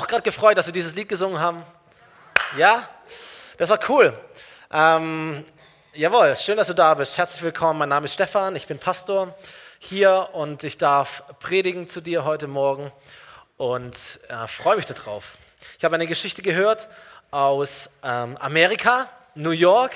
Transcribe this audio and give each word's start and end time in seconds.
auch 0.00 0.06
gerade 0.06 0.22
gefreut, 0.22 0.56
dass 0.56 0.64
wir 0.64 0.72
dieses 0.72 0.94
Lied 0.94 1.10
gesungen 1.10 1.38
haben? 1.38 1.62
Ja? 2.56 2.88
Das 3.58 3.68
war 3.68 3.78
cool. 3.90 4.18
Ähm, 4.72 5.44
jawohl, 5.92 6.34
schön, 6.38 6.56
dass 6.56 6.68
du 6.68 6.74
da 6.74 6.94
bist. 6.94 7.18
Herzlich 7.18 7.42
willkommen. 7.42 7.80
Mein 7.80 7.90
Name 7.90 8.06
ist 8.06 8.14
Stefan, 8.14 8.56
ich 8.56 8.66
bin 8.66 8.78
Pastor 8.78 9.34
hier 9.78 10.30
und 10.32 10.64
ich 10.64 10.78
darf 10.78 11.22
predigen 11.38 11.86
zu 11.90 12.00
dir 12.00 12.24
heute 12.24 12.46
Morgen 12.46 12.90
und 13.58 13.94
äh, 14.28 14.46
freue 14.46 14.76
mich 14.76 14.86
darauf. 14.86 15.34
Ich 15.76 15.84
habe 15.84 15.96
eine 15.96 16.06
Geschichte 16.06 16.40
gehört 16.40 16.88
aus 17.30 17.90
ähm, 18.02 18.38
Amerika, 18.38 19.06
New 19.34 19.50
York, 19.50 19.92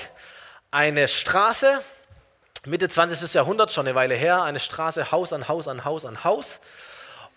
eine 0.69 1.07
Straße, 1.07 1.81
Mitte 2.65 2.89
20. 2.89 3.33
Jahrhundert, 3.33 3.71
schon 3.71 3.87
eine 3.87 3.95
Weile 3.95 4.13
her, 4.13 4.43
eine 4.43 4.59
Straße, 4.59 5.11
Haus 5.11 5.33
an 5.33 5.47
Haus 5.47 5.67
an 5.67 5.83
Haus 5.83 6.05
an 6.05 6.23
Haus. 6.23 6.59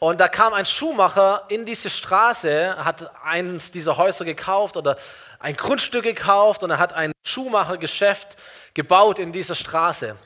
Und 0.00 0.20
da 0.20 0.28
kam 0.28 0.54
ein 0.54 0.64
Schuhmacher 0.64 1.44
in 1.48 1.64
diese 1.64 1.90
Straße, 1.90 2.76
hat 2.84 3.10
eines 3.24 3.72
dieser 3.72 3.96
Häuser 3.96 4.24
gekauft 4.24 4.76
oder 4.76 4.96
ein 5.40 5.56
Grundstück 5.56 6.04
gekauft 6.04 6.62
und 6.62 6.70
er 6.70 6.78
hat 6.78 6.92
ein 6.92 7.12
Schuhmachergeschäft 7.24 8.36
gebaut 8.74 9.18
in 9.18 9.32
dieser 9.32 9.56
Straße. 9.56 10.16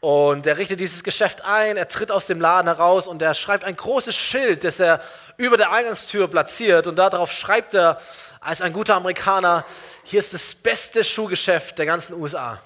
Und 0.00 0.46
er 0.46 0.56
richtet 0.56 0.78
dieses 0.78 1.02
Geschäft 1.02 1.44
ein, 1.44 1.76
er 1.76 1.88
tritt 1.88 2.12
aus 2.12 2.28
dem 2.28 2.40
Laden 2.40 2.68
heraus 2.68 3.08
und 3.08 3.20
er 3.20 3.34
schreibt 3.34 3.64
ein 3.64 3.76
großes 3.76 4.14
Schild, 4.14 4.62
das 4.62 4.78
er 4.78 5.00
über 5.36 5.56
der 5.56 5.72
Eingangstür 5.72 6.28
platziert. 6.28 6.86
Und 6.86 6.96
darauf 6.96 7.32
schreibt 7.32 7.74
er 7.74 8.00
als 8.40 8.62
ein 8.62 8.72
guter 8.72 8.94
Amerikaner, 8.94 9.64
hier 10.04 10.20
ist 10.20 10.32
das 10.32 10.54
beste 10.54 11.02
Schuhgeschäft 11.02 11.76
der 11.76 11.86
ganzen 11.86 12.14
USA. 12.14 12.60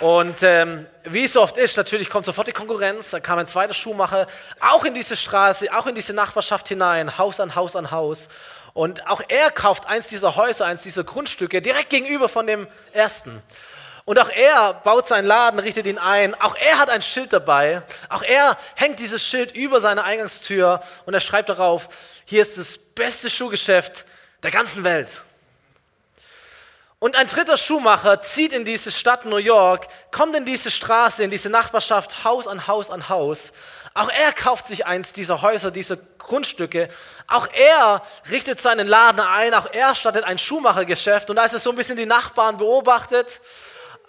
Und 0.00 0.42
ähm, 0.42 0.86
wie 1.04 1.24
es 1.24 1.32
so 1.32 1.42
oft 1.42 1.56
ist, 1.56 1.76
natürlich 1.76 2.10
kommt 2.10 2.26
sofort 2.26 2.48
die 2.48 2.52
Konkurrenz. 2.52 3.10
Da 3.10 3.20
kam 3.20 3.38
ein 3.38 3.46
zweiter 3.46 3.72
Schuhmacher 3.72 4.26
auch 4.60 4.84
in 4.84 4.92
diese 4.92 5.16
Straße, 5.16 5.68
auch 5.74 5.86
in 5.86 5.94
diese 5.94 6.12
Nachbarschaft 6.12 6.68
hinein, 6.68 7.16
Haus 7.16 7.40
an 7.40 7.54
Haus 7.54 7.76
an 7.76 7.90
Haus. 7.90 8.28
Und 8.74 9.06
auch 9.06 9.22
er 9.28 9.50
kauft 9.50 9.86
eins 9.86 10.08
dieser 10.08 10.36
Häuser, 10.36 10.66
eins 10.66 10.82
dieser 10.82 11.02
Grundstücke 11.02 11.62
direkt 11.62 11.88
gegenüber 11.88 12.28
von 12.28 12.46
dem 12.46 12.68
ersten. 12.92 13.42
Und 14.04 14.20
auch 14.20 14.28
er 14.28 14.74
baut 14.74 15.08
seinen 15.08 15.24
Laden, 15.24 15.58
richtet 15.58 15.86
ihn 15.86 15.98
ein. 15.98 16.38
Auch 16.40 16.54
er 16.54 16.78
hat 16.78 16.90
ein 16.90 17.00
Schild 17.00 17.32
dabei. 17.32 17.82
Auch 18.10 18.22
er 18.22 18.58
hängt 18.74 18.98
dieses 18.98 19.24
Schild 19.24 19.52
über 19.52 19.80
seine 19.80 20.04
Eingangstür 20.04 20.80
und 21.06 21.14
er 21.14 21.20
schreibt 21.20 21.48
darauf, 21.48 21.88
hier 22.26 22.42
ist 22.42 22.58
das 22.58 22.76
beste 22.76 23.30
Schuhgeschäft 23.30 24.04
der 24.42 24.50
ganzen 24.50 24.84
Welt. 24.84 25.22
Und 27.06 27.14
ein 27.14 27.28
dritter 27.28 27.56
Schuhmacher 27.56 28.20
zieht 28.20 28.52
in 28.52 28.64
diese 28.64 28.90
Stadt 28.90 29.26
New 29.26 29.36
York, 29.36 29.86
kommt 30.10 30.34
in 30.34 30.44
diese 30.44 30.72
Straße, 30.72 31.22
in 31.22 31.30
diese 31.30 31.48
Nachbarschaft, 31.48 32.24
Haus 32.24 32.48
an 32.48 32.66
Haus 32.66 32.90
an 32.90 33.08
Haus. 33.08 33.52
Auch 33.94 34.08
er 34.08 34.32
kauft 34.32 34.66
sich 34.66 34.86
eins 34.86 35.12
dieser 35.12 35.40
Häuser, 35.40 35.70
diese 35.70 35.98
Grundstücke. 36.18 36.88
Auch 37.28 37.46
er 37.52 38.02
richtet 38.28 38.60
seinen 38.60 38.88
Laden 38.88 39.20
ein. 39.20 39.54
Auch 39.54 39.72
er 39.72 39.94
startet 39.94 40.24
ein 40.24 40.36
Schuhmachergeschäft. 40.36 41.30
Und 41.30 41.38
als 41.38 41.52
er 41.52 41.60
so 41.60 41.70
ein 41.70 41.76
bisschen 41.76 41.96
die 41.96 42.06
Nachbarn 42.06 42.56
beobachtet 42.56 43.40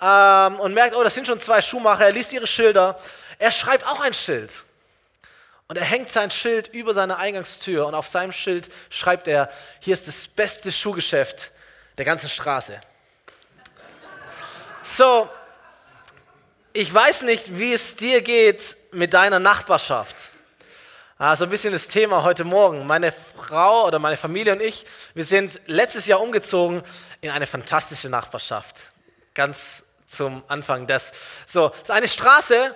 ähm, 0.02 0.60
und 0.60 0.74
merkt, 0.74 0.96
oh, 0.96 1.04
das 1.04 1.14
sind 1.14 1.28
schon 1.28 1.40
zwei 1.40 1.62
Schuhmacher, 1.62 2.06
er 2.06 2.12
liest 2.14 2.34
ihre 2.34 2.48
Schilder. 2.48 3.00
Er 3.38 3.52
schreibt 3.52 3.86
auch 3.86 4.00
ein 4.00 4.16
Schild. 4.16 4.64
Und 5.68 5.78
er 5.78 5.86
hängt 5.86 6.10
sein 6.10 6.32
Schild 6.32 6.70
über 6.70 6.96
seine 6.96 7.18
Eingangstür. 7.18 7.86
Und 7.86 7.94
auf 7.94 8.08
seinem 8.08 8.32
Schild 8.32 8.72
schreibt 8.90 9.28
er, 9.28 9.52
hier 9.82 9.94
ist 9.94 10.08
das 10.08 10.28
beste 10.28 10.72
Schuhgeschäft 10.72 11.52
der 11.98 12.06
ganzen 12.06 12.30
Straße. 12.30 12.80
So, 14.84 15.30
ich 16.74 16.94
weiß 16.94 17.24
nicht, 17.24 17.58
wie 17.58 17.74
es 17.74 17.96
dir 17.96 18.22
geht 18.22 18.78
mit 18.92 19.14
deiner 19.14 19.40
Nachbarschaft. 19.40 20.16
Also 21.18 21.46
ein 21.46 21.50
bisschen 21.50 21.74
das 21.74 21.88
Thema 21.88 22.22
heute 22.22 22.44
Morgen. 22.44 22.86
Meine 22.86 23.12
Frau 23.12 23.88
oder 23.88 23.98
meine 23.98 24.18
Familie 24.18 24.54
und 24.54 24.62
ich, 24.62 24.86
wir 25.16 25.24
sind 25.26 25.60
letztes 25.66 26.06
Jahr 26.06 26.22
umgezogen 26.22 26.84
in 27.22 27.32
eine 27.32 27.48
fantastische 27.48 28.08
Nachbarschaft. 28.08 28.76
Ganz 29.34 29.84
zum 30.06 30.44
Anfang 30.48 30.86
des. 30.86 31.12
So, 31.48 31.72
es 31.74 31.82
ist 31.82 31.92
eine 31.92 32.08
Straße, 32.08 32.76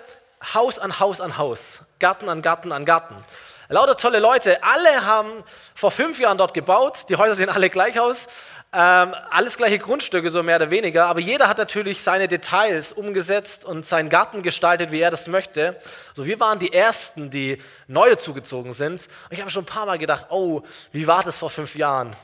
Haus 0.54 0.80
an 0.80 0.98
Haus 0.98 1.20
an 1.20 1.38
Haus, 1.38 1.80
Garten 2.00 2.28
an 2.28 2.42
Garten 2.42 2.72
an 2.72 2.84
Garten. 2.84 3.24
Lauter 3.68 3.96
tolle 3.96 4.18
Leute. 4.18 4.62
Alle 4.62 5.06
haben 5.06 5.30
vor 5.74 5.90
fünf 5.90 6.18
Jahren 6.18 6.36
dort 6.36 6.52
gebaut. 6.52 7.06
Die 7.08 7.16
Häuser 7.16 7.34
sehen 7.34 7.48
alle 7.48 7.70
gleich 7.70 7.98
aus. 7.98 8.28
Ähm, 8.74 9.14
alles 9.28 9.58
gleiche 9.58 9.78
Grundstücke, 9.78 10.30
so 10.30 10.42
mehr 10.42 10.56
oder 10.56 10.70
weniger, 10.70 11.04
aber 11.04 11.20
jeder 11.20 11.46
hat 11.46 11.58
natürlich 11.58 12.02
seine 12.02 12.26
Details 12.26 12.90
umgesetzt 12.90 13.66
und 13.66 13.84
seinen 13.84 14.08
Garten 14.08 14.42
gestaltet, 14.42 14.92
wie 14.92 15.00
er 15.00 15.10
das 15.10 15.28
möchte. 15.28 15.78
So, 16.14 16.24
wir 16.24 16.40
waren 16.40 16.58
die 16.58 16.72
Ersten, 16.72 17.28
die 17.28 17.60
neu 17.86 18.08
dazugezogen 18.08 18.72
sind. 18.72 19.08
Und 19.28 19.32
ich 19.32 19.40
habe 19.40 19.50
schon 19.50 19.64
ein 19.64 19.66
paar 19.66 19.84
Mal 19.84 19.98
gedacht, 19.98 20.28
oh, 20.30 20.62
wie 20.90 21.06
war 21.06 21.22
das 21.22 21.36
vor 21.36 21.50
fünf 21.50 21.74
Jahren? 21.74 22.16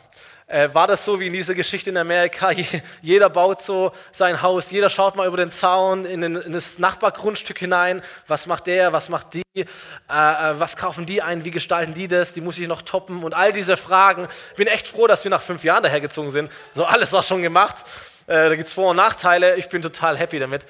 Äh, 0.48 0.70
war 0.72 0.86
das 0.86 1.04
so 1.04 1.20
wie 1.20 1.26
in 1.26 1.34
dieser 1.34 1.54
Geschichte 1.54 1.91
in 1.91 1.98
Amerika? 1.98 2.50
Jeder 3.03 3.28
baut 3.28 3.60
so 3.60 3.92
sein 4.12 4.41
Haus, 4.41 4.70
jeder 4.70 4.88
schaut 4.88 5.14
mal 5.14 5.26
über 5.26 5.36
den 5.36 5.50
Zaun 5.50 6.06
in, 6.06 6.22
den, 6.22 6.36
in 6.36 6.54
das 6.54 6.78
Nachbargrundstück 6.78 7.59
hinein. 7.59 8.03
Was 8.26 8.47
macht 8.47 8.66
der, 8.66 8.94
was 8.94 9.10
macht 9.10 9.34
die? 9.34 9.42
Äh, 9.54 9.64
äh, 10.08 10.58
was 10.58 10.78
kaufen 10.78 11.04
die 11.04 11.20
ein? 11.20 11.44
Wie 11.44 11.50
gestalten 11.50 11.92
die 11.92 12.08
das? 12.08 12.32
Die 12.32 12.41
muss 12.41 12.58
ich 12.58 12.66
noch 12.66 12.81
toppen 12.81 13.25
und 13.25 13.34
all 13.34 13.53
diese 13.53 13.76
Fragen. 13.76 14.26
Bin 14.56 14.69
echt 14.69 14.88
froh, 14.88 15.06
dass 15.06 15.22
wir 15.22 15.31
nach 15.31 15.42
fünf 15.42 15.64
Jahren 15.64 15.82
dahergezogen 15.82 16.31
sind. 16.31 16.50
So 16.75 16.87
alles 16.87 17.12
war 17.12 17.22
schon 17.22 17.42
gemacht. 17.42 17.84
Äh, 18.26 18.48
da 18.48 18.56
gibt 18.56 18.69
es 18.69 18.72
Vor- 18.72 18.91
und 18.91 18.97
Nachteile. 18.97 19.56
Ich 19.56 19.69
bin 19.69 19.82
total 19.82 20.16
happy 20.16 20.38
damit. 20.38 20.66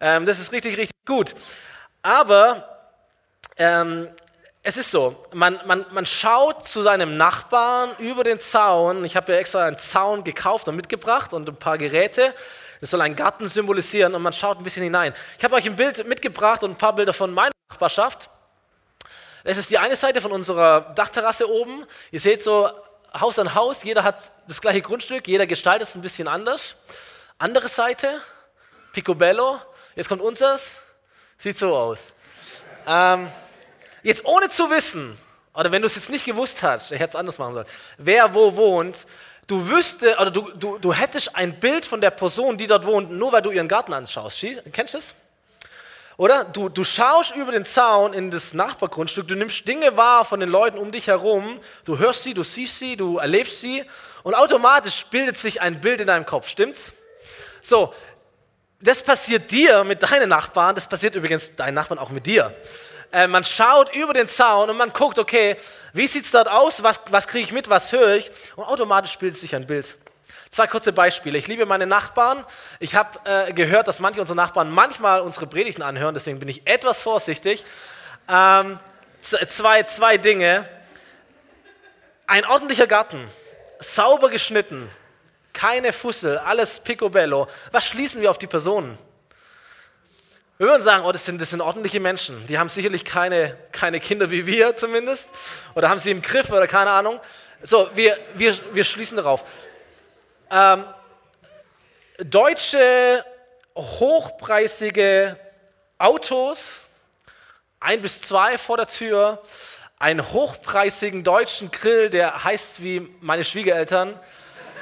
Ähm, 0.00 0.24
das 0.24 0.40
ist 0.40 0.52
richtig, 0.52 0.78
richtig 0.78 1.04
gut. 1.04 1.34
Aber 2.00 2.78
ähm, 3.58 4.08
es 4.62 4.76
ist 4.76 4.90
so, 4.90 5.24
man, 5.32 5.60
man, 5.66 5.86
man 5.92 6.04
schaut 6.04 6.66
zu 6.66 6.82
seinem 6.82 7.16
Nachbarn 7.16 7.90
über 7.98 8.24
den 8.24 8.38
Zaun. 8.40 9.04
Ich 9.04 9.16
habe 9.16 9.32
ja 9.32 9.38
extra 9.38 9.64
einen 9.64 9.78
Zaun 9.78 10.24
gekauft 10.24 10.68
und 10.68 10.76
mitgebracht 10.76 11.32
und 11.32 11.48
ein 11.48 11.56
paar 11.56 11.78
Geräte. 11.78 12.34
Das 12.80 12.90
soll 12.90 13.00
einen 13.00 13.16
Garten 13.16 13.48
symbolisieren 13.48 14.14
und 14.14 14.22
man 14.22 14.32
schaut 14.32 14.58
ein 14.58 14.64
bisschen 14.64 14.82
hinein. 14.82 15.14
Ich 15.38 15.44
habe 15.44 15.54
euch 15.54 15.66
ein 15.66 15.76
Bild 15.76 16.06
mitgebracht 16.06 16.62
und 16.62 16.72
ein 16.72 16.76
paar 16.76 16.94
Bilder 16.94 17.12
von 17.12 17.32
meiner 17.32 17.52
Nachbarschaft. 17.70 18.30
Das 19.44 19.56
ist 19.56 19.70
die 19.70 19.78
eine 19.78 19.96
Seite 19.96 20.20
von 20.20 20.32
unserer 20.32 20.92
Dachterrasse 20.94 21.50
oben. 21.50 21.86
Ihr 22.10 22.20
seht 22.20 22.42
so 22.42 22.68
Haus 23.18 23.38
an 23.38 23.54
Haus, 23.54 23.82
jeder 23.82 24.04
hat 24.04 24.30
das 24.46 24.60
gleiche 24.60 24.82
Grundstück, 24.82 25.26
jeder 25.26 25.46
gestaltet 25.46 25.88
es 25.88 25.94
ein 25.94 26.02
bisschen 26.02 26.28
anders. 26.28 26.76
Andere 27.38 27.68
Seite, 27.68 28.20
Picobello, 28.92 29.60
jetzt 29.94 30.08
kommt 30.08 30.20
unseres, 30.20 30.78
sieht 31.38 31.56
so 31.56 31.74
aus. 31.74 32.12
Ähm, 32.86 33.30
Jetzt 34.02 34.24
ohne 34.24 34.48
zu 34.48 34.70
wissen, 34.70 35.16
oder 35.54 35.72
wenn 35.72 35.82
du 35.82 35.86
es 35.86 35.96
jetzt 35.96 36.10
nicht 36.10 36.24
gewusst 36.24 36.62
hast, 36.62 36.92
ich 36.92 37.00
hätte 37.00 37.10
es 37.10 37.16
anders 37.16 37.38
machen 37.38 37.54
sollen, 37.54 37.66
wer 37.96 38.34
wo 38.34 38.54
wohnt, 38.54 39.06
du 39.46 39.68
wüsste, 39.68 40.16
oder 40.16 40.30
du, 40.30 40.52
du, 40.52 40.78
du 40.78 40.92
hättest 40.92 41.34
ein 41.34 41.58
Bild 41.58 41.84
von 41.84 42.00
der 42.00 42.10
Person, 42.10 42.56
die 42.56 42.66
dort 42.66 42.86
wohnt, 42.86 43.10
nur 43.10 43.32
weil 43.32 43.42
du 43.42 43.50
ihren 43.50 43.68
Garten 43.68 43.92
anschaust. 43.92 44.44
Kennst 44.72 44.94
du 44.94 44.98
das? 44.98 45.14
Oder? 46.16 46.44
Du, 46.44 46.68
du 46.68 46.84
schaust 46.84 47.34
über 47.36 47.52
den 47.52 47.64
Zaun 47.64 48.12
in 48.12 48.30
das 48.30 48.52
Nachbargrundstück, 48.52 49.26
du 49.28 49.36
nimmst 49.36 49.66
Dinge 49.66 49.96
wahr 49.96 50.24
von 50.24 50.40
den 50.40 50.48
Leuten 50.48 50.76
um 50.76 50.90
dich 50.92 51.06
herum, 51.06 51.60
du 51.84 51.98
hörst 51.98 52.24
sie, 52.24 52.34
du 52.34 52.42
siehst 52.42 52.78
sie, 52.78 52.96
du 52.96 53.18
erlebst 53.18 53.60
sie 53.60 53.84
und 54.24 54.34
automatisch 54.34 55.06
bildet 55.06 55.38
sich 55.38 55.60
ein 55.60 55.80
Bild 55.80 56.00
in 56.00 56.08
deinem 56.08 56.26
Kopf, 56.26 56.48
stimmt's? 56.48 56.92
So, 57.62 57.94
das 58.80 59.02
passiert 59.02 59.50
dir 59.50 59.84
mit 59.84 60.02
deinen 60.02 60.28
Nachbarn, 60.28 60.74
das 60.74 60.88
passiert 60.88 61.14
übrigens 61.14 61.54
deinen 61.56 61.74
Nachbarn 61.74 61.98
auch 61.98 62.10
mit 62.10 62.26
dir. 62.26 62.54
Äh, 63.10 63.26
man 63.26 63.44
schaut 63.44 63.94
über 63.94 64.12
den 64.12 64.28
Zaun 64.28 64.68
und 64.68 64.76
man 64.76 64.92
guckt, 64.92 65.18
okay, 65.18 65.56
wie 65.92 66.06
sieht 66.06 66.24
es 66.24 66.30
dort 66.30 66.48
aus, 66.48 66.82
was, 66.82 67.00
was 67.10 67.26
kriege 67.26 67.44
ich 67.44 67.52
mit, 67.52 67.70
was 67.70 67.92
höre 67.92 68.16
ich 68.16 68.30
und 68.56 68.64
automatisch 68.64 69.18
bildet 69.18 69.40
sich 69.40 69.54
ein 69.54 69.66
Bild. 69.66 69.96
Zwei 70.50 70.66
kurze 70.66 70.92
Beispiele. 70.92 71.36
Ich 71.38 71.46
liebe 71.46 71.66
meine 71.66 71.86
Nachbarn. 71.86 72.44
Ich 72.80 72.94
habe 72.94 73.18
äh, 73.24 73.52
gehört, 73.52 73.88
dass 73.88 74.00
manche 74.00 74.20
unserer 74.20 74.36
Nachbarn 74.36 74.70
manchmal 74.70 75.20
unsere 75.20 75.46
Predigten 75.46 75.82
anhören, 75.82 76.14
deswegen 76.14 76.38
bin 76.38 76.48
ich 76.48 76.66
etwas 76.66 77.02
vorsichtig. 77.02 77.64
Ähm, 78.28 78.78
zwei, 79.20 79.82
zwei 79.84 80.18
Dinge. 80.18 80.68
Ein 82.26 82.44
ordentlicher 82.44 82.86
Garten, 82.86 83.26
sauber 83.80 84.28
geschnitten, 84.28 84.90
keine 85.54 85.94
Fussel, 85.94 86.36
alles 86.36 86.78
picobello. 86.80 87.48
Was 87.72 87.86
schließen 87.86 88.20
wir 88.20 88.30
auf 88.30 88.38
die 88.38 88.46
Personen? 88.46 88.98
Wir 90.58 90.66
würden 90.66 90.82
sagen, 90.82 91.04
oh, 91.04 91.12
das 91.12 91.24
sind, 91.24 91.40
das 91.40 91.50
sind 91.50 91.60
ordentliche 91.60 92.00
Menschen. 92.00 92.44
Die 92.48 92.58
haben 92.58 92.68
sicherlich 92.68 93.04
keine, 93.04 93.56
keine 93.70 94.00
Kinder 94.00 94.32
wie 94.32 94.44
wir 94.44 94.74
zumindest. 94.76 95.30
Oder 95.76 95.88
haben 95.88 96.00
sie 96.00 96.10
im 96.10 96.20
Griff 96.20 96.50
oder 96.50 96.66
keine 96.66 96.90
Ahnung. 96.90 97.20
So, 97.62 97.88
wir, 97.94 98.18
wir, 98.34 98.58
wir 98.72 98.82
schließen 98.82 99.16
darauf. 99.16 99.44
Ähm, 100.50 100.84
deutsche 102.18 103.24
hochpreisige 103.76 105.38
Autos, 105.96 106.80
ein 107.78 108.02
bis 108.02 108.20
zwei 108.20 108.58
vor 108.58 108.78
der 108.78 108.88
Tür, 108.88 109.40
einen 110.00 110.32
hochpreisigen 110.32 111.22
deutschen 111.22 111.70
Grill, 111.70 112.10
der 112.10 112.42
heißt 112.42 112.82
wie 112.82 113.08
meine 113.20 113.44
Schwiegereltern, 113.44 114.18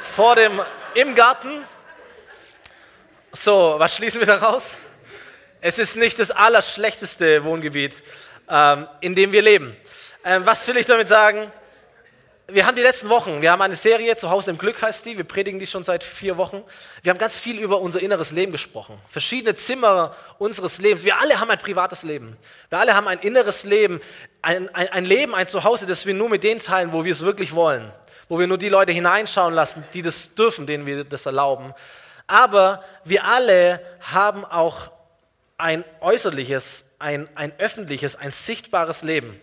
vor 0.00 0.36
dem, 0.36 0.58
im 0.94 1.14
Garten. 1.14 1.62
So, 3.32 3.74
was 3.76 3.94
schließen 3.94 4.20
wir 4.20 4.26
daraus? 4.26 4.78
Es 5.60 5.78
ist 5.78 5.96
nicht 5.96 6.18
das 6.18 6.30
allerschlechteste 6.30 7.44
Wohngebiet, 7.44 8.02
ähm, 8.48 8.88
in 9.00 9.14
dem 9.14 9.32
wir 9.32 9.42
leben. 9.42 9.76
Ähm, 10.24 10.44
was 10.44 10.66
will 10.68 10.76
ich 10.76 10.86
damit 10.86 11.08
sagen? 11.08 11.50
wir 12.48 12.64
haben 12.64 12.76
die 12.76 12.82
letzten 12.82 13.08
Wochen, 13.08 13.42
wir 13.42 13.50
haben 13.50 13.62
eine 13.62 13.74
Serie, 13.74 14.14
Zuhause 14.14 14.52
im 14.52 14.58
Glück 14.58 14.80
heißt 14.80 15.04
die, 15.04 15.16
wir 15.16 15.24
predigen 15.24 15.58
die 15.58 15.66
schon 15.66 15.82
seit 15.82 16.04
vier 16.04 16.36
Wochen. 16.36 16.62
Wir 17.02 17.10
haben 17.10 17.18
ganz 17.18 17.40
viel 17.40 17.58
über 17.58 17.80
unser 17.80 18.00
inneres 18.00 18.30
Leben 18.30 18.52
gesprochen. 18.52 18.96
Verschiedene 19.08 19.56
Zimmer 19.56 20.14
unseres 20.38 20.78
Lebens. 20.78 21.02
Wir 21.02 21.20
alle 21.20 21.40
haben 21.40 21.50
ein 21.50 21.58
privates 21.58 22.04
Leben. 22.04 22.36
Wir 22.68 22.78
alle 22.78 22.94
haben 22.94 23.08
ein 23.08 23.18
inneres 23.18 23.64
Leben, 23.64 24.00
ein, 24.42 24.72
ein, 24.74 24.88
ein 24.88 25.04
Leben, 25.04 25.34
ein 25.34 25.48
Zuhause, 25.48 25.86
das 25.86 26.06
wir 26.06 26.14
nur 26.14 26.28
mit 26.28 26.44
denen 26.44 26.60
teilen, 26.60 26.92
wo 26.92 27.04
wir 27.04 27.10
es 27.10 27.24
wirklich 27.24 27.52
wollen. 27.52 27.92
Wo 28.28 28.38
wir 28.38 28.46
nur 28.46 28.58
die 28.58 28.68
Leute 28.68 28.92
hineinschauen 28.92 29.52
lassen, 29.52 29.84
die 29.92 30.02
das 30.02 30.34
dürfen, 30.34 30.68
denen 30.68 30.86
wir 30.86 31.02
das 31.02 31.26
erlauben. 31.26 31.74
Aber 32.28 32.84
wir 33.04 33.24
alle 33.24 33.80
haben 34.00 34.44
auch 34.44 34.92
ein 35.58 35.84
äußerliches, 36.00 36.90
ein, 36.98 37.28
ein 37.34 37.52
öffentliches, 37.58 38.16
ein 38.16 38.30
sichtbares 38.30 39.02
Leben. 39.02 39.40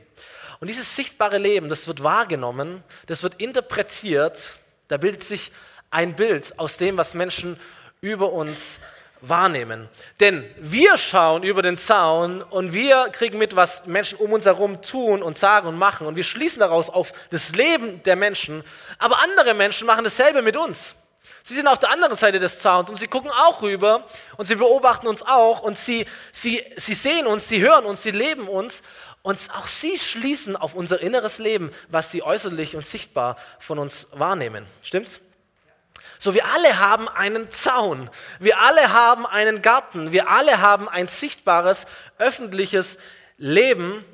Und 0.60 0.68
dieses 0.68 0.96
sichtbare 0.96 1.38
Leben, 1.38 1.70
das 1.70 1.88
wird 1.88 2.04
wahrgenommen, 2.04 2.84
das 3.08 3.24
wird 3.24 3.36
interpretiert, 3.42 4.56
da 4.88 4.98
bildet 4.98 5.24
sich 5.24 5.52
ein 5.90 6.16
Bild 6.16 6.58
aus 6.58 6.78
dem, 6.78 6.98
was 6.98 7.14
Menschen 7.14 7.60
über 8.02 8.32
uns 8.32 8.80
wahrnehmen. 9.22 9.90
Denn 10.20 10.44
wir 10.58 10.98
schauen 10.98 11.44
über 11.44 11.62
den 11.62 11.78
Zaun 11.78 12.42
und 12.42 12.74
wir 12.74 13.10
kriegen 13.12 13.38
mit, 13.38 13.56
was 13.56 13.88
Menschen 13.88 14.18
um 14.20 14.34
uns 14.34 14.46
herum 14.46 14.82
tun 14.82 15.24
und 15.24 15.38
sagen 15.38 15.68
und 15.68 15.78
machen. 15.78 16.08
Und 16.08 16.18
wir 16.18 16.24
schließen 16.24 16.60
daraus 16.60 16.90
auf 16.90 17.14
das 17.30 17.56
Leben 17.56 18.04
der 18.04 18.16
Menschen. 18.16 18.64
Aber 18.98 19.20
andere 19.24 19.54
Menschen 19.54 19.88
machen 19.88 20.04
dasselbe 20.04 20.42
mit 20.42 20.58
uns. 20.58 20.96
Sie 21.46 21.56
sind 21.56 21.68
auf 21.68 21.78
der 21.78 21.92
anderen 21.92 22.16
Seite 22.16 22.40
des 22.40 22.60
Zauns 22.60 22.90
und 22.90 22.98
sie 22.98 23.08
gucken 23.08 23.30
auch 23.30 23.62
rüber 23.62 24.08
und 24.38 24.46
sie 24.46 24.56
beobachten 24.56 25.08
uns 25.08 25.24
auch 25.24 25.60
und 25.62 25.78
sie, 25.78 26.06
sie, 26.32 26.64
sie 26.78 26.94
sehen 26.94 27.28
uns, 27.28 27.50
sie 27.50 27.60
hören 27.60 27.84
uns, 27.84 28.02
sie 28.02 28.12
leben 28.12 28.48
uns 28.48 28.82
und 29.24 29.38
auch 29.54 29.68
sie 29.68 30.00
schließen 30.00 30.56
auf 30.56 30.74
unser 30.74 31.02
inneres 31.02 31.40
Leben, 31.40 31.72
was 31.90 32.12
sie 32.12 32.24
äußerlich 32.24 32.78
und 32.78 32.86
sichtbar 32.86 33.36
von 33.60 33.78
uns 33.78 34.08
wahrnehmen. 34.14 34.66
Stimmt's? 34.84 35.20
So, 36.18 36.34
wir 36.34 36.46
alle 36.46 36.80
haben 36.80 37.10
einen 37.10 37.52
Zaun, 37.52 38.10
wir 38.40 38.60
alle 38.60 38.94
haben 38.94 39.26
einen 39.26 39.62
Garten, 39.62 40.14
wir 40.14 40.30
alle 40.30 40.62
haben 40.62 40.88
ein 40.88 41.08
sichtbares 41.08 41.88
öffentliches 42.20 43.00
Leben, 43.38 44.06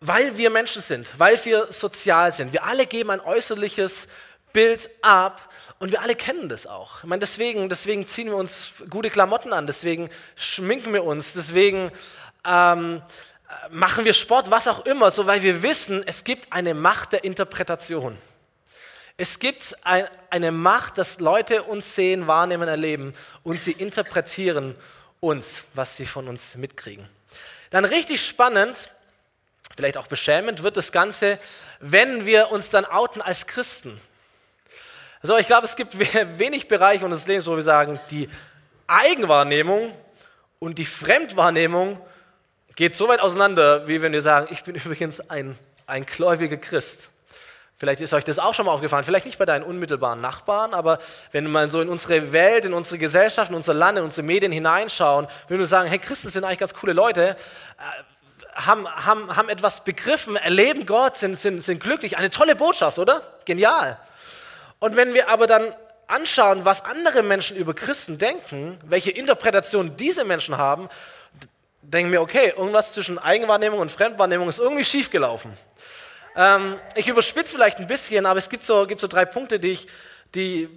weil 0.00 0.36
wir 0.36 0.50
Menschen 0.50 0.82
sind, 0.82 1.18
weil 1.18 1.42
wir 1.46 1.72
sozial 1.72 2.32
sind. 2.32 2.52
Wir 2.52 2.64
alle 2.64 2.84
geben 2.84 3.08
ein 3.08 3.20
äußerliches 3.20 4.08
Bild 4.52 4.90
ab 5.00 5.49
und 5.80 5.92
wir 5.92 6.02
alle 6.02 6.14
kennen 6.14 6.50
das 6.50 6.66
auch. 6.66 6.98
Ich 6.98 7.08
meine, 7.08 7.20
deswegen, 7.20 7.70
deswegen 7.70 8.06
ziehen 8.06 8.28
wir 8.28 8.36
uns 8.36 8.74
gute 8.90 9.08
Klamotten 9.08 9.54
an, 9.54 9.66
deswegen 9.66 10.10
schminken 10.36 10.92
wir 10.92 11.04
uns, 11.04 11.32
deswegen 11.32 11.90
ähm, 12.46 13.00
machen 13.70 14.04
wir 14.04 14.12
Sport, 14.12 14.50
was 14.50 14.68
auch 14.68 14.84
immer, 14.84 15.10
so 15.10 15.26
weil 15.26 15.42
wir 15.42 15.62
wissen, 15.62 16.06
es 16.06 16.22
gibt 16.22 16.52
eine 16.52 16.74
Macht 16.74 17.12
der 17.12 17.24
Interpretation. 17.24 18.18
Es 19.16 19.38
gibt 19.38 19.74
ein, 19.82 20.06
eine 20.28 20.52
Macht, 20.52 20.98
dass 20.98 21.18
Leute 21.18 21.62
uns 21.62 21.94
sehen, 21.94 22.26
wahrnehmen, 22.26 22.68
erleben 22.68 23.14
und 23.42 23.58
sie 23.58 23.72
interpretieren 23.72 24.76
uns, 25.18 25.62
was 25.72 25.96
sie 25.96 26.06
von 26.06 26.28
uns 26.28 26.56
mitkriegen. 26.56 27.08
Dann 27.70 27.86
richtig 27.86 28.26
spannend, 28.26 28.90
vielleicht 29.76 29.96
auch 29.96 30.08
beschämend 30.08 30.62
wird 30.62 30.76
das 30.76 30.92
Ganze, 30.92 31.38
wenn 31.78 32.26
wir 32.26 32.50
uns 32.50 32.68
dann 32.68 32.84
outen 32.84 33.22
als 33.22 33.46
Christen. 33.46 33.98
Also 35.22 35.36
ich 35.36 35.46
glaube, 35.46 35.66
es 35.66 35.76
gibt 35.76 35.98
wenig 36.38 36.66
Bereiche 36.66 37.04
unseres 37.04 37.26
Lebens, 37.26 37.46
wo 37.46 37.54
wir 37.54 37.62
sagen, 37.62 38.00
die 38.10 38.28
Eigenwahrnehmung 38.86 39.92
und 40.58 40.78
die 40.78 40.86
Fremdwahrnehmung 40.86 42.00
geht 42.74 42.96
so 42.96 43.08
weit 43.08 43.20
auseinander, 43.20 43.86
wie 43.86 44.00
wenn 44.00 44.12
wir 44.12 44.22
sagen, 44.22 44.48
ich 44.50 44.64
bin 44.64 44.74
übrigens 44.84 45.20
ein, 45.28 45.58
ein 45.86 46.06
gläubiger 46.06 46.56
Christ. 46.56 47.10
Vielleicht 47.76 48.00
ist 48.02 48.12
euch 48.12 48.24
das 48.24 48.38
auch 48.38 48.52
schon 48.52 48.66
mal 48.66 48.72
aufgefallen, 48.72 49.04
vielleicht 49.04 49.24
nicht 49.24 49.38
bei 49.38 49.46
deinen 49.46 49.62
unmittelbaren 49.62 50.20
Nachbarn, 50.20 50.74
aber 50.74 50.98
wenn 51.32 51.50
mal 51.50 51.70
so 51.70 51.80
in 51.80 51.88
unsere 51.88 52.30
Welt, 52.30 52.66
in 52.66 52.74
unsere 52.74 52.98
Gesellschaft, 52.98 53.50
in 53.50 53.56
unser 53.56 53.72
Land, 53.72 53.96
in 53.96 54.04
unsere 54.04 54.26
Medien 54.26 54.52
hineinschauen, 54.52 55.26
würden 55.48 55.60
wir 55.60 55.66
sagen, 55.66 55.88
hey, 55.88 55.98
Christen 55.98 56.30
sind 56.30 56.44
eigentlich 56.44 56.58
ganz 56.58 56.74
coole 56.74 56.92
Leute, 56.92 57.30
äh, 57.30 57.34
haben, 58.54 58.86
haben, 58.86 59.34
haben 59.34 59.48
etwas 59.48 59.82
begriffen, 59.82 60.36
erleben 60.36 60.84
Gott, 60.84 61.16
sind, 61.16 61.38
sind, 61.38 61.62
sind 61.62 61.82
glücklich. 61.82 62.18
Eine 62.18 62.30
tolle 62.30 62.54
Botschaft, 62.54 62.98
oder? 62.98 63.22
Genial. 63.46 63.98
Und 64.80 64.96
wenn 64.96 65.14
wir 65.14 65.28
aber 65.28 65.46
dann 65.46 65.74
anschauen, 66.08 66.64
was 66.64 66.84
andere 66.84 67.22
Menschen 67.22 67.56
über 67.56 67.74
Christen 67.74 68.18
denken, 68.18 68.78
welche 68.84 69.10
Interpretation 69.10 69.96
diese 69.96 70.24
Menschen 70.24 70.58
haben, 70.58 70.88
denke 71.82 72.10
mir, 72.10 72.20
okay, 72.20 72.52
irgendwas 72.56 72.94
zwischen 72.94 73.18
Eigenwahrnehmung 73.18 73.78
und 73.78 73.92
Fremdwahrnehmung 73.92 74.48
ist 74.48 74.58
irgendwie 74.58 74.84
schiefgelaufen. 74.84 75.52
Ähm, 76.36 76.78
ich 76.94 77.08
überspitze 77.08 77.54
vielleicht 77.54 77.78
ein 77.78 77.86
bisschen, 77.86 78.26
aber 78.26 78.38
es 78.38 78.48
gibt 78.48 78.64
so, 78.64 78.86
gibt 78.86 79.00
so 79.00 79.06
drei 79.06 79.24
Punkte, 79.24 79.58
die, 79.58 79.72
ich, 79.72 79.88
die, 80.34 80.68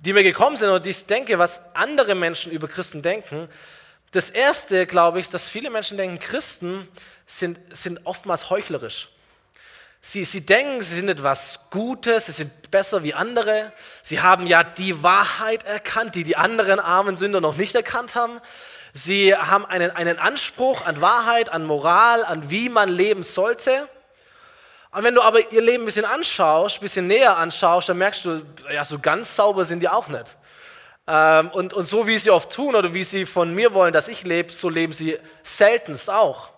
die 0.00 0.12
mir 0.12 0.22
gekommen 0.22 0.56
sind 0.56 0.68
oder 0.68 0.80
die 0.80 0.90
ich 0.90 1.06
denke, 1.06 1.38
was 1.38 1.74
andere 1.74 2.14
Menschen 2.14 2.52
über 2.52 2.68
Christen 2.68 3.02
denken. 3.02 3.48
Das 4.10 4.30
erste, 4.30 4.86
glaube 4.86 5.20
ich, 5.20 5.26
ist, 5.26 5.34
dass 5.34 5.48
viele 5.48 5.70
Menschen 5.70 5.96
denken, 5.96 6.18
Christen 6.18 6.86
sind, 7.26 7.58
sind 7.70 8.00
oftmals 8.04 8.50
heuchlerisch. 8.50 9.08
Sie, 10.04 10.24
sie 10.24 10.44
denken, 10.44 10.82
sie 10.82 10.96
sind 10.96 11.08
etwas 11.08 11.70
Gutes, 11.70 12.26
sie 12.26 12.32
sind 12.32 12.72
besser 12.72 13.04
wie 13.04 13.14
andere. 13.14 13.72
Sie 14.02 14.20
haben 14.20 14.48
ja 14.48 14.64
die 14.64 15.04
Wahrheit 15.04 15.64
erkannt, 15.64 16.16
die 16.16 16.24
die 16.24 16.36
anderen 16.36 16.80
armen 16.80 17.16
Sünder 17.16 17.40
noch 17.40 17.56
nicht 17.56 17.76
erkannt 17.76 18.16
haben. 18.16 18.40
Sie 18.92 19.32
haben 19.32 19.64
einen, 19.64 19.92
einen 19.92 20.18
Anspruch 20.18 20.84
an 20.84 21.00
Wahrheit, 21.00 21.50
an 21.50 21.64
Moral, 21.64 22.24
an 22.24 22.50
wie 22.50 22.68
man 22.68 22.88
leben 22.88 23.22
sollte. 23.22 23.88
Und 24.90 25.04
wenn 25.04 25.14
du 25.14 25.22
aber 25.22 25.52
ihr 25.52 25.62
Leben 25.62 25.84
ein 25.84 25.86
bisschen 25.86 26.04
anschaust, 26.04 26.78
ein 26.78 26.82
bisschen 26.82 27.06
näher 27.06 27.36
anschaust, 27.36 27.88
dann 27.88 27.98
merkst 27.98 28.24
du, 28.24 28.42
ja, 28.74 28.84
so 28.84 28.98
ganz 28.98 29.36
sauber 29.36 29.64
sind 29.64 29.80
die 29.80 29.88
auch 29.88 30.08
nicht. 30.08 30.36
Ähm, 31.06 31.50
und, 31.52 31.74
und 31.74 31.86
so 31.86 32.08
wie 32.08 32.18
sie 32.18 32.30
oft 32.30 32.52
tun 32.52 32.74
oder 32.74 32.92
wie 32.92 33.04
sie 33.04 33.24
von 33.24 33.54
mir 33.54 33.72
wollen, 33.72 33.92
dass 33.92 34.08
ich 34.08 34.24
lebe, 34.24 34.52
so 34.52 34.68
leben 34.68 34.92
sie 34.92 35.16
seltenst 35.44 36.10
auch. 36.10 36.50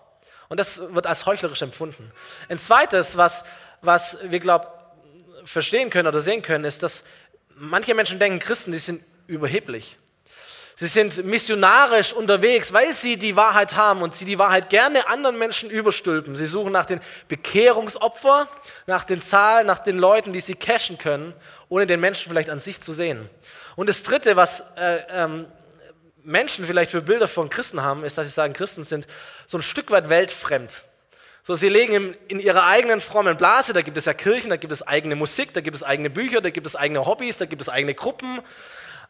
Und 0.55 0.57
das 0.57 0.79
wird 0.95 1.05
als 1.05 1.25
heuchlerisch 1.25 1.61
empfunden. 1.63 2.13
Ein 2.47 2.57
zweites, 2.57 3.17
was, 3.17 3.43
was 3.81 4.17
wir, 4.23 4.39
glaube 4.39 4.69
verstehen 5.43 5.89
können 5.89 6.07
oder 6.07 6.21
sehen 6.21 6.41
können, 6.41 6.63
ist, 6.63 6.81
dass 6.81 7.03
manche 7.57 7.93
Menschen 7.93 8.19
denken, 8.19 8.39
Christen, 8.39 8.71
die 8.71 8.79
sind 8.79 9.03
überheblich. 9.27 9.97
Sie 10.77 10.87
sind 10.87 11.25
missionarisch 11.25 12.13
unterwegs, 12.13 12.71
weil 12.71 12.93
sie 12.93 13.17
die 13.17 13.35
Wahrheit 13.35 13.75
haben 13.75 14.01
und 14.01 14.15
sie 14.15 14.23
die 14.23 14.39
Wahrheit 14.39 14.69
gerne 14.69 15.09
anderen 15.09 15.37
Menschen 15.37 15.69
überstülpen. 15.69 16.37
Sie 16.37 16.47
suchen 16.47 16.71
nach 16.71 16.85
den 16.85 17.01
Bekehrungsopfern, 17.27 18.47
nach 18.87 19.03
den 19.03 19.21
Zahlen, 19.21 19.67
nach 19.67 19.79
den 19.79 19.97
Leuten, 19.97 20.31
die 20.31 20.39
sie 20.39 20.55
cashen 20.55 20.97
können, 20.97 21.33
ohne 21.67 21.85
den 21.85 21.99
Menschen 21.99 22.29
vielleicht 22.29 22.49
an 22.49 22.59
sich 22.59 22.79
zu 22.79 22.93
sehen. 22.93 23.29
Und 23.75 23.89
das 23.89 24.03
Dritte, 24.03 24.37
was 24.37 24.61
äh, 24.77 25.01
ähm, 25.09 25.47
Menschen 26.25 26.65
vielleicht 26.65 26.91
für 26.91 27.01
Bilder 27.01 27.27
von 27.27 27.49
Christen 27.49 27.81
haben, 27.81 28.03
ist, 28.03 28.17
dass 28.17 28.27
sie 28.27 28.33
sagen, 28.33 28.53
Christen 28.53 28.83
sind 28.83 29.07
so 29.45 29.57
ein 29.57 29.61
Stück 29.61 29.91
weit 29.91 30.09
weltfremd. 30.09 30.83
So, 31.43 31.53
sie 31.53 31.69
legen 31.69 32.15
in, 32.27 32.39
ihrer 32.39 32.65
eigenen 32.65 32.99
frommen 33.01 33.37
Blase, 33.37 33.71
da 33.71 33.81
gibt 33.81 33.97
es 33.97 34.05
ja 34.05 34.13
Kirchen, 34.13 34.49
da 34.49 34.57
gibt 34.57 34.73
es 34.73 34.85
eigene 34.85 35.15
Musik, 35.15 35.53
da 35.53 35.61
gibt 35.61 35.75
es 35.75 35.83
eigene 35.83 36.09
Bücher, 36.09 36.41
da 36.41 36.49
gibt 36.49 36.65
es 36.65 36.75
eigene 36.75 37.05
Hobbys, 37.05 37.37
da 37.37 37.45
gibt 37.45 37.61
es 37.61 37.69
eigene 37.69 37.93
Gruppen, 37.93 38.39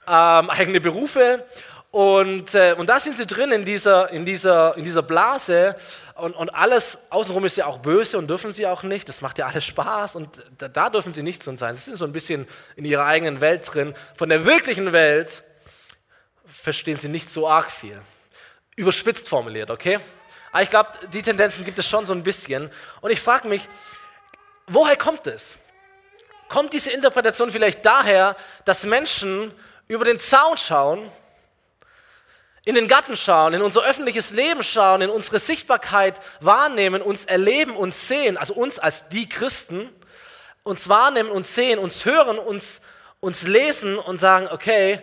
ähm, 0.06 0.50
eigene 0.50 0.82
Berufe. 0.82 1.46
Und, 1.92 2.54
äh, 2.54 2.76
und 2.78 2.90
da 2.90 3.00
sind 3.00 3.16
sie 3.16 3.26
drin 3.26 3.54
in 3.54 3.64
dieser, 3.64 4.10
in 4.10 4.26
dieser, 4.26 4.76
in 4.76 4.84
dieser 4.84 5.02
Blase 5.02 5.78
und, 6.16 6.36
und 6.36 6.50
alles 6.50 6.98
außenrum 7.10 7.46
ist 7.46 7.56
ja 7.56 7.68
auch 7.68 7.78
böse 7.78 8.18
und 8.18 8.28
dürfen 8.28 8.52
sie 8.52 8.68
auch 8.68 8.84
nicht. 8.84 9.08
Das 9.08 9.22
macht 9.22 9.38
ja 9.38 9.48
alles 9.48 9.64
Spaß 9.64 10.18
und 10.18 10.28
da, 10.58 10.68
da 10.68 10.90
dürfen 10.90 11.14
sie 11.14 11.24
nicht 11.24 11.46
drin 11.46 11.56
sein. 11.56 11.74
Sie 11.74 11.84
sind 11.84 11.96
so 11.98 12.04
ein 12.04 12.12
bisschen 12.12 12.50
in 12.76 12.84
ihrer 12.84 13.06
eigenen 13.06 13.40
Welt 13.40 13.62
drin. 13.74 13.96
Von 14.16 14.28
der 14.28 14.46
wirklichen 14.46 14.92
Welt 14.92 15.44
verstehen 16.62 16.98
sie 16.98 17.10
nicht 17.10 17.30
so 17.30 17.48
arg 17.48 17.72
viel. 17.72 18.02
Überspitzt 18.76 19.30
formuliert, 19.30 19.70
okay? 19.70 20.00
Aber 20.52 20.64
ich 20.64 20.70
glaube, 20.70 20.90
die 21.12 21.22
Tendenzen 21.22 21.66
gibt 21.66 21.78
es 21.80 21.88
schon 21.88 22.06
so 22.06 22.14
ein 22.14 22.24
bisschen. 22.24 22.72
Und 23.02 23.12
ich 23.12 23.20
frage 23.20 23.48
mich, 23.48 23.68
woher 24.68 24.96
kommt 24.96 25.28
es? 25.28 25.58
Kommt 26.48 26.74
diese 26.74 26.92
Interpretation 26.92 27.52
vielleicht 27.52 27.86
daher, 27.86 28.36
dass 28.64 28.84
Menschen 28.84 29.54
über 29.88 30.06
den 30.06 30.20
Zaun 30.20 30.58
schauen, 30.58 31.10
in 32.64 32.74
den 32.74 32.88
Garten 32.88 33.16
schauen, 33.16 33.54
in 33.54 33.62
unser 33.62 33.84
öffentliches 33.84 34.32
Leben 34.32 34.64
schauen, 34.64 35.02
in 35.02 35.10
unsere 35.10 35.40
Sichtbarkeit 35.40 36.20
wahrnehmen, 36.40 37.02
uns 37.02 37.26
erleben, 37.26 37.76
uns 37.76 38.08
sehen, 38.08 38.38
also 38.38 38.54
uns 38.56 38.80
als 38.80 39.08
die 39.10 39.30
Christen, 39.30 39.90
uns 40.64 40.90
wahrnehmen, 40.90 41.30
uns 41.30 41.54
sehen, 41.54 41.78
uns 41.78 42.06
hören, 42.06 42.40
uns, 42.40 42.82
uns 43.20 43.44
lesen 43.44 44.00
und 44.00 44.18
sagen, 44.18 44.48
okay, 44.52 45.00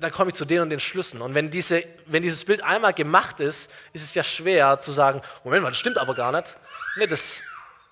dann 0.00 0.12
komme 0.12 0.30
ich 0.30 0.36
zu 0.36 0.44
den 0.44 0.60
und 0.60 0.70
den 0.70 0.80
Schlüssen. 0.80 1.20
Und 1.20 1.34
wenn, 1.34 1.50
diese, 1.50 1.82
wenn 2.06 2.22
dieses 2.22 2.44
Bild 2.44 2.62
einmal 2.62 2.94
gemacht 2.94 3.40
ist, 3.40 3.70
ist 3.92 4.02
es 4.02 4.14
ja 4.14 4.22
schwer 4.22 4.80
zu 4.80 4.92
sagen, 4.92 5.22
Moment 5.44 5.64
mal, 5.64 5.70
das 5.70 5.78
stimmt 5.78 5.98
aber 5.98 6.14
gar 6.14 6.32
nicht. 6.32 6.56
Nee, 6.96 7.06
das 7.06 7.42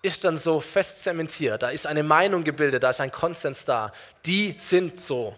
ist 0.02 0.24
dann 0.24 0.38
so 0.38 0.60
fest 0.60 1.02
zementiert. 1.02 1.62
Da 1.62 1.70
ist 1.70 1.86
eine 1.86 2.02
Meinung 2.02 2.44
gebildet, 2.44 2.82
da 2.82 2.90
ist 2.90 3.00
ein 3.00 3.10
Konsens 3.10 3.64
da. 3.64 3.92
Die 4.24 4.54
sind 4.58 5.00
so. 5.00 5.36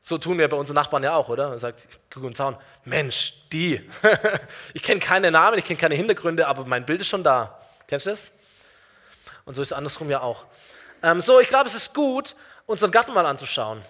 So 0.00 0.18
tun 0.18 0.38
wir 0.38 0.48
bei 0.48 0.56
unseren 0.56 0.74
Nachbarn 0.74 1.02
ja 1.02 1.14
auch, 1.14 1.28
oder? 1.28 1.48
Man 1.48 1.58
sagt, 1.58 1.86
guck 2.12 2.24
und 2.24 2.36
Zaun, 2.36 2.56
Mensch, 2.84 3.34
die. 3.52 3.88
ich 4.74 4.82
kenne 4.82 5.00
keine 5.00 5.30
Namen, 5.30 5.58
ich 5.58 5.64
kenne 5.64 5.78
keine 5.78 5.94
Hintergründe, 5.94 6.46
aber 6.46 6.64
mein 6.66 6.84
Bild 6.84 7.00
ist 7.00 7.08
schon 7.08 7.22
da. 7.22 7.60
Kennst 7.86 8.06
du 8.06 8.10
das? 8.10 8.30
Und 9.44 9.54
so 9.54 9.62
ist 9.62 9.68
es 9.68 9.72
andersrum 9.72 10.10
ja 10.10 10.20
auch. 10.20 10.46
Ähm, 11.02 11.20
so, 11.20 11.40
ich 11.40 11.48
glaube, 11.48 11.68
es 11.68 11.74
ist 11.74 11.94
gut, 11.94 12.34
unseren 12.66 12.90
Garten 12.90 13.12
mal 13.12 13.26
anzuschauen. 13.26 13.82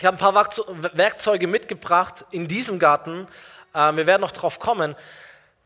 Ich 0.00 0.04
habe 0.04 0.16
ein 0.16 0.20
paar 0.20 0.48
Werkzeuge 0.92 1.48
mitgebracht 1.48 2.24
in 2.30 2.46
diesem 2.46 2.78
Garten. 2.78 3.26
Ähm, 3.74 3.96
wir 3.96 4.06
werden 4.06 4.20
noch 4.20 4.30
drauf 4.30 4.60
kommen. 4.60 4.94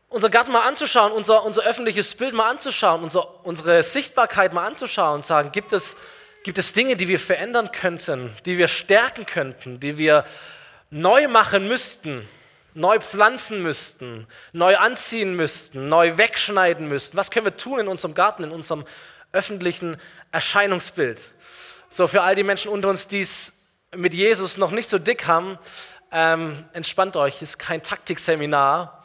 Unseren 0.09 0.31
Garten 0.31 0.51
mal 0.51 0.67
anzuschauen, 0.67 1.11
unser, 1.11 1.45
unser 1.45 1.61
öffentliches 1.61 2.15
Bild 2.15 2.33
mal 2.33 2.49
anzuschauen, 2.49 3.03
unser, 3.03 3.45
unsere 3.45 3.83
Sichtbarkeit 3.83 4.51
mal 4.53 4.65
anzuschauen 4.65 5.15
und 5.15 5.25
sagen, 5.25 5.51
gibt 5.51 5.71
es, 5.71 5.97
gibt 6.43 6.57
es 6.57 6.73
Dinge, 6.73 6.95
die 6.95 7.07
wir 7.07 7.19
verändern 7.19 7.71
könnten, 7.71 8.35
die 8.47 8.57
wir 8.57 8.67
stärken 8.67 9.27
könnten, 9.27 9.79
die 9.79 9.99
wir 9.99 10.25
neu 10.89 11.27
machen 11.27 11.67
müssten, 11.67 12.27
neu 12.73 12.99
pflanzen 12.99 13.61
müssten, 13.61 14.25
neu 14.51 14.77
anziehen 14.77 15.35
müssten, 15.35 15.89
neu 15.89 16.17
wegschneiden 16.17 16.87
müssten. 16.87 17.17
Was 17.17 17.29
können 17.29 17.45
wir 17.45 17.57
tun 17.57 17.81
in 17.81 17.87
unserem 17.87 18.15
Garten, 18.15 18.43
in 18.43 18.51
unserem 18.51 18.83
öffentlichen 19.31 19.97
Erscheinungsbild? 20.31 21.21
So, 21.91 22.07
für 22.07 22.23
all 22.23 22.33
die 22.33 22.43
Menschen 22.43 22.71
unter 22.71 22.89
uns, 22.89 23.07
die 23.07 23.21
es 23.21 23.62
mit 23.95 24.13
Jesus 24.13 24.57
noch 24.57 24.71
nicht 24.71 24.89
so 24.89 24.99
dick 24.99 25.27
haben, 25.27 25.57
ähm, 26.11 26.65
entspannt 26.73 27.17
euch, 27.17 27.35
es 27.35 27.41
ist 27.41 27.59
kein 27.59 27.81
Taktikseminar, 27.81 29.03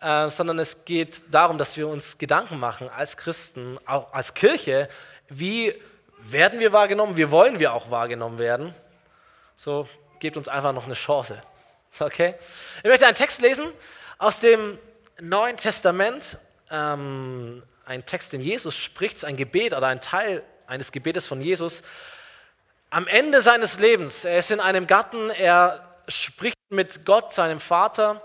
äh, 0.00 0.28
sondern 0.30 0.58
es 0.58 0.84
geht 0.84 1.22
darum, 1.30 1.58
dass 1.58 1.76
wir 1.76 1.88
uns 1.88 2.18
Gedanken 2.18 2.58
machen 2.58 2.88
als 2.88 3.16
Christen, 3.16 3.78
auch 3.86 4.12
als 4.12 4.34
Kirche, 4.34 4.88
wie 5.28 5.74
werden 6.18 6.60
wir 6.60 6.72
wahrgenommen, 6.72 7.16
wie 7.16 7.30
wollen 7.30 7.58
wir 7.58 7.72
auch 7.72 7.90
wahrgenommen 7.90 8.38
werden. 8.38 8.74
So, 9.56 9.88
gebt 10.20 10.36
uns 10.36 10.48
einfach 10.48 10.72
noch 10.72 10.84
eine 10.84 10.94
Chance. 10.94 11.42
Okay? 12.00 12.36
Ich 12.78 12.88
möchte 12.88 13.06
einen 13.06 13.14
Text 13.14 13.42
lesen 13.42 13.66
aus 14.16 14.40
dem 14.40 14.78
Neuen 15.20 15.58
Testament. 15.58 16.38
Ähm, 16.70 17.62
ein 17.84 18.06
Text, 18.06 18.32
den 18.32 18.40
Jesus 18.40 18.74
spricht, 18.74 19.22
ein 19.26 19.36
Gebet 19.36 19.74
oder 19.74 19.88
ein 19.88 20.00
Teil 20.00 20.42
eines 20.66 20.90
Gebetes 20.90 21.26
von 21.26 21.42
Jesus. 21.42 21.82
Am 22.92 23.06
Ende 23.06 23.40
seines 23.40 23.78
Lebens, 23.78 24.26
er 24.26 24.38
ist 24.38 24.50
in 24.50 24.60
einem 24.60 24.86
Garten, 24.86 25.30
er 25.30 25.96
spricht 26.08 26.58
mit 26.68 27.06
Gott, 27.06 27.32
seinem 27.32 27.58
Vater, 27.58 28.20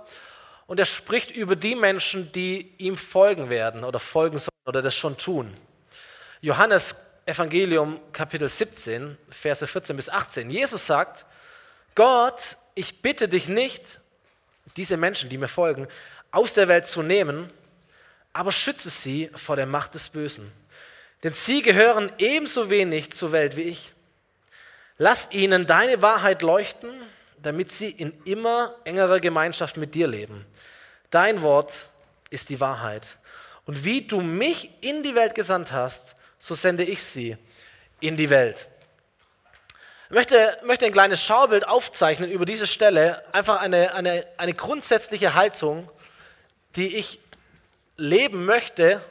und 0.65 0.77
er 0.77 0.85
spricht 0.85 1.31
über 1.31 1.55
die 1.55 1.73
Menschen, 1.73 2.33
die 2.33 2.73
ihm 2.77 2.97
folgen 2.97 3.49
werden 3.49 3.85
oder 3.85 3.97
folgen 3.97 4.39
sollen 4.39 4.49
oder 4.65 4.81
das 4.81 4.93
schon 4.93 5.17
tun. 5.17 5.53
Johannes 6.41 6.97
Evangelium 7.25 8.01
Kapitel 8.11 8.49
17, 8.49 9.17
Verse 9.29 9.65
14 9.65 9.95
bis 9.95 10.09
18. 10.09 10.49
Jesus 10.49 10.85
sagt, 10.85 11.23
Gott, 11.95 12.57
ich 12.75 13.01
bitte 13.01 13.29
dich 13.29 13.47
nicht, 13.47 14.01
diese 14.75 14.97
Menschen, 14.97 15.29
die 15.29 15.37
mir 15.37 15.47
folgen, 15.47 15.87
aus 16.31 16.53
der 16.53 16.67
Welt 16.67 16.87
zu 16.87 17.03
nehmen, 17.03 17.47
aber 18.33 18.51
schütze 18.51 18.89
sie 18.89 19.29
vor 19.33 19.55
der 19.55 19.65
Macht 19.65 19.93
des 19.93 20.09
Bösen. 20.09 20.51
Denn 21.23 21.31
sie 21.31 21.61
gehören 21.61 22.11
ebenso 22.17 22.69
wenig 22.69 23.13
zur 23.13 23.31
Welt 23.31 23.55
wie 23.55 23.61
ich. 23.61 23.93
Lass 24.97 25.31
ihnen 25.31 25.67
deine 25.67 26.01
Wahrheit 26.01 26.41
leuchten, 26.41 26.89
damit 27.41 27.71
sie 27.71 27.89
in 27.89 28.13
immer 28.25 28.75
engerer 28.83 29.19
Gemeinschaft 29.19 29.77
mit 29.77 29.93
dir 29.93 30.07
leben. 30.07 30.45
Dein 31.11 31.41
Wort 31.43 31.89
ist 32.29 32.49
die 32.49 32.59
Wahrheit. 32.59 33.17
Und 33.65 33.85
wie 33.85 34.01
du 34.01 34.21
mich 34.21 34.71
in 34.81 35.03
die 35.03 35.13
Welt 35.13 35.35
gesandt 35.35 35.71
hast, 35.71 36.15
so 36.39 36.55
sende 36.55 36.83
ich 36.83 37.03
sie 37.03 37.37
in 37.99 38.17
die 38.17 38.29
Welt. 38.29 38.67
Ich 40.09 40.15
möchte, 40.15 40.57
möchte 40.63 40.85
ein 40.85 40.93
kleines 40.93 41.21
Schaubild 41.21 41.67
aufzeichnen 41.67 42.31
über 42.31 42.45
diese 42.45 42.65
Stelle, 42.65 43.21
einfach 43.33 43.59
eine, 43.59 43.93
eine, 43.93 44.25
eine 44.37 44.53
grundsätzliche 44.53 45.33
Haltung, 45.33 45.89
die 46.75 46.95
ich 46.95 47.19
leben 47.97 48.45
möchte 48.45 49.01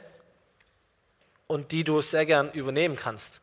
und 1.45 1.71
die 1.71 1.83
du 1.83 2.01
sehr 2.01 2.25
gern 2.25 2.51
übernehmen 2.51 2.95
kannst. 2.95 3.41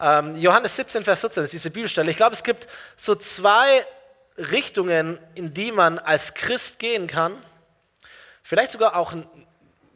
Ähm, 0.00 0.36
Johannes 0.36 0.76
17, 0.76 1.04
Vers 1.04 1.20
14 1.20 1.44
ist 1.44 1.52
diese 1.52 1.70
Bibelstelle. 1.70 2.10
Ich 2.10 2.16
glaube, 2.16 2.34
es 2.34 2.44
gibt 2.44 2.68
so 2.96 3.14
zwei 3.14 3.84
Richtungen, 4.36 5.18
in 5.34 5.52
die 5.52 5.72
man 5.72 5.98
als 5.98 6.34
Christ 6.34 6.78
gehen 6.78 7.08
kann. 7.08 7.36
Vielleicht 8.42 8.72
sogar 8.72 8.96
auch, 8.96 9.12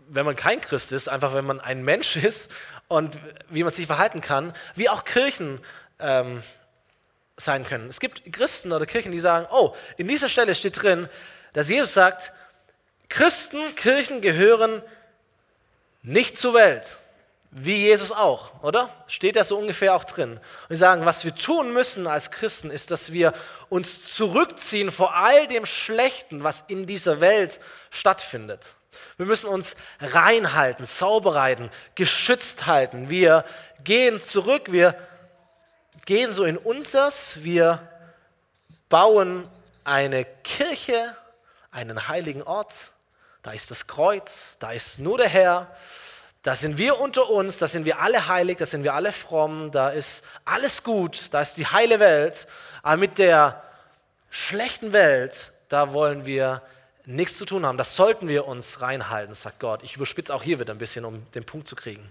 wenn 0.08 0.26
man 0.26 0.34
kein 0.34 0.60
Christ 0.60 0.92
ist, 0.92 1.08
einfach 1.08 1.34
wenn 1.34 1.46
man 1.46 1.60
ein 1.60 1.84
Mensch 1.84 2.16
ist 2.22 2.50
und 2.88 3.16
wie 3.48 3.62
man 3.62 3.72
sich 3.72 3.86
verhalten 3.86 4.20
kann, 4.20 4.52
wie 4.74 4.88
auch 4.88 5.04
Kirchen 5.04 5.60
ähm, 6.00 6.42
sein 7.36 7.64
können. 7.64 7.88
Es 7.88 8.00
gibt 8.00 8.32
Christen 8.32 8.72
oder 8.72 8.86
Kirchen, 8.86 9.12
die 9.12 9.20
sagen, 9.20 9.46
oh, 9.50 9.74
in 9.96 10.08
dieser 10.08 10.28
Stelle 10.28 10.54
steht 10.54 10.82
drin, 10.82 11.08
dass 11.52 11.68
Jesus 11.68 11.94
sagt, 11.94 12.32
Christen, 13.08 13.74
Kirchen 13.74 14.20
gehören 14.20 14.82
nicht 16.02 16.36
zur 16.36 16.54
Welt, 16.54 16.98
wie 17.54 17.76
Jesus 17.76 18.12
auch, 18.12 18.62
oder? 18.62 18.88
Steht 19.06 19.36
ja 19.36 19.44
so 19.44 19.58
ungefähr 19.58 19.94
auch 19.94 20.04
drin. 20.04 20.32
Und 20.32 20.70
wir 20.70 20.76
sagen, 20.78 21.04
was 21.04 21.26
wir 21.26 21.34
tun 21.34 21.74
müssen 21.74 22.06
als 22.06 22.30
Christen, 22.30 22.70
ist, 22.70 22.90
dass 22.90 23.12
wir 23.12 23.34
uns 23.68 24.06
zurückziehen 24.06 24.90
vor 24.90 25.14
all 25.14 25.46
dem 25.48 25.66
Schlechten, 25.66 26.44
was 26.44 26.64
in 26.68 26.86
dieser 26.86 27.20
Welt 27.20 27.60
stattfindet. 27.90 28.72
Wir 29.18 29.26
müssen 29.26 29.48
uns 29.48 29.76
reinhalten, 30.00 30.86
sauber 30.86 31.38
halten, 31.38 31.70
geschützt 31.94 32.64
halten. 32.64 33.10
Wir 33.10 33.44
gehen 33.84 34.22
zurück, 34.22 34.72
wir 34.72 34.96
gehen 36.06 36.32
so 36.32 36.44
in 36.44 36.56
unseres, 36.56 37.44
wir 37.44 37.86
bauen 38.88 39.46
eine 39.84 40.24
Kirche, 40.24 41.14
einen 41.70 42.08
heiligen 42.08 42.42
Ort. 42.42 42.92
Da 43.42 43.52
ist 43.52 43.70
das 43.70 43.86
Kreuz, 43.86 44.56
da 44.58 44.72
ist 44.72 45.00
nur 45.00 45.18
der 45.18 45.28
Herr. 45.28 45.76
Da 46.42 46.56
sind 46.56 46.78
wir 46.78 46.98
unter 46.98 47.30
uns, 47.30 47.58
da 47.58 47.66
sind 47.66 47.84
wir 47.84 48.00
alle 48.00 48.26
heilig, 48.26 48.58
da 48.58 48.66
sind 48.66 48.82
wir 48.82 48.94
alle 48.94 49.12
fromm, 49.12 49.70
da 49.70 49.90
ist 49.90 50.24
alles 50.44 50.82
gut, 50.82 51.28
da 51.32 51.40
ist 51.40 51.54
die 51.54 51.66
heile 51.66 52.00
Welt. 52.00 52.46
Aber 52.82 52.96
mit 52.96 53.18
der 53.18 53.62
schlechten 54.30 54.92
Welt, 54.92 55.52
da 55.68 55.92
wollen 55.92 56.26
wir 56.26 56.62
nichts 57.04 57.38
zu 57.38 57.44
tun 57.44 57.64
haben. 57.64 57.78
Das 57.78 57.94
sollten 57.94 58.28
wir 58.28 58.46
uns 58.46 58.80
reinhalten, 58.80 59.34
sagt 59.34 59.60
Gott. 59.60 59.82
Ich 59.82 59.96
überspitze 59.96 60.34
auch 60.34 60.42
hier 60.42 60.58
wieder 60.58 60.74
ein 60.74 60.78
bisschen, 60.78 61.04
um 61.04 61.24
den 61.32 61.44
Punkt 61.44 61.68
zu 61.68 61.76
kriegen 61.76 62.10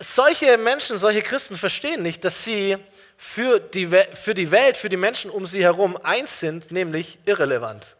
solche 0.00 0.56
Menschen, 0.56 0.98
solche 0.98 1.22
Christen 1.22 1.56
verstehen 1.56 2.02
nicht, 2.02 2.24
dass 2.24 2.42
sie 2.42 2.78
für 3.16 3.60
die, 3.60 3.86
für 4.14 4.34
die 4.34 4.50
Welt, 4.50 4.76
für 4.78 4.88
die 4.88 4.96
Menschen 4.96 5.30
um 5.30 5.46
sie 5.46 5.62
herum 5.62 5.96
eins 6.02 6.40
sind, 6.40 6.72
nämlich 6.72 7.18
irrelevant. 7.26 7.96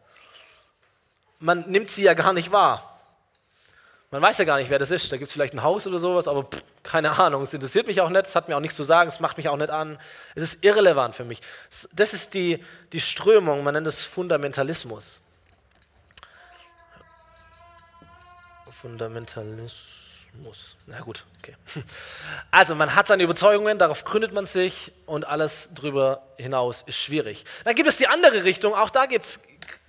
Man 1.38 1.70
nimmt 1.70 1.90
sie 1.90 2.02
ja 2.02 2.14
gar 2.14 2.32
nicht 2.32 2.50
wahr. 2.50 2.89
Man 4.12 4.23
weiß 4.23 4.38
ja 4.38 4.45
gar 4.45 4.59
nicht, 4.59 4.71
wer 4.71 4.81
das 4.81 4.90
ist. 4.90 5.12
Da 5.12 5.17
gibt 5.17 5.29
es 5.29 5.33
vielleicht 5.33 5.55
ein 5.55 5.62
Haus 5.62 5.87
oder 5.87 6.00
sowas, 6.00 6.26
aber 6.26 6.43
pff, 6.43 6.64
keine 6.83 7.17
Ahnung. 7.19 7.45
Es 7.45 7.55
interessiert 7.55 7.87
mich 7.87 8.00
auch 8.00 8.11
nicht, 8.11 8.26
es 8.26 8.35
hat 8.35 8.49
mir 8.49 8.57
auch 8.57 8.61
nichts 8.61 8.76
zu 8.76 8.83
sagen, 8.83 9.09
es 9.09 9.21
macht 9.21 9.37
mich 9.37 9.49
auch 9.49 9.57
nicht 9.57 9.71
an. 9.71 9.99
Es 10.35 10.43
ist 10.43 10.64
irrelevant 10.64 11.14
für 11.14 11.25
mich. 11.25 11.40
Das 11.93 12.12
ist 12.12 12.35
die, 12.35 12.64
die 12.93 13.00
Strömung, 13.00 13.62
man 13.62 13.75
nennt 13.75 13.87
es 13.87 14.02
Fundamentalismus. 14.02 15.21
Fundamentalismus. 18.69 20.76
Na 20.87 21.00
gut, 21.00 21.25
okay. 21.38 21.55
Also 22.50 22.75
man 22.75 22.97
hat 22.97 23.07
seine 23.07 23.23
Überzeugungen, 23.23 23.79
darauf 23.79 24.05
gründet 24.05 24.33
man 24.33 24.47
sich 24.47 24.90
und 25.07 25.25
alles 25.25 25.73
drüber 25.75 26.23
hinaus 26.37 26.83
ist 26.83 26.97
schwierig. 26.97 27.45
Dann 27.64 27.76
gibt 27.76 27.88
es 27.88 27.99
die 27.99 28.09
andere 28.09 28.43
Richtung, 28.43 28.75
auch 28.75 28.90
da 28.90 29.07
gibt 29.07 29.26
es 29.26 29.40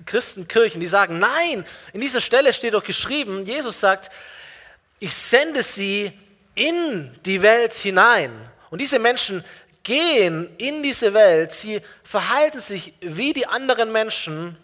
Christenkirchen, 0.06 0.80
die 0.80 0.88
sagen, 0.88 1.20
nein, 1.20 1.66
in 1.94 2.02
dieser 2.02 2.22
Stelle 2.22 2.54
steht 2.54 2.74
doch 2.74 2.84
geschrieben, 2.84 3.46
Jesus 3.46 3.80
sagt, 3.80 4.10
ich 5.00 5.14
sende 5.14 5.64
sie 5.64 6.12
in 6.56 7.12
die 7.26 7.42
Welt 7.42 7.74
hinein. 7.74 8.32
Und 8.70 8.80
diese 8.80 9.00
Menschen 9.00 9.44
gehen 9.84 10.50
in 10.58 10.84
diese 10.84 11.14
Welt, 11.14 11.52
sie 11.52 11.82
verhalten 12.04 12.60
sich 12.60 12.94
wie 13.02 13.34
die 13.34 13.48
anderen 13.48 13.92
Menschen 13.92 14.58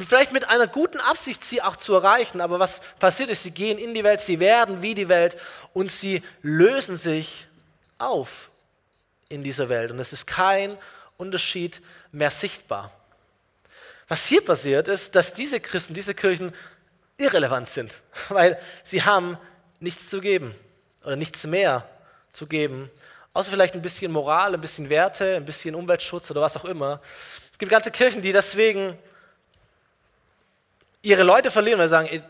Vielleicht 0.00 0.30
mit 0.30 0.48
einer 0.48 0.68
guten 0.68 1.00
Absicht, 1.00 1.42
sie 1.42 1.60
auch 1.60 1.74
zu 1.74 1.92
erreichen, 1.94 2.40
aber 2.40 2.60
was 2.60 2.80
passiert 3.00 3.30
ist, 3.30 3.42
sie 3.42 3.50
gehen 3.50 3.78
in 3.78 3.94
die 3.94 4.04
Welt, 4.04 4.20
sie 4.20 4.38
werden 4.38 4.80
wie 4.80 4.94
die 4.94 5.08
Welt 5.08 5.36
und 5.72 5.90
sie 5.90 6.22
lösen 6.40 6.96
sich 6.96 7.46
auf 7.98 8.48
in 9.28 9.42
dieser 9.42 9.68
Welt. 9.68 9.90
Und 9.90 9.98
es 9.98 10.12
ist 10.12 10.26
kein 10.26 10.78
Unterschied 11.16 11.80
mehr 12.12 12.30
sichtbar. 12.30 12.92
Was 14.08 14.26
hier 14.26 14.42
passiert 14.42 14.88
ist, 14.88 15.14
dass 15.14 15.34
diese 15.34 15.60
Christen, 15.60 15.94
diese 15.94 16.14
Kirchen 16.14 16.54
irrelevant 17.18 17.68
sind, 17.68 18.00
weil 18.28 18.58
sie 18.84 19.02
haben 19.02 19.38
nichts 19.80 20.08
zu 20.08 20.20
geben 20.20 20.54
oder 21.04 21.16
nichts 21.16 21.46
mehr 21.46 21.88
zu 22.32 22.46
geben, 22.46 22.90
außer 23.34 23.50
vielleicht 23.50 23.74
ein 23.74 23.82
bisschen 23.82 24.10
Moral, 24.10 24.54
ein 24.54 24.60
bisschen 24.60 24.88
Werte, 24.88 25.36
ein 25.36 25.44
bisschen 25.44 25.74
Umweltschutz 25.74 26.30
oder 26.30 26.40
was 26.40 26.56
auch 26.56 26.64
immer. 26.64 27.00
Es 27.52 27.58
gibt 27.58 27.70
ganze 27.70 27.90
Kirchen, 27.90 28.22
die 28.22 28.32
deswegen 28.32 28.98
ihre 31.02 31.22
Leute 31.22 31.50
verlieren, 31.50 31.78
weil 31.78 31.88
sie 31.88 31.92
sagen, 31.92 32.22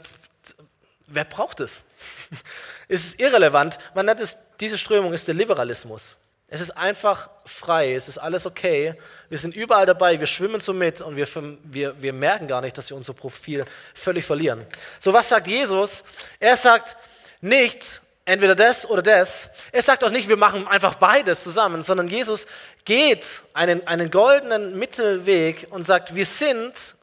wer 1.06 1.25
braucht 1.25 1.61
es? 1.61 1.82
es 2.88 3.06
ist 3.06 3.20
irrelevant. 3.20 3.78
Man 3.94 4.06
nennt 4.06 4.20
es, 4.20 4.37
diese 4.61 4.78
Strömung 4.78 5.12
ist 5.12 5.26
der 5.28 5.35
Liberalismus. 5.35 6.16
Es 6.50 6.62
ist 6.62 6.70
einfach 6.70 7.28
frei, 7.44 7.94
es 7.94 8.08
ist 8.08 8.16
alles 8.16 8.46
okay. 8.46 8.94
Wir 9.28 9.36
sind 9.36 9.54
überall 9.54 9.84
dabei, 9.84 10.18
wir 10.18 10.26
schwimmen 10.26 10.60
so 10.60 10.72
mit 10.72 11.02
und 11.02 11.16
wir, 11.16 11.28
wir, 11.64 12.00
wir 12.00 12.12
merken 12.14 12.48
gar 12.48 12.62
nicht, 12.62 12.78
dass 12.78 12.88
wir 12.88 12.96
unser 12.96 13.12
Profil 13.12 13.66
völlig 13.92 14.24
verlieren. 14.24 14.64
So, 14.98 15.12
was 15.12 15.28
sagt 15.28 15.46
Jesus? 15.46 16.04
Er 16.40 16.56
sagt 16.56 16.96
nicht, 17.42 18.00
entweder 18.24 18.54
das 18.54 18.88
oder 18.88 19.02
das. 19.02 19.50
Er 19.72 19.82
sagt 19.82 20.02
auch 20.04 20.10
nicht, 20.10 20.30
wir 20.30 20.38
machen 20.38 20.66
einfach 20.66 20.94
beides 20.94 21.44
zusammen, 21.44 21.82
sondern 21.82 22.08
Jesus 22.08 22.46
geht 22.86 23.42
einen, 23.52 23.86
einen 23.86 24.10
goldenen 24.10 24.78
Mittelweg 24.78 25.66
und 25.68 25.84
sagt, 25.84 26.14
wir 26.14 26.24
sind 26.24 26.94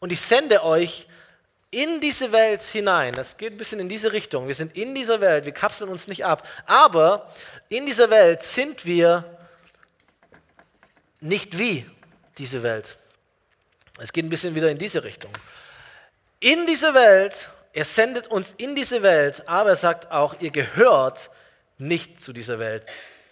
und 0.00 0.10
ich 0.10 0.20
sende 0.20 0.64
euch 0.64 1.06
in 1.70 2.00
diese 2.00 2.32
Welt 2.32 2.62
hinein. 2.62 3.14
Das 3.14 3.36
geht 3.36 3.52
ein 3.52 3.58
bisschen 3.58 3.80
in 3.80 3.88
diese 3.88 4.12
Richtung. 4.12 4.48
Wir 4.48 4.54
sind 4.54 4.76
in 4.76 4.94
dieser 4.94 5.20
Welt, 5.20 5.44
wir 5.44 5.52
kapseln 5.52 5.90
uns 5.90 6.08
nicht 6.08 6.24
ab. 6.24 6.46
Aber 6.66 7.32
in 7.68 7.86
dieser 7.86 8.10
Welt 8.10 8.42
sind 8.42 8.86
wir 8.86 9.24
nicht 11.20 11.58
wie 11.58 11.86
diese 12.38 12.62
Welt. 12.62 12.96
Es 13.98 14.12
geht 14.12 14.24
ein 14.24 14.30
bisschen 14.30 14.54
wieder 14.54 14.70
in 14.70 14.78
diese 14.78 15.04
Richtung. 15.04 15.30
In 16.40 16.66
diese 16.66 16.94
Welt, 16.94 17.50
er 17.72 17.84
sendet 17.84 18.26
uns 18.26 18.54
in 18.56 18.74
diese 18.74 19.02
Welt, 19.02 19.46
aber 19.46 19.70
er 19.70 19.76
sagt 19.76 20.10
auch, 20.10 20.40
ihr 20.40 20.50
gehört 20.50 21.30
nicht 21.78 22.20
zu 22.20 22.32
dieser 22.32 22.58
Welt. 22.58 22.84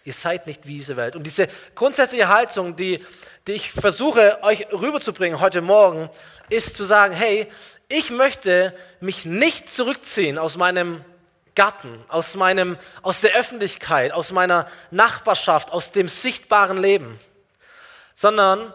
Ihr 0.04 0.12
seid 0.12 0.47
nicht 0.47 0.66
wie 0.66 0.76
diese 0.76 0.97
Welt. 0.97 1.16
Und 1.16 1.25
diese 1.25 1.49
grundsätzliche 1.75 2.28
Haltung, 2.28 2.76
die, 2.76 3.04
die 3.47 3.52
ich 3.52 3.73
versuche 3.73 4.42
euch 4.42 4.71
rüberzubringen 4.73 5.40
heute 5.40 5.61
Morgen, 5.61 6.09
ist 6.50 6.76
zu 6.76 6.85
sagen, 6.85 7.14
hey, 7.14 7.49
ich 7.88 8.11
möchte 8.11 8.75
mich 9.00 9.25
nicht 9.25 9.68
zurückziehen 9.68 10.38
aus 10.38 10.57
meinem 10.57 11.04
Garten, 11.54 12.04
aus, 12.09 12.37
meinem, 12.37 12.78
aus 13.02 13.21
der 13.21 13.35
Öffentlichkeit, 13.35 14.12
aus 14.12 14.30
meiner 14.30 14.68
Nachbarschaft, 14.90 15.73
aus 15.73 15.90
dem 15.90 16.07
sichtbaren 16.07 16.76
Leben, 16.76 17.18
sondern 18.14 18.73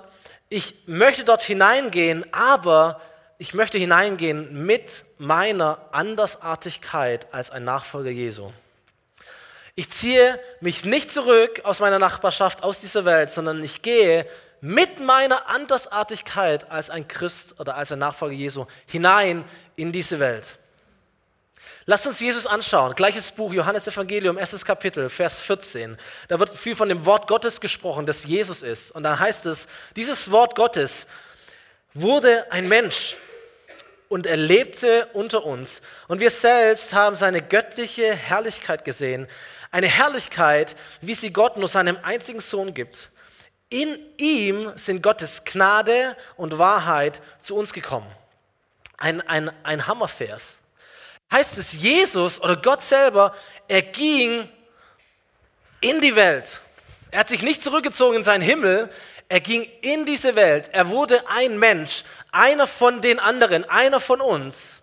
ich 0.49 0.75
möchte 0.85 1.23
dort 1.23 1.43
hineingehen, 1.43 2.25
aber 2.33 2.99
ich 3.37 3.53
möchte 3.53 3.77
hineingehen 3.77 4.65
mit 4.65 5.05
meiner 5.17 5.79
Andersartigkeit 5.91 7.33
als 7.33 7.51
ein 7.51 7.63
Nachfolger 7.63 8.11
Jesu. 8.11 8.51
Ich 9.75 9.89
ziehe 9.89 10.39
mich 10.59 10.85
nicht 10.85 11.11
zurück 11.11 11.61
aus 11.63 11.79
meiner 11.79 11.99
Nachbarschaft, 11.99 12.63
aus 12.63 12.79
dieser 12.79 13.05
Welt, 13.05 13.31
sondern 13.31 13.63
ich 13.63 13.81
gehe 13.81 14.27
mit 14.65 15.01
meiner 15.01 15.49
Andersartigkeit 15.49 16.71
als 16.71 16.89
ein 16.89 17.05
Christ 17.05 17.59
oder 17.59 17.75
als 17.75 17.91
ein 17.91 17.99
Nachfolger 17.99 18.33
Jesu 18.33 18.65
hinein 18.85 19.43
in 19.75 19.91
diese 19.91 20.21
Welt. 20.21 20.57
Lasst 21.85 22.07
uns 22.07 22.21
Jesus 22.21 22.47
anschauen. 22.47 22.95
Gleiches 22.95 23.31
Buch, 23.31 23.51
Johannes 23.51 23.89
Evangelium, 23.89 24.37
erstes 24.37 24.63
Kapitel, 24.63 25.09
Vers 25.09 25.41
14. 25.41 25.97
Da 26.29 26.39
wird 26.39 26.49
viel 26.49 26.77
von 26.77 26.87
dem 26.87 27.05
Wort 27.05 27.27
Gottes 27.27 27.59
gesprochen, 27.59 28.05
das 28.05 28.23
Jesus 28.23 28.63
ist. 28.63 28.91
Und 28.91 29.03
dann 29.03 29.19
heißt 29.19 29.47
es, 29.47 29.67
dieses 29.97 30.31
Wort 30.31 30.55
Gottes 30.55 31.07
wurde 31.93 32.49
ein 32.49 32.69
Mensch 32.69 33.17
und 34.07 34.25
er 34.25 34.37
lebte 34.37 35.09
unter 35.11 35.43
uns. 35.43 35.81
Und 36.07 36.21
wir 36.21 36.29
selbst 36.29 36.93
haben 36.93 37.17
seine 37.17 37.41
göttliche 37.41 38.15
Herrlichkeit 38.15 38.85
gesehen. 38.85 39.27
Eine 39.71 39.87
Herrlichkeit, 39.87 40.77
wie 41.01 41.15
sie 41.15 41.33
Gott 41.33 41.57
nur 41.57 41.67
seinem 41.67 41.97
einzigen 42.01 42.39
Sohn 42.39 42.73
gibt. 42.73 43.09
In 43.73 43.97
ihm 44.17 44.71
sind 44.75 45.01
Gottes 45.01 45.45
Gnade 45.45 46.15
und 46.37 46.59
Wahrheit 46.59 47.23
zu 47.39 47.55
uns 47.55 47.73
gekommen. 47.73 48.05
Ein, 48.99 49.27
ein, 49.27 49.51
ein 49.63 49.87
Hammervers. 49.87 50.57
Heißt 51.31 51.57
es, 51.57 51.73
Jesus 51.73 52.39
oder 52.39 52.55
Gott 52.55 52.83
selber, 52.83 53.35
er 53.67 53.81
ging 53.81 54.47
in 55.81 56.01
die 56.01 56.15
Welt. 56.15 56.61
Er 57.09 57.21
hat 57.21 57.29
sich 57.29 57.41
nicht 57.41 57.63
zurückgezogen 57.63 58.17
in 58.17 58.23
seinen 58.23 58.43
Himmel, 58.43 58.91
er 59.27 59.39
ging 59.39 59.67
in 59.81 60.05
diese 60.05 60.35
Welt. 60.35 60.69
Er 60.71 60.91
wurde 60.91 61.27
ein 61.27 61.57
Mensch, 61.57 62.03
einer 62.31 62.67
von 62.67 63.01
den 63.01 63.19
anderen, 63.19 63.67
einer 63.67 63.99
von 63.99 64.21
uns. 64.21 64.81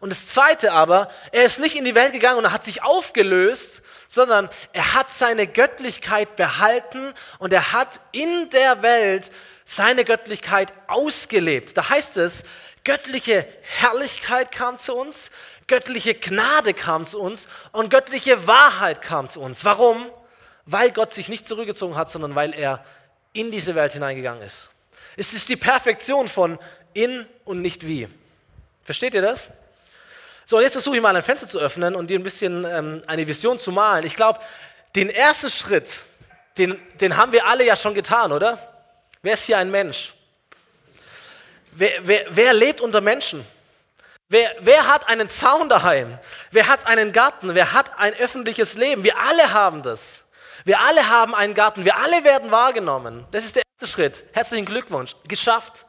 Und 0.00 0.10
das 0.10 0.26
Zweite 0.26 0.72
aber, 0.72 1.12
er 1.30 1.44
ist 1.44 1.60
nicht 1.60 1.76
in 1.76 1.84
die 1.84 1.94
Welt 1.94 2.12
gegangen 2.12 2.44
und 2.44 2.50
hat 2.50 2.64
sich 2.64 2.82
aufgelöst, 2.82 3.82
sondern 4.14 4.48
er 4.72 4.94
hat 4.94 5.10
seine 5.10 5.46
Göttlichkeit 5.46 6.36
behalten 6.36 7.12
und 7.38 7.52
er 7.52 7.72
hat 7.72 8.00
in 8.12 8.48
der 8.50 8.82
Welt 8.82 9.30
seine 9.64 10.04
Göttlichkeit 10.04 10.72
ausgelebt. 10.86 11.76
Da 11.76 11.88
heißt 11.88 12.16
es, 12.18 12.44
göttliche 12.84 13.46
Herrlichkeit 13.62 14.52
kam 14.52 14.78
zu 14.78 14.94
uns, 14.94 15.30
göttliche 15.66 16.14
Gnade 16.14 16.74
kam 16.74 17.06
zu 17.06 17.20
uns 17.20 17.48
und 17.72 17.90
göttliche 17.90 18.46
Wahrheit 18.46 19.02
kam 19.02 19.28
zu 19.28 19.40
uns. 19.40 19.64
Warum? 19.64 20.10
Weil 20.66 20.90
Gott 20.90 21.14
sich 21.14 21.28
nicht 21.28 21.48
zurückgezogen 21.48 21.96
hat, 21.96 22.10
sondern 22.10 22.34
weil 22.34 22.54
er 22.54 22.84
in 23.32 23.50
diese 23.50 23.74
Welt 23.74 23.92
hineingegangen 23.92 24.42
ist. 24.42 24.68
Es 25.16 25.32
ist 25.32 25.48
die 25.48 25.56
Perfektion 25.56 26.28
von 26.28 26.58
in 26.92 27.26
und 27.44 27.60
nicht 27.62 27.86
wie. 27.86 28.08
Versteht 28.82 29.14
ihr 29.14 29.22
das? 29.22 29.50
So, 30.46 30.60
jetzt 30.60 30.72
versuche 30.72 30.96
ich 30.96 31.02
mal 31.02 31.16
ein 31.16 31.22
Fenster 31.22 31.48
zu 31.48 31.58
öffnen 31.58 31.96
und 31.96 32.08
dir 32.08 32.18
ein 32.18 32.22
bisschen 32.22 32.64
ähm, 32.64 33.02
eine 33.06 33.26
Vision 33.26 33.58
zu 33.58 33.72
malen. 33.72 34.04
Ich 34.04 34.14
glaube, 34.14 34.40
den 34.94 35.08
ersten 35.08 35.50
Schritt, 35.50 36.00
den, 36.58 36.80
den 37.00 37.16
haben 37.16 37.32
wir 37.32 37.46
alle 37.46 37.64
ja 37.64 37.76
schon 37.76 37.94
getan, 37.94 38.30
oder? 38.30 38.58
Wer 39.22 39.34
ist 39.34 39.44
hier 39.44 39.58
ein 39.58 39.70
Mensch? 39.70 40.12
Wer, 41.72 41.92
wer, 42.02 42.26
wer 42.28 42.52
lebt 42.52 42.80
unter 42.82 43.00
Menschen? 43.00 43.44
Wer, 44.28 44.54
wer 44.60 44.86
hat 44.86 45.08
einen 45.08 45.28
Zaun 45.28 45.68
daheim? 45.68 46.18
Wer 46.50 46.68
hat 46.68 46.86
einen 46.86 47.12
Garten? 47.12 47.54
Wer 47.54 47.72
hat 47.72 47.98
ein 47.98 48.14
öffentliches 48.14 48.74
Leben? 48.74 49.02
Wir 49.02 49.18
alle 49.18 49.52
haben 49.52 49.82
das. 49.82 50.24
Wir 50.64 50.80
alle 50.80 51.08
haben 51.08 51.34
einen 51.34 51.54
Garten. 51.54 51.84
Wir 51.84 51.96
alle 51.96 52.22
werden 52.22 52.50
wahrgenommen. 52.50 53.26
Das 53.30 53.44
ist 53.44 53.56
der 53.56 53.62
erste 53.80 53.94
Schritt. 53.94 54.24
Herzlichen 54.32 54.66
Glückwunsch. 54.66 55.16
Geschafft. 55.26 55.86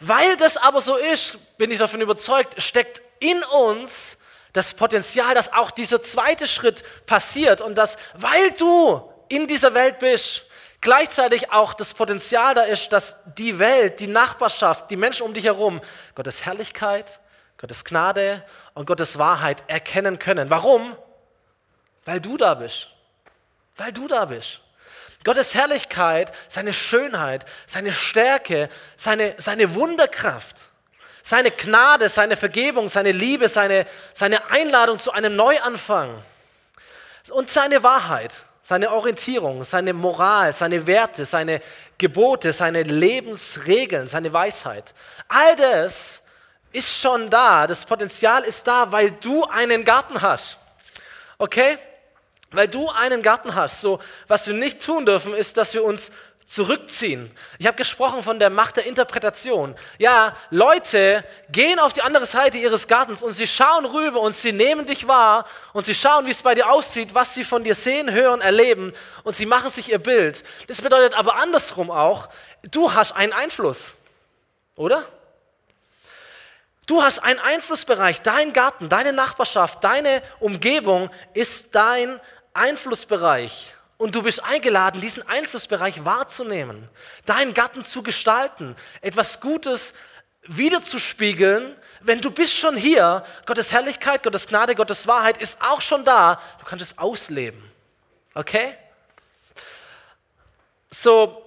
Weil 0.00 0.36
das 0.36 0.56
aber 0.56 0.80
so 0.80 0.96
ist, 0.96 1.36
bin 1.58 1.70
ich 1.70 1.78
davon 1.78 2.00
überzeugt, 2.00 2.60
steckt 2.60 3.02
in 3.22 3.42
uns 3.44 4.16
das 4.52 4.74
Potenzial, 4.74 5.34
dass 5.34 5.52
auch 5.52 5.70
dieser 5.70 6.02
zweite 6.02 6.46
Schritt 6.46 6.82
passiert 7.06 7.60
und 7.60 7.76
dass, 7.76 7.96
weil 8.14 8.50
du 8.52 9.10
in 9.28 9.46
dieser 9.46 9.72
Welt 9.72 9.98
bist, 9.98 10.44
gleichzeitig 10.82 11.52
auch 11.52 11.72
das 11.72 11.94
Potenzial 11.94 12.54
da 12.54 12.62
ist, 12.62 12.92
dass 12.92 13.16
die 13.38 13.58
Welt, 13.58 14.00
die 14.00 14.08
Nachbarschaft, 14.08 14.90
die 14.90 14.96
Menschen 14.96 15.24
um 15.24 15.32
dich 15.32 15.44
herum 15.44 15.80
Gottes 16.14 16.44
Herrlichkeit, 16.44 17.18
Gottes 17.56 17.84
Gnade 17.84 18.44
und 18.74 18.86
Gottes 18.86 19.18
Wahrheit 19.18 19.64
erkennen 19.68 20.18
können. 20.18 20.50
Warum? 20.50 20.96
Weil 22.04 22.20
du 22.20 22.36
da 22.36 22.54
bist. 22.54 22.88
Weil 23.76 23.92
du 23.92 24.08
da 24.08 24.26
bist. 24.26 24.60
Gottes 25.24 25.54
Herrlichkeit, 25.54 26.32
seine 26.48 26.72
Schönheit, 26.72 27.46
seine 27.66 27.92
Stärke, 27.92 28.68
seine, 28.96 29.34
seine 29.38 29.74
Wunderkraft, 29.76 30.71
seine 31.22 31.50
Gnade, 31.50 32.08
seine 32.08 32.36
Vergebung, 32.36 32.88
seine 32.88 33.12
Liebe, 33.12 33.48
seine, 33.48 33.86
seine 34.12 34.50
Einladung 34.50 34.98
zu 34.98 35.12
einem 35.12 35.36
Neuanfang 35.36 36.22
und 37.30 37.50
seine 37.50 37.82
Wahrheit, 37.82 38.34
seine 38.62 38.90
Orientierung, 38.90 39.64
seine 39.64 39.92
Moral, 39.92 40.52
seine 40.52 40.86
Werte, 40.86 41.24
seine 41.24 41.60
Gebote, 41.98 42.52
seine 42.52 42.82
Lebensregeln, 42.82 44.06
seine 44.06 44.32
Weisheit. 44.32 44.92
All 45.28 45.54
das 45.56 46.22
ist 46.72 47.00
schon 47.00 47.30
da, 47.30 47.66
das 47.66 47.84
Potenzial 47.84 48.44
ist 48.44 48.66
da, 48.66 48.90
weil 48.90 49.12
du 49.12 49.44
einen 49.44 49.84
Garten 49.84 50.20
hast. 50.20 50.58
Okay? 51.38 51.78
Weil 52.50 52.68
du 52.68 52.88
einen 52.90 53.22
Garten 53.22 53.54
hast. 53.54 53.80
So, 53.80 54.00
was 54.26 54.46
wir 54.46 54.54
nicht 54.54 54.84
tun 54.84 55.06
dürfen, 55.06 55.34
ist, 55.34 55.56
dass 55.56 55.74
wir 55.74 55.84
uns 55.84 56.10
zurückziehen. 56.52 57.30
Ich 57.58 57.66
habe 57.66 57.78
gesprochen 57.78 58.22
von 58.22 58.38
der 58.38 58.50
Macht 58.50 58.76
der 58.76 58.84
Interpretation. 58.84 59.74
Ja, 59.96 60.36
Leute 60.50 61.24
gehen 61.50 61.78
auf 61.78 61.94
die 61.94 62.02
andere 62.02 62.26
Seite 62.26 62.58
ihres 62.58 62.86
Gartens 62.88 63.22
und 63.22 63.32
sie 63.32 63.46
schauen 63.46 63.86
rüber 63.86 64.20
und 64.20 64.34
sie 64.34 64.52
nehmen 64.52 64.84
dich 64.84 65.08
wahr 65.08 65.46
und 65.72 65.86
sie 65.86 65.94
schauen, 65.94 66.26
wie 66.26 66.30
es 66.30 66.42
bei 66.42 66.54
dir 66.54 66.70
aussieht, 66.70 67.14
was 67.14 67.32
sie 67.32 67.44
von 67.44 67.64
dir 67.64 67.74
sehen, 67.74 68.12
hören, 68.12 68.42
erleben 68.42 68.92
und 69.24 69.34
sie 69.34 69.46
machen 69.46 69.70
sich 69.70 69.90
ihr 69.90 69.98
Bild. 69.98 70.44
Das 70.68 70.82
bedeutet 70.82 71.14
aber 71.14 71.36
andersrum 71.36 71.90
auch, 71.90 72.28
du 72.70 72.92
hast 72.92 73.12
einen 73.12 73.32
Einfluss, 73.32 73.94
oder? 74.76 75.06
Du 76.84 77.02
hast 77.02 77.20
einen 77.20 77.40
Einflussbereich, 77.40 78.20
dein 78.20 78.52
Garten, 78.52 78.90
deine 78.90 79.14
Nachbarschaft, 79.14 79.82
deine 79.82 80.22
Umgebung 80.38 81.08
ist 81.32 81.74
dein 81.74 82.20
Einflussbereich. 82.52 83.72
Und 84.02 84.16
du 84.16 84.22
bist 84.24 84.42
eingeladen, 84.42 85.00
diesen 85.00 85.28
Einflussbereich 85.28 86.04
wahrzunehmen, 86.04 86.88
deinen 87.24 87.54
Garten 87.54 87.84
zu 87.84 88.02
gestalten, 88.02 88.74
etwas 89.00 89.38
Gutes 89.38 89.94
wiederzuspiegeln. 90.42 91.76
Wenn 92.00 92.20
du 92.20 92.32
bist 92.32 92.56
schon 92.56 92.74
hier, 92.74 93.22
Gottes 93.46 93.70
Herrlichkeit, 93.70 94.24
Gottes 94.24 94.48
Gnade, 94.48 94.74
Gottes 94.74 95.06
Wahrheit 95.06 95.40
ist 95.40 95.62
auch 95.62 95.80
schon 95.80 96.04
da. 96.04 96.42
Du 96.58 96.64
kannst 96.64 96.84
es 96.84 96.98
ausleben. 96.98 97.62
Okay? 98.34 98.74
So, 100.90 101.40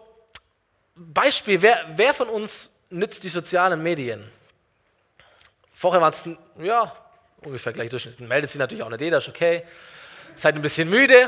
Beispiel, 0.95 1.61
wer, 1.61 1.83
wer 1.89 2.13
von 2.13 2.29
uns 2.29 2.71
nützt 2.89 3.25
die 3.25 3.29
sozialen 3.29 3.83
Medien? 3.83 4.31
Vorher 5.73 5.99
waren 5.99 6.13
es, 6.13 6.23
ja, 6.63 6.95
ungefähr 7.41 7.73
gleich 7.73 7.89
Durchschnitt. 7.89 8.21
Meldet 8.21 8.49
sich 8.49 8.59
natürlich 8.59 8.81
auch 8.85 8.89
nicht 8.89 9.01
jeder, 9.01 9.17
ist 9.17 9.27
okay. 9.27 9.65
Seid 10.37 10.55
ein 10.55 10.61
bisschen 10.61 10.89
müde. 10.89 11.27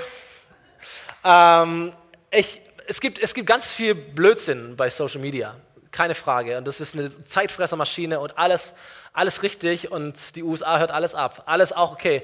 Ähm, 1.24 1.94
ich, 2.32 2.62
es, 2.88 3.00
gibt, 3.00 3.20
es 3.20 3.34
gibt 3.34 3.48
ganz 3.48 3.72
viel 3.72 3.96
Blödsinn 3.96 4.76
bei 4.76 4.90
Social 4.90 5.20
Media, 5.20 5.56
keine 5.92 6.16
Frage. 6.16 6.58
Und 6.58 6.68
das 6.68 6.80
ist 6.82 6.96
eine 6.96 7.26
Zeitfressermaschine 7.26 8.20
und 8.20 8.38
alles, 8.38 8.74
alles 9.14 9.44
richtig 9.44 9.92
und 9.92 10.36
die 10.36 10.44
USA 10.44 10.80
hört 10.80 10.92
alles 10.92 11.16
ab. 11.16 11.44
Alles 11.46 11.74
auch 11.74 11.92
okay. 11.92 12.24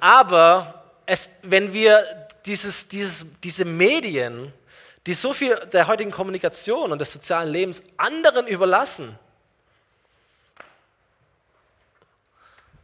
Aber 0.00 0.84
es, 1.06 1.30
wenn 1.42 1.72
wir 1.72 2.28
dieses, 2.44 2.88
dieses, 2.88 3.26
diese 3.40 3.64
Medien, 3.64 4.52
die 5.06 5.14
so 5.14 5.32
viel 5.32 5.56
der 5.72 5.86
heutigen 5.86 6.10
Kommunikation 6.10 6.92
und 6.92 6.98
des 6.98 7.12
sozialen 7.12 7.50
Lebens 7.50 7.82
anderen 7.96 8.46
überlassen, 8.46 9.18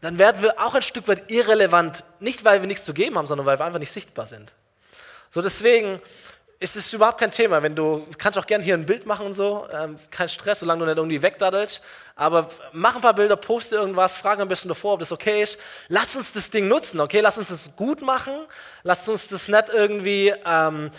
dann 0.00 0.18
werden 0.18 0.42
wir 0.42 0.60
auch 0.60 0.74
ein 0.74 0.82
Stück 0.82 1.06
weit 1.08 1.30
irrelevant, 1.30 2.04
nicht 2.18 2.44
weil 2.44 2.60
wir 2.60 2.66
nichts 2.66 2.84
zu 2.84 2.92
geben 2.92 3.16
haben, 3.16 3.26
sondern 3.26 3.46
weil 3.46 3.58
wir 3.58 3.64
einfach 3.64 3.78
nicht 3.78 3.92
sichtbar 3.92 4.26
sind. 4.26 4.52
So 5.34 5.40
deswegen 5.40 5.98
ist 6.60 6.76
es 6.76 6.92
überhaupt 6.92 7.18
kein 7.18 7.30
Thema, 7.30 7.62
wenn 7.62 7.74
du 7.74 8.06
kannst 8.18 8.38
auch 8.38 8.46
gerne 8.46 8.62
hier 8.62 8.74
ein 8.74 8.84
Bild 8.84 9.06
machen 9.06 9.24
und 9.24 9.32
so, 9.32 9.66
ähm, 9.72 9.98
kein 10.10 10.28
Stress, 10.28 10.60
solange 10.60 10.80
du 10.80 10.86
nicht 10.86 10.98
irgendwie 10.98 11.22
wegdaddelst, 11.22 11.80
aber 12.16 12.50
mach 12.72 12.96
ein 12.96 13.00
paar 13.00 13.14
Bilder, 13.14 13.36
poste 13.36 13.76
irgendwas, 13.76 14.14
frage 14.14 14.42
ein 14.42 14.48
bisschen 14.48 14.68
davor, 14.68 14.92
ob 14.92 15.00
das 15.00 15.10
okay 15.10 15.42
ist. 15.42 15.58
Lass 15.88 16.16
uns 16.16 16.34
das 16.34 16.50
Ding 16.50 16.68
nutzen, 16.68 17.00
okay? 17.00 17.20
Lass 17.20 17.38
uns 17.38 17.48
das 17.48 17.74
gut 17.76 18.02
machen, 18.02 18.34
lass 18.82 19.08
uns 19.08 19.28
das 19.28 19.48
nicht 19.48 19.70
irgendwie 19.70 20.34
ähm, 20.44 20.90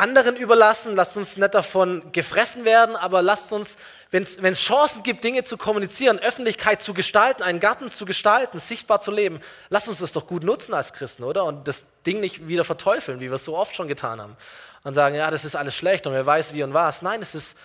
anderen 0.00 0.34
überlassen, 0.34 0.96
lasst 0.96 1.16
uns 1.16 1.36
nicht 1.36 1.54
davon 1.54 2.10
gefressen 2.12 2.64
werden, 2.64 2.96
aber 2.96 3.22
lasst 3.22 3.52
uns, 3.52 3.76
wenn 4.10 4.24
es 4.24 4.60
Chancen 4.60 5.02
gibt, 5.02 5.22
Dinge 5.22 5.44
zu 5.44 5.56
kommunizieren, 5.56 6.18
Öffentlichkeit 6.18 6.82
zu 6.82 6.94
gestalten, 6.94 7.42
einen 7.42 7.60
Garten 7.60 7.90
zu 7.90 8.04
gestalten, 8.04 8.58
sichtbar 8.58 9.00
zu 9.00 9.10
leben, 9.10 9.40
lasst 9.68 9.88
uns 9.88 10.00
das 10.00 10.12
doch 10.12 10.26
gut 10.26 10.42
nutzen 10.42 10.74
als 10.74 10.92
Christen, 10.92 11.22
oder? 11.22 11.44
Und 11.44 11.68
das 11.68 11.86
Ding 12.06 12.20
nicht 12.20 12.48
wieder 12.48 12.64
verteufeln, 12.64 13.20
wie 13.20 13.28
wir 13.28 13.34
es 13.34 13.44
so 13.44 13.56
oft 13.56 13.76
schon 13.76 13.88
getan 13.88 14.20
haben. 14.20 14.36
Und 14.82 14.94
sagen, 14.94 15.14
ja, 15.14 15.30
das 15.30 15.44
ist 15.44 15.54
alles 15.54 15.76
schlecht 15.76 16.06
und 16.06 16.14
wer 16.14 16.24
weiß 16.24 16.54
wie 16.54 16.62
und 16.62 16.72
was. 16.72 17.02
Nein, 17.02 17.20
es 17.20 17.34
ist 17.34 17.56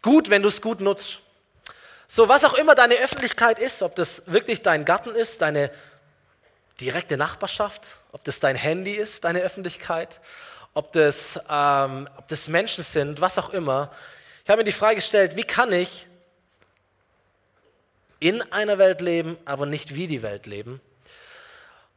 gut, 0.00 0.30
wenn 0.30 0.42
du 0.42 0.48
es 0.48 0.62
gut 0.62 0.80
nutzt. 0.80 1.20
So, 2.08 2.28
was 2.28 2.44
auch 2.44 2.54
immer 2.54 2.74
deine 2.74 2.94
Öffentlichkeit 2.94 3.58
ist, 3.58 3.82
ob 3.82 3.94
das 3.96 4.22
wirklich 4.26 4.62
dein 4.62 4.84
Garten 4.84 5.14
ist, 5.14 5.42
deine 5.42 5.70
direkte 6.80 7.16
Nachbarschaft, 7.16 7.96
ob 8.12 8.24
das 8.24 8.40
dein 8.40 8.56
Handy 8.56 8.92
ist, 8.92 9.24
deine 9.24 9.40
Öffentlichkeit, 9.40 10.20
ob 10.74 10.92
das, 10.92 11.40
ähm, 11.48 12.08
ob 12.16 12.28
das 12.28 12.48
Menschen 12.48 12.84
sind, 12.84 13.20
was 13.20 13.38
auch 13.38 13.50
immer. 13.50 13.90
Ich 14.42 14.50
habe 14.50 14.58
mir 14.58 14.64
die 14.64 14.72
Frage 14.72 14.96
gestellt, 14.96 15.36
wie 15.36 15.44
kann 15.44 15.72
ich 15.72 16.06
in 18.18 18.42
einer 18.52 18.78
Welt 18.78 19.00
leben, 19.00 19.38
aber 19.44 19.66
nicht 19.66 19.94
wie 19.94 20.06
die 20.06 20.22
Welt 20.22 20.46
leben? 20.46 20.80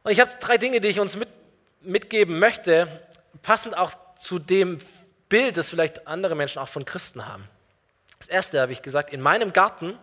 Und 0.04 0.12
ich 0.12 0.20
habe 0.20 0.30
drei 0.40 0.56
Dinge, 0.58 0.80
die 0.80 0.88
ich 0.88 1.00
uns 1.00 1.16
mit, 1.16 1.28
mitgeben 1.82 2.38
möchte, 2.38 2.88
passend 3.42 3.76
auch 3.76 3.92
zu 4.18 4.38
dem 4.38 4.78
Bild, 5.28 5.56
das 5.56 5.68
vielleicht 5.68 6.06
andere 6.06 6.34
Menschen 6.34 6.60
auch 6.60 6.68
von 6.68 6.84
Christen 6.84 7.26
haben. 7.26 7.48
Das 8.18 8.28
erste 8.28 8.60
habe 8.60 8.72
ich 8.72 8.82
gesagt, 8.82 9.12
in 9.12 9.20
meinem 9.20 9.52
Garten, 9.52 9.98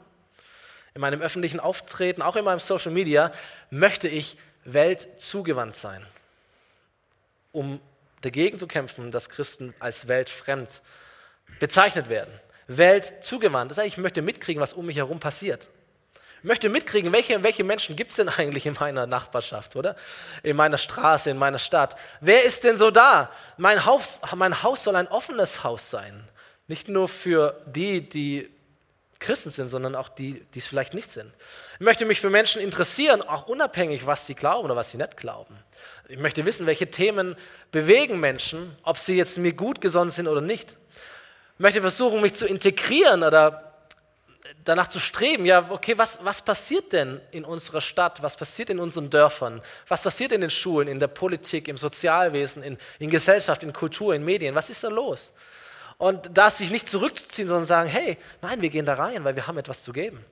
in 0.93 1.01
meinem 1.01 1.21
öffentlichen 1.21 1.59
Auftreten, 1.59 2.21
auch 2.21 2.35
in 2.35 2.45
meinem 2.45 2.59
Social 2.59 2.91
Media, 2.91 3.31
möchte 3.69 4.07
ich 4.07 4.38
weltzugewandt 4.63 5.75
sein, 5.75 6.05
um 7.51 7.79
dagegen 8.25 8.57
zu 8.57 8.67
kämpfen, 8.67 9.11
dass 9.11 9.29
Christen 9.29 9.73
als 9.79 10.07
weltfremd 10.07 10.81
bezeichnet 11.59 12.09
werden. 12.09 12.33
Weltzugewandt. 12.67 13.69
Das 13.69 13.77
heißt, 13.77 13.88
ich 13.88 13.97
möchte 13.97 14.23
mitkriegen, 14.23 14.61
was 14.61 14.73
um 14.73 14.88
mich 14.88 14.97
herum 14.97 15.19
passiert. 15.19 15.69
Ich 16.39 16.47
möchte 16.47 16.67
mitkriegen, 16.69 17.11
welche, 17.11 17.43
welche 17.43 17.63
Menschen 17.63 17.95
gibt 17.95 18.11
es 18.11 18.17
denn 18.17 18.29
eigentlich 18.38 18.65
in 18.65 18.75
meiner 18.79 19.05
Nachbarschaft, 19.05 19.75
oder? 19.75 19.95
In 20.41 20.55
meiner 20.55 20.79
Straße, 20.79 21.29
in 21.29 21.38
meiner 21.38 21.59
Stadt. 21.59 21.95
Wer 22.19 22.43
ist 22.43 22.63
denn 22.63 22.77
so 22.77 22.89
da? 22.89 23.29
Mein 23.57 23.85
Haus, 23.85 24.19
mein 24.35 24.63
Haus 24.63 24.83
soll 24.83 24.95
ein 24.95 25.07
offenes 25.07 25.63
Haus 25.63 25.91
sein. 25.91 26.27
Nicht 26.67 26.89
nur 26.89 27.07
für 27.07 27.61
die, 27.67 28.09
die 28.09 28.49
Christen 29.25 29.49
sind, 29.49 29.69
sondern 29.69 29.95
auch 29.95 30.09
die, 30.09 30.45
die 30.53 30.59
es 30.59 30.67
vielleicht 30.67 30.93
nicht 30.93 31.09
sind. 31.09 31.31
Ich 31.79 31.85
möchte 31.85 32.05
mich 32.05 32.21
für 32.21 32.29
Menschen 32.29 32.61
interessieren, 32.61 33.21
auch 33.21 33.47
unabhängig, 33.47 34.05
was 34.05 34.25
sie 34.25 34.35
glauben 34.35 34.65
oder 34.65 34.75
was 34.75 34.91
sie 34.91 34.97
nicht 34.97 35.17
glauben. 35.17 35.57
Ich 36.07 36.19
möchte 36.19 36.45
wissen, 36.45 36.65
welche 36.67 36.91
Themen 36.91 37.35
bewegen 37.71 38.19
Menschen, 38.19 38.75
ob 38.83 38.97
sie 38.97 39.17
jetzt 39.17 39.38
mir 39.38 39.53
gut 39.53 39.81
gesonnen 39.81 40.11
sind 40.11 40.27
oder 40.27 40.41
nicht. 40.41 40.77
Ich 41.55 41.59
möchte 41.59 41.81
versuchen, 41.81 42.21
mich 42.21 42.35
zu 42.35 42.45
integrieren 42.45 43.23
oder 43.23 43.73
danach 44.63 44.88
zu 44.88 44.99
streben, 44.99 45.45
ja, 45.45 45.69
okay, 45.69 45.97
was, 45.97 46.19
was 46.23 46.41
passiert 46.41 46.91
denn 46.91 47.21
in 47.31 47.45
unserer 47.45 47.81
Stadt? 47.81 48.21
Was 48.21 48.35
passiert 48.35 48.69
in 48.69 48.79
unseren 48.79 49.09
Dörfern? 49.09 49.61
Was 49.88 50.03
passiert 50.03 50.31
in 50.31 50.41
den 50.41 50.49
Schulen, 50.49 50.88
in 50.88 50.99
der 50.99 51.07
Politik, 51.07 51.67
im 51.67 51.77
Sozialwesen, 51.77 52.63
in, 52.63 52.77
in 52.99 53.09
Gesellschaft, 53.09 53.63
in 53.63 53.73
Kultur, 53.73 54.13
in 54.13 54.23
Medien? 54.25 54.55
Was 54.55 54.69
ist 54.69 54.83
da 54.83 54.89
los? 54.89 55.33
Und 55.97 56.38
da 56.38 56.49
sich 56.49 56.71
nicht 56.71 56.89
zurückzuziehen, 56.89 57.47
sondern 57.47 57.65
sagen, 57.65 57.89
hey, 57.89 58.17
nein, 58.41 58.62
wir 58.62 58.69
gehen 58.69 58.86
da 58.86 58.95
rein, 58.95 59.23
weil 59.23 59.36
wir 59.36 59.47
haben 59.47 59.58
etwas 59.58 59.84
zu 59.84 59.93
geben. 59.93 60.23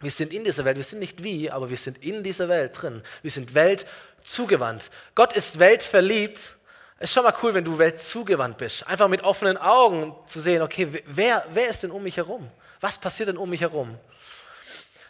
Wir 0.00 0.10
sind 0.10 0.32
in 0.32 0.42
dieser 0.44 0.64
Welt, 0.64 0.76
wir 0.76 0.84
sind 0.84 0.98
nicht 0.98 1.22
wie, 1.22 1.50
aber 1.50 1.70
wir 1.70 1.76
sind 1.76 2.02
in 2.04 2.24
dieser 2.24 2.48
Welt 2.48 2.80
drin. 2.80 3.02
Wir 3.22 3.30
sind 3.30 3.54
weltzugewandt. 3.54 4.90
Gott 5.14 5.32
ist 5.32 5.60
weltverliebt. 5.60 6.56
Es 6.98 7.10
ist 7.10 7.14
schon 7.14 7.22
mal 7.22 7.34
cool, 7.42 7.54
wenn 7.54 7.64
du 7.64 7.78
weltzugewandt 7.78 8.58
bist. 8.58 8.86
Einfach 8.88 9.08
mit 9.08 9.22
offenen 9.22 9.56
Augen 9.56 10.14
zu 10.26 10.40
sehen, 10.40 10.62
okay, 10.62 10.88
wer, 11.06 11.44
wer 11.52 11.68
ist 11.68 11.84
denn 11.84 11.92
um 11.92 12.02
mich 12.02 12.16
herum? 12.16 12.50
Was 12.80 12.98
passiert 12.98 13.28
denn 13.28 13.36
um 13.36 13.48
mich 13.48 13.60
herum? 13.60 13.96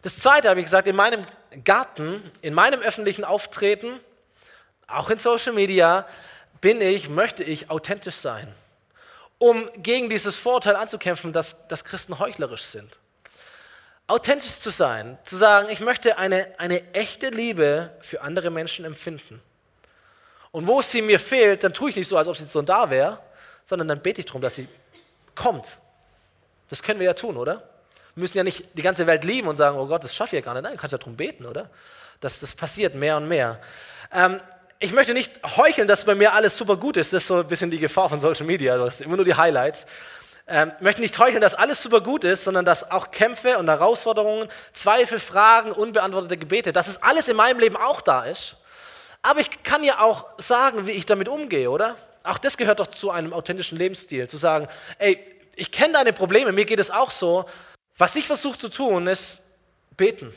Das 0.03 0.19
Zweite 0.19 0.51
habe 0.51 0.61
ich 0.61 0.67
gesagt, 0.67 0.89
in 0.89 0.97
meinem 0.97 1.25
Garten, 1.65 2.31
in 2.43 2.53
meinem 2.53 2.81
öffentlichen 2.81 3.25
Auftreten, 3.25 3.99
auch 4.87 5.09
in 5.09 5.19
Social 5.19 5.55
Media, 5.55 6.07
bin 6.61 6.83
ich, 6.83 7.09
möchte 7.09 7.45
ich 7.45 7.71
authentisch 7.71 8.17
sein 8.17 8.53
um 9.43 9.69
gegen 9.77 10.09
dieses 10.09 10.39
Vorurteil 10.39 10.77
anzukämpfen, 10.77 11.33
dass, 11.33 11.67
dass 11.67 11.85
Christen 11.85 12.21
heuchlerisch 12.21 12.63
sind. 12.63 12.97
Authentisch 14.07 14.61
zu 14.61 14.71
sein, 14.71 15.19
zu 15.25 15.35
sagen, 15.35 15.69
ich 15.69 15.81
möchte 15.81 16.17
eine, 16.17 16.47
eine 16.59 16.95
echte 16.95 17.31
Liebe 17.31 17.91
für 18.01 18.21
andere 18.21 18.51
Menschen 18.51 18.85
empfinden. 18.85 19.43
Und 20.53 20.69
wo 20.69 20.81
sie 20.81 21.03
mir 21.03 21.19
fehlt, 21.19 21.65
dann 21.65 21.75
tue 21.75 21.91
ich 21.91 21.97
nicht 21.97 22.07
so, 22.07 22.17
als 22.17 22.29
ob 22.29 22.37
sie 22.37 22.47
so 22.47 22.63
da 22.63 22.89
wäre, 22.89 23.19
sondern 23.65 23.89
dann 23.89 24.01
bete 24.01 24.21
ich 24.21 24.27
darum, 24.27 24.43
dass 24.43 24.55
sie 24.55 24.69
kommt. 25.35 25.77
Das 26.69 26.81
können 26.81 27.01
wir 27.01 27.07
ja 27.07 27.15
tun, 27.15 27.37
oder? 27.37 27.69
Wir 28.15 28.21
müssen 28.21 28.39
ja 28.39 28.45
nicht 28.45 28.67
die 28.75 28.83
ganze 28.83 29.09
Welt 29.09 29.25
lieben 29.25 29.49
und 29.49 29.57
sagen, 29.57 29.77
oh 29.77 29.89
Gott, 29.89 30.05
das 30.05 30.15
schaffe 30.15 30.37
ich 30.37 30.45
ja 30.45 30.45
gar 30.45 30.55
nicht. 30.55 30.63
Nein, 30.63 30.77
kannst 30.77 30.93
ja 30.93 30.99
darum 30.99 31.17
beten, 31.17 31.47
oder? 31.47 31.69
Das, 32.21 32.39
das 32.39 32.55
passiert 32.55 32.95
mehr 32.95 33.17
und 33.17 33.27
mehr. 33.27 33.59
Ähm, 34.13 34.41
ich 34.83 34.93
möchte 34.93 35.15
nicht 35.15 35.31
heucheln, 35.57 35.87
dass 35.87 36.05
bei 36.05 36.17
mir 36.17 36.35
alles 36.35 36.57
super 36.57 36.77
gut 36.77 36.97
ist. 36.97 37.13
Das 37.13 37.23
ist 37.23 37.29
so 37.29 37.37
ein 37.37 37.47
bisschen 37.47 37.71
die 37.71 37.79
Gefahr 37.79 38.09
von 38.09 38.19
Social 38.19 38.45
Media. 38.45 38.77
Du 38.77 38.85
hast 38.85 39.01
immer 39.01 39.15
nur 39.15 39.25
die 39.25 39.37
Highlights. 39.37 39.87
Ähm, 40.49 40.73
ich 40.77 40.83
möchte 40.83 41.01
nicht 41.01 41.17
heucheln, 41.21 41.41
dass 41.41 41.55
alles 41.55 41.81
super 41.81 42.01
gut 42.01 42.25
ist, 42.25 42.43
sondern 42.43 42.65
dass 42.65 42.91
auch 42.91 43.13
Kämpfe 43.13 43.59
und 43.59 43.69
Herausforderungen, 43.69 44.49
Zweifel, 44.73 45.21
Fragen, 45.21 45.71
unbeantwortete 45.71 46.37
Gebete, 46.37 46.73
dass 46.73 46.89
es 46.89 47.01
alles 47.01 47.29
in 47.29 47.37
meinem 47.37 47.61
Leben 47.61 47.77
auch 47.77 48.01
da 48.01 48.25
ist. 48.25 48.57
Aber 49.23 49.39
ich 49.39 49.63
kann 49.63 49.85
ja 49.85 50.01
auch 50.01 50.27
sagen, 50.39 50.89
wie 50.89 50.93
ich 50.93 51.07
damit 51.07 51.29
umgehe, 51.29 51.71
oder? 51.71 51.95
Auch 52.25 52.39
das 52.39 52.57
gehört 52.57 52.81
doch 52.81 52.89
zu 52.89 53.13
einem 53.13 53.33
authentischen 53.33 53.79
Lebensstil, 53.79 54.29
zu 54.29 54.37
sagen, 54.37 54.67
ey, 54.99 55.19
ich 55.55 55.71
kenne 55.71 55.93
deine 55.93 56.13
Probleme, 56.13 56.51
mir 56.51 56.65
geht 56.65 56.81
es 56.81 56.91
auch 56.91 57.13
so. 57.13 57.45
Was 57.97 58.17
ich 58.17 58.27
versuche 58.27 58.59
zu 58.59 58.69
tun, 58.69 59.07
ist 59.07 59.43
beten. 59.97 60.35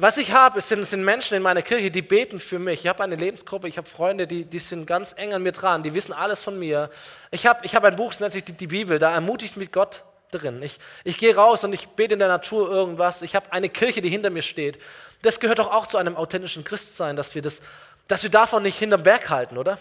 Was 0.00 0.16
ich 0.16 0.30
habe, 0.30 0.60
sind, 0.60 0.84
sind 0.84 1.02
Menschen 1.02 1.36
in 1.36 1.42
meiner 1.42 1.60
Kirche, 1.60 1.90
die 1.90 2.02
beten 2.02 2.38
für 2.38 2.60
mich. 2.60 2.84
Ich 2.84 2.86
habe 2.86 3.02
eine 3.02 3.16
Lebensgruppe, 3.16 3.66
ich 3.66 3.78
habe 3.78 3.88
Freunde, 3.88 4.28
die, 4.28 4.44
die 4.44 4.60
sind 4.60 4.86
ganz 4.86 5.12
eng 5.18 5.34
an 5.34 5.42
mir 5.42 5.50
dran, 5.50 5.82
die 5.82 5.92
wissen 5.92 6.12
alles 6.12 6.40
von 6.40 6.56
mir. 6.56 6.88
Ich 7.32 7.46
habe 7.46 7.66
ich 7.66 7.74
hab 7.74 7.82
ein 7.82 7.96
Buch, 7.96 8.12
das 8.12 8.20
nennt 8.20 8.30
sich 8.30 8.44
die, 8.44 8.52
die 8.52 8.68
Bibel, 8.68 9.00
da 9.00 9.12
ermutigt 9.12 9.56
mich 9.56 9.72
Gott 9.72 10.04
drin. 10.30 10.62
Ich, 10.62 10.78
ich 11.02 11.18
gehe 11.18 11.34
raus 11.34 11.64
und 11.64 11.72
ich 11.72 11.88
bete 11.88 12.12
in 12.12 12.20
der 12.20 12.28
Natur 12.28 12.70
irgendwas. 12.70 13.22
Ich 13.22 13.34
habe 13.34 13.52
eine 13.52 13.68
Kirche, 13.68 14.00
die 14.00 14.08
hinter 14.08 14.30
mir 14.30 14.42
steht. 14.42 14.78
Das 15.22 15.40
gehört 15.40 15.58
doch 15.58 15.72
auch 15.72 15.88
zu 15.88 15.98
einem 15.98 16.14
authentischen 16.14 16.62
Christsein, 16.62 17.16
dass 17.16 17.34
wir, 17.34 17.42
das, 17.42 17.60
dass 18.06 18.22
wir 18.22 18.30
davon 18.30 18.62
nicht 18.62 18.78
hinterm 18.78 19.02
Berg 19.02 19.28
halten, 19.30 19.58
oder? 19.58 19.80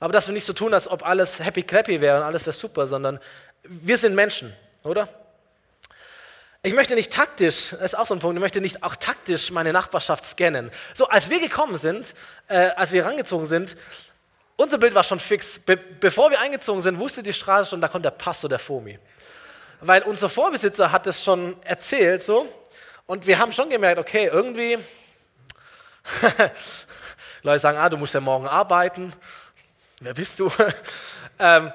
Aber 0.00 0.14
dass 0.14 0.26
wir 0.26 0.32
nicht 0.32 0.46
so 0.46 0.54
tun, 0.54 0.72
als 0.72 0.88
ob 0.88 1.06
alles 1.06 1.38
happy 1.38 1.64
clappy 1.64 2.00
wäre 2.00 2.16
und 2.16 2.22
alles 2.22 2.46
wäre 2.46 2.54
super, 2.54 2.86
sondern 2.86 3.20
wir 3.62 3.98
sind 3.98 4.14
Menschen, 4.14 4.54
oder? 4.84 5.06
Ich 6.66 6.72
möchte 6.72 6.94
nicht 6.94 7.12
taktisch, 7.12 7.72
das 7.72 7.92
ist 7.92 7.94
auch 7.94 8.06
so 8.06 8.14
ein 8.14 8.20
Punkt, 8.20 8.36
ich 8.36 8.40
möchte 8.40 8.62
nicht 8.62 8.82
auch 8.82 8.96
taktisch 8.96 9.50
meine 9.50 9.70
Nachbarschaft 9.70 10.24
scannen. 10.24 10.70
So, 10.94 11.06
als 11.06 11.28
wir 11.28 11.38
gekommen 11.38 11.76
sind, 11.76 12.14
äh, 12.48 12.70
als 12.70 12.90
wir 12.90 13.04
rangezogen 13.04 13.44
sind, 13.44 13.76
unser 14.56 14.78
Bild 14.78 14.94
war 14.94 15.04
schon 15.04 15.20
fix. 15.20 15.58
Be 15.58 15.76
bevor 15.76 16.30
wir 16.30 16.40
eingezogen 16.40 16.80
sind, 16.80 16.98
wusste 16.98 17.22
die 17.22 17.34
Straße 17.34 17.68
schon, 17.68 17.82
da 17.82 17.88
kommt 17.88 18.06
der 18.06 18.12
Pastor 18.12 18.48
der 18.48 18.58
FOMI. 18.58 18.98
Weil 19.82 20.04
unser 20.04 20.30
Vorbesitzer 20.30 20.90
hat 20.90 21.06
es 21.06 21.22
schon 21.22 21.62
erzählt, 21.64 22.22
so. 22.22 22.48
Und 23.04 23.26
wir 23.26 23.38
haben 23.38 23.52
schon 23.52 23.68
gemerkt, 23.68 23.98
okay, 23.98 24.30
irgendwie, 24.32 24.78
Leute 27.42 27.58
sagen, 27.58 27.76
ah, 27.76 27.90
du 27.90 27.98
musst 27.98 28.14
ja 28.14 28.20
morgen 28.20 28.48
arbeiten. 28.48 29.12
Wer 30.00 30.14
bist 30.14 30.40
du? 30.40 30.50
ähm, 31.38 31.70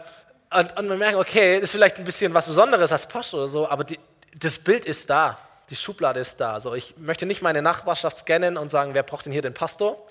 und, 0.49 0.77
und 0.77 0.89
wir 0.89 0.97
merken, 0.97 1.19
okay, 1.19 1.59
ist 1.59 1.73
vielleicht 1.73 1.97
ein 1.97 2.05
bisschen 2.05 2.33
was 2.33 2.47
Besonderes 2.47 2.91
als 2.91 3.07
Pastor 3.07 3.41
oder 3.41 3.49
so, 3.49 3.69
aber 3.69 3.83
die, 3.83 3.99
das 4.35 4.57
Bild 4.57 4.85
ist 4.85 5.09
da, 5.09 5.37
die 5.69 5.75
Schublade 5.75 6.19
ist 6.19 6.39
da. 6.39 6.53
Also 6.53 6.73
ich 6.73 6.95
möchte 6.97 7.25
nicht 7.25 7.41
meine 7.41 7.61
Nachbarschaft 7.61 8.19
scannen 8.19 8.57
und 8.57 8.69
sagen, 8.69 8.93
wer 8.93 9.03
braucht 9.03 9.25
denn 9.25 9.33
hier 9.33 9.41
den 9.41 9.53
Pastor? 9.53 10.03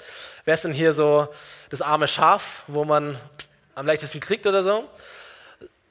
Wer 0.44 0.54
ist 0.54 0.64
denn 0.64 0.72
hier 0.72 0.92
so 0.92 1.28
das 1.70 1.82
arme 1.82 2.06
Schaf, 2.06 2.62
wo 2.66 2.84
man 2.84 3.18
am 3.74 3.86
leichtesten 3.86 4.20
kriegt 4.20 4.46
oder 4.46 4.62
so? 4.62 4.88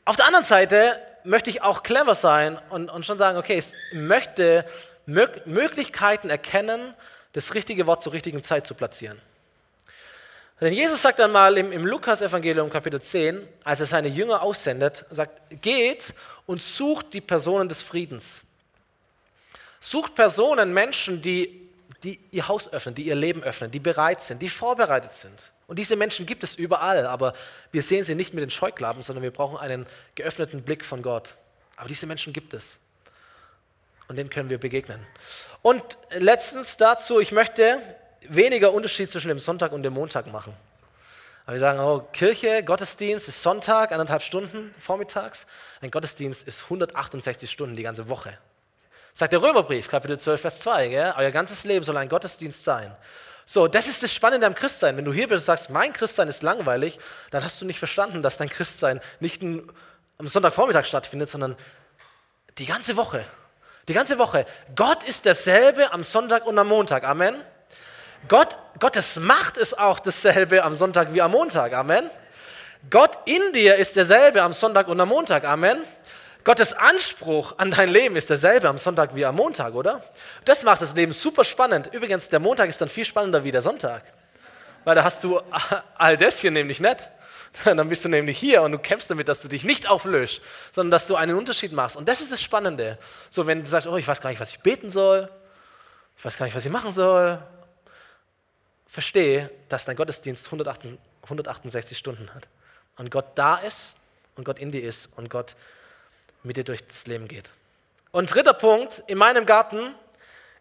Auf 0.05 0.15
der 0.15 0.25
anderen 0.25 0.45
Seite 0.45 0.99
möchte 1.23 1.49
ich 1.49 1.61
auch 1.61 1.83
clever 1.83 2.15
sein 2.15 2.59
und, 2.69 2.89
und 2.89 3.05
schon 3.05 3.17
sagen, 3.17 3.37
okay, 3.37 3.57
ich 3.57 3.73
möchte 3.91 4.65
Möglichkeiten 5.05 6.29
erkennen, 6.29 6.93
das 7.33 7.53
richtige 7.53 7.87
Wort 7.87 8.01
zur 8.01 8.13
richtigen 8.13 8.43
Zeit 8.43 8.65
zu 8.65 8.73
platzieren. 8.73 9.19
Denn 10.59 10.73
Jesus 10.73 11.01
sagt 11.01 11.19
dann 11.19 11.31
mal 11.31 11.57
im, 11.57 11.71
im 11.71 11.85
Lukas-Evangelium 11.85 12.69
Kapitel 12.69 12.99
10, 12.99 13.47
als 13.63 13.79
er 13.79 13.85
seine 13.85 14.07
Jünger 14.07 14.41
aussendet, 14.41 15.05
sagt, 15.11 15.61
geht 15.61 16.13
und 16.47 16.61
sucht 16.61 17.13
die 17.13 17.21
Personen 17.21 17.69
des 17.69 17.83
Friedens. 17.83 18.41
Sucht 19.79 20.15
Personen, 20.15 20.73
Menschen, 20.73 21.21
die, 21.21 21.69
die 22.01 22.19
ihr 22.31 22.47
Haus 22.47 22.71
öffnen, 22.73 22.95
die 22.95 23.03
ihr 23.03 23.15
Leben 23.15 23.43
öffnen, 23.43 23.69
die 23.69 23.79
bereit 23.79 24.21
sind, 24.21 24.41
die 24.41 24.49
vorbereitet 24.49 25.13
sind. 25.13 25.51
Und 25.67 25.77
diese 25.77 25.95
Menschen 25.95 26.25
gibt 26.25 26.43
es 26.43 26.55
überall, 26.55 27.05
aber 27.05 27.33
wir 27.71 27.83
sehen 27.83 28.03
sie 28.03 28.15
nicht 28.15 28.33
mit 28.33 28.41
den 28.41 28.49
Scheuklappen, 28.49 29.03
sondern 29.03 29.21
wir 29.21 29.31
brauchen 29.31 29.57
einen 29.57 29.85
geöffneten 30.15 30.63
Blick 30.63 30.83
von 30.83 31.01
Gott. 31.01 31.35
Aber 31.75 31.89
diese 31.89 32.07
Menschen 32.07 32.33
gibt 32.33 32.53
es. 32.53 32.79
Und 34.07 34.15
denen 34.15 34.29
können 34.29 34.49
wir 34.49 34.57
begegnen. 34.57 35.05
Und 35.61 35.83
letztens 36.11 36.77
dazu, 36.77 37.19
ich 37.19 37.33
möchte 37.33 37.81
weniger 38.21 38.71
Unterschied 38.71 39.11
zwischen 39.11 39.27
dem 39.27 39.39
Sonntag 39.39 39.73
und 39.73 39.83
dem 39.83 39.93
Montag 39.93 40.27
machen. 40.27 40.53
Aber 41.47 41.53
wir 41.53 41.61
sagen, 41.61 41.79
oh, 41.79 42.01
Kirche, 42.11 42.61
Gottesdienst 42.61 43.29
ist 43.29 43.41
Sonntag, 43.41 43.93
anderthalb 43.93 44.21
Stunden 44.21 44.75
vormittags. 44.79 45.47
Ein 45.79 45.91
Gottesdienst 45.91 46.45
ist 46.45 46.63
168 46.63 47.49
Stunden 47.49 47.73
die 47.73 47.83
ganze 47.83 48.09
Woche. 48.09 48.37
Sagt 49.13 49.31
der 49.31 49.41
Römerbrief, 49.41 49.87
Kapitel 49.87 50.19
12, 50.19 50.41
Vers 50.41 50.59
2. 50.59 50.87
Gell? 50.89 51.13
Euer 51.15 51.31
ganzes 51.31 51.63
Leben 51.63 51.85
soll 51.85 51.95
ein 51.95 52.09
Gottesdienst 52.09 52.65
sein. 52.65 52.93
So, 53.45 53.69
das 53.69 53.87
ist 53.87 54.03
das 54.03 54.13
Spannende 54.13 54.45
am 54.45 54.55
Christsein. 54.55 54.97
Wenn 54.97 55.05
du 55.05 55.13
hier 55.13 55.29
bist 55.29 55.43
und 55.43 55.45
sagst, 55.45 55.69
mein 55.69 55.93
Christsein 55.93 56.27
ist 56.27 56.43
langweilig, 56.43 56.99
dann 57.31 57.45
hast 57.45 57.61
du 57.61 57.65
nicht 57.65 57.79
verstanden, 57.79 58.21
dass 58.21 58.35
dein 58.35 58.49
Christsein 58.49 58.99
nicht 59.21 59.41
am 59.41 60.27
Sonntagvormittag 60.27 60.83
stattfindet, 60.83 61.29
sondern 61.29 61.55
die 62.57 62.65
ganze 62.65 62.97
Woche. 62.97 63.23
Die 63.87 63.93
ganze 63.93 64.19
Woche. 64.19 64.45
Gott 64.75 65.05
ist 65.05 65.23
derselbe 65.23 65.93
am 65.93 66.03
Sonntag 66.03 66.45
und 66.45 66.59
am 66.59 66.67
Montag. 66.67 67.05
Amen. 67.05 67.41
Gott, 68.27 68.57
Gottes 68.79 69.17
Macht 69.17 69.57
ist 69.57 69.79
auch 69.79 69.99
dasselbe 69.99 70.63
am 70.63 70.75
Sonntag 70.75 71.13
wie 71.13 71.21
am 71.21 71.31
Montag. 71.31 71.73
Amen. 71.73 72.09
Gott 72.89 73.17
in 73.25 73.53
dir 73.53 73.75
ist 73.75 73.95
derselbe 73.95 74.41
am 74.41 74.53
Sonntag 74.53 74.87
und 74.87 74.99
am 74.99 75.09
Montag. 75.09 75.45
Amen. 75.45 75.79
Gottes 76.43 76.73
Anspruch 76.73 77.55
an 77.57 77.71
dein 77.71 77.89
Leben 77.89 78.15
ist 78.15 78.29
derselbe 78.29 78.69
am 78.69 78.77
Sonntag 78.77 79.15
wie 79.15 79.25
am 79.25 79.35
Montag, 79.35 79.73
oder? 79.73 80.01
Das 80.45 80.63
macht 80.63 80.81
das 80.81 80.95
Leben 80.95 81.11
super 81.11 81.43
spannend. 81.43 81.89
Übrigens, 81.93 82.29
der 82.29 82.39
Montag 82.39 82.69
ist 82.69 82.79
dann 82.79 82.89
viel 82.89 83.05
spannender 83.05 83.43
wie 83.43 83.51
der 83.51 83.61
Sonntag. 83.61 84.03
Weil 84.83 84.95
da 84.95 85.03
hast 85.03 85.23
du 85.23 85.41
all 85.97 86.17
das 86.17 86.39
hier 86.39 86.51
nämlich 86.51 86.79
nicht. 86.79 87.09
Dann 87.65 87.89
bist 87.89 88.05
du 88.05 88.09
nämlich 88.09 88.37
hier 88.37 88.61
und 88.61 88.73
du 88.73 88.77
kämpfst 88.77 89.09
damit, 89.09 89.27
dass 89.29 89.41
du 89.41 89.47
dich 89.47 89.63
nicht 89.63 89.89
auflöst, 89.89 90.41
sondern 90.71 90.91
dass 90.91 91.07
du 91.07 91.15
einen 91.15 91.35
Unterschied 91.35 91.71
machst. 91.71 91.95
Und 91.95 92.07
das 92.07 92.21
ist 92.21 92.31
das 92.31 92.41
Spannende. 92.41 92.97
So, 93.29 93.47
wenn 93.47 93.63
du 93.63 93.67
sagst, 93.67 93.87
oh, 93.87 93.97
ich 93.97 94.07
weiß 94.07 94.21
gar 94.21 94.29
nicht, 94.29 94.39
was 94.39 94.51
ich 94.51 94.59
beten 94.59 94.89
soll, 94.89 95.29
ich 96.17 96.25
weiß 96.25 96.37
gar 96.37 96.45
nicht, 96.45 96.55
was 96.55 96.65
ich 96.65 96.71
machen 96.71 96.91
soll, 96.91 97.39
verstehe, 98.97 99.51
dass 99.69 99.85
dein 99.85 99.95
Gottesdienst 99.95 100.51
168 100.51 101.95
Stunden 101.95 102.33
hat. 102.33 102.47
Und 102.97 103.11
Gott 103.11 103.27
da 103.35 103.57
ist 103.57 103.93
und 104.35 104.43
Gott 104.43 104.57
in 104.57 104.71
dir 104.71 104.81
ist 104.81 105.09
und 105.17 105.29
Gott 105.29 105.55
mit 106.41 106.57
dir 106.57 106.63
durch 106.63 106.83
das 106.83 107.05
Leben 107.05 107.27
geht. 107.27 107.51
Und 108.09 108.33
dritter 108.33 108.55
Punkt, 108.55 109.03
in 109.05 109.19
meinem 109.19 109.45
Garten, 109.45 109.93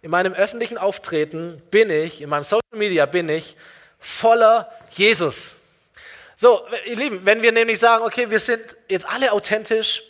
in 0.02 0.10
meinem 0.10 0.34
öffentlichen 0.34 0.76
Auftreten 0.76 1.62
bin 1.70 1.88
ich, 1.88 2.20
in 2.20 2.28
meinem 2.28 2.44
Social 2.44 2.60
Media 2.74 3.06
bin 3.06 3.30
ich 3.30 3.56
voller 3.98 4.70
Jesus. 4.90 5.52
So, 6.36 6.66
ihr 6.84 6.96
Lieben, 6.96 7.24
wenn 7.24 7.40
wir 7.40 7.52
nämlich 7.52 7.78
sagen, 7.78 8.04
okay, 8.04 8.28
wir 8.28 8.38
sind 8.38 8.76
jetzt 8.90 9.08
alle 9.08 9.32
authentisch 9.32 10.02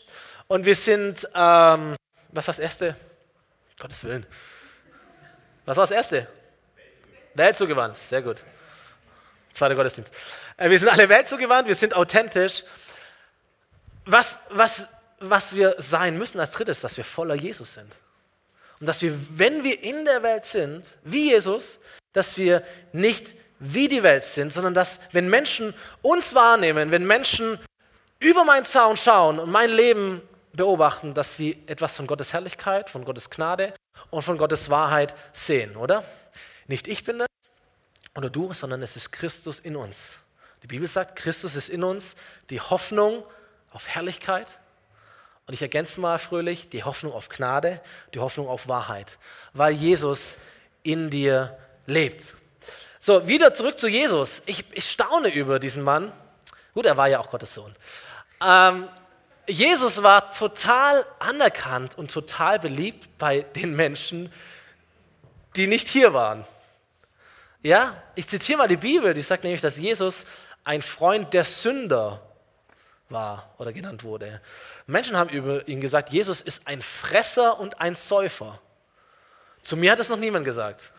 und 0.48 0.66
wir 0.66 0.74
sind, 0.74 1.28
ähm, 1.32 1.94
was 2.32 2.48
war 2.48 2.54
das 2.54 2.58
Erste? 2.58 2.96
Gottes 3.78 4.02
Willen. 4.02 4.26
Was 5.64 5.76
war 5.76 5.84
das 5.84 5.92
Erste? 5.92 6.26
Welt 7.36 7.56
zugewandt, 7.56 7.96
sehr 7.98 8.22
gut. 8.22 8.42
Zweiter 9.52 9.74
Gottesdienst. 9.74 10.12
Äh, 10.56 10.70
wir 10.70 10.78
sind 10.78 10.88
alle 10.88 11.08
Welt 11.08 11.28
zugewandt, 11.28 11.68
wir 11.68 11.74
sind 11.74 11.94
authentisch. 11.94 12.64
Was, 14.04 14.38
was 14.50 14.88
was 15.20 15.54
wir 15.54 15.74
sein 15.78 16.18
müssen 16.18 16.40
als 16.40 16.52
drittes, 16.52 16.80
dass 16.80 16.96
wir 16.96 17.04
voller 17.04 17.34
Jesus 17.34 17.74
sind. 17.74 17.96
Und 18.80 18.86
dass 18.86 19.00
wir, 19.02 19.14
wenn 19.38 19.64
wir 19.64 19.82
in 19.82 20.04
der 20.04 20.22
Welt 20.22 20.44
sind, 20.44 20.94
wie 21.02 21.30
Jesus, 21.30 21.78
dass 22.12 22.36
wir 22.36 22.62
nicht 22.92 23.34
wie 23.58 23.88
die 23.88 24.02
Welt 24.02 24.24
sind, 24.24 24.52
sondern 24.52 24.74
dass, 24.74 25.00
wenn 25.12 25.30
Menschen 25.30 25.72
uns 26.02 26.34
wahrnehmen, 26.34 26.90
wenn 26.90 27.06
Menschen 27.06 27.58
über 28.20 28.44
meinen 28.44 28.66
Zaun 28.66 28.98
schauen 28.98 29.38
und 29.38 29.50
mein 29.50 29.70
Leben 29.70 30.20
beobachten, 30.52 31.14
dass 31.14 31.36
sie 31.36 31.62
etwas 31.66 31.96
von 31.96 32.06
Gottes 32.06 32.34
Herrlichkeit, 32.34 32.90
von 32.90 33.04
Gottes 33.04 33.30
Gnade 33.30 33.72
und 34.10 34.22
von 34.22 34.36
Gottes 34.36 34.68
Wahrheit 34.68 35.14
sehen, 35.32 35.76
oder? 35.76 36.04
Nicht 36.68 36.88
ich 36.88 37.04
bin 37.04 37.18
das 37.18 37.28
oder 38.14 38.30
du, 38.30 38.52
sondern 38.52 38.82
es 38.82 38.96
ist 38.96 39.12
Christus 39.12 39.60
in 39.60 39.76
uns. 39.76 40.18
Die 40.62 40.66
Bibel 40.66 40.88
sagt, 40.88 41.16
Christus 41.16 41.54
ist 41.54 41.68
in 41.68 41.84
uns, 41.84 42.16
die 42.50 42.60
Hoffnung 42.60 43.24
auf 43.70 43.88
Herrlichkeit, 43.88 44.58
und 45.46 45.54
ich 45.54 45.62
ergänze 45.62 46.00
mal 46.00 46.18
fröhlich, 46.18 46.68
die 46.70 46.82
Hoffnung 46.82 47.12
auf 47.12 47.28
Gnade, 47.28 47.80
die 48.14 48.18
Hoffnung 48.18 48.48
auf 48.48 48.66
Wahrheit, 48.66 49.18
weil 49.52 49.72
Jesus 49.72 50.38
in 50.82 51.08
dir 51.08 51.56
lebt. 51.86 52.34
So, 52.98 53.28
wieder 53.28 53.54
zurück 53.54 53.78
zu 53.78 53.86
Jesus. 53.86 54.42
Ich, 54.46 54.64
ich 54.72 54.90
staune 54.90 55.32
über 55.32 55.60
diesen 55.60 55.84
Mann. 55.84 56.12
Gut, 56.74 56.84
er 56.86 56.96
war 56.96 57.06
ja 57.06 57.20
auch 57.20 57.30
Gottes 57.30 57.54
Sohn. 57.54 57.74
Ähm, 58.44 58.88
Jesus 59.46 60.02
war 60.02 60.32
total 60.32 61.06
anerkannt 61.20 61.96
und 61.96 62.10
total 62.10 62.58
beliebt 62.58 63.08
bei 63.18 63.42
den 63.42 63.76
Menschen, 63.76 64.32
die 65.54 65.68
nicht 65.68 65.86
hier 65.86 66.12
waren. 66.12 66.44
Ja, 67.66 68.00
ich 68.14 68.28
zitiere 68.28 68.58
mal 68.58 68.68
die 68.68 68.76
Bibel, 68.76 69.12
die 69.12 69.22
sagt 69.22 69.42
nämlich, 69.42 69.60
dass 69.60 69.76
Jesus 69.76 70.24
ein 70.62 70.82
Freund 70.82 71.34
der 71.34 71.42
Sünder 71.42 72.22
war 73.08 73.52
oder 73.58 73.72
genannt 73.72 74.04
wurde. 74.04 74.40
Menschen 74.86 75.16
haben 75.16 75.30
über 75.30 75.66
ihn 75.66 75.80
gesagt, 75.80 76.10
Jesus 76.10 76.40
ist 76.40 76.68
ein 76.68 76.80
Fresser 76.80 77.58
und 77.58 77.80
ein 77.80 77.96
Säufer. 77.96 78.60
Zu 79.62 79.76
mir 79.76 79.90
hat 79.90 79.98
es 79.98 80.08
noch 80.08 80.16
niemand 80.16 80.44
gesagt. 80.44 80.92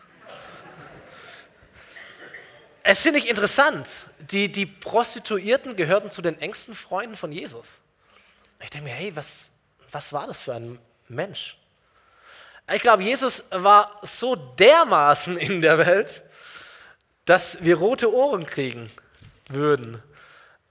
Es 2.82 3.00
finde 3.00 3.20
ich 3.20 3.30
interessant. 3.30 3.86
Die, 4.18 4.52
die 4.52 4.66
Prostituierten 4.66 5.74
gehörten 5.74 6.10
zu 6.10 6.20
den 6.20 6.38
engsten 6.38 6.74
Freunden 6.74 7.16
von 7.16 7.32
Jesus. 7.32 7.80
Ich 8.60 8.68
denke 8.68 8.90
mir, 8.90 8.94
hey, 8.94 9.16
was, 9.16 9.50
was 9.90 10.12
war 10.12 10.26
das 10.26 10.38
für 10.38 10.52
ein 10.52 10.78
Mensch? 11.08 11.56
Ich 12.70 12.82
glaube, 12.82 13.04
Jesus 13.04 13.44
war 13.50 13.98
so 14.02 14.36
dermaßen 14.36 15.38
in 15.38 15.62
der 15.62 15.78
Welt, 15.78 16.24
dass 17.28 17.62
wir 17.62 17.76
rote 17.76 18.10
Ohren 18.10 18.46
kriegen 18.46 18.90
würden, 19.50 20.02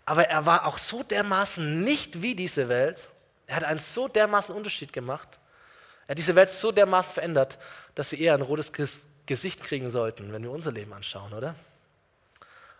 aber 0.06 0.28
er 0.28 0.48
war 0.48 0.65
auch 0.65 0.80
so 0.80 1.04
dermaßen 1.04 1.84
nicht 1.84 2.24
wie 2.24 2.34
diese 2.34 2.67
Welt. 2.67 3.10
Er 3.46 3.58
hat 3.58 3.63
einen 3.63 3.80
so 3.80 4.08
dermaßen 4.08 4.56
Unterschied 4.56 4.91
gemacht. 4.91 5.28
Er 6.08 6.12
hat 6.12 6.17
diese 6.17 6.34
Welt 6.34 6.50
so 6.50 6.72
dermaßen 6.72 7.13
verändert, 7.13 7.60
dass 7.93 8.12
wir 8.12 8.17
eher 8.17 8.34
ein 8.34 8.41
rotes 8.41 8.72
Gesicht 9.28 9.62
kriegen 9.62 9.91
sollten, 9.91 10.34
wenn 10.34 10.41
wir 10.41 10.50
unser 10.50 10.72
Leben 10.72 10.93
anschauen, 10.93 11.32
oder? 11.32 11.54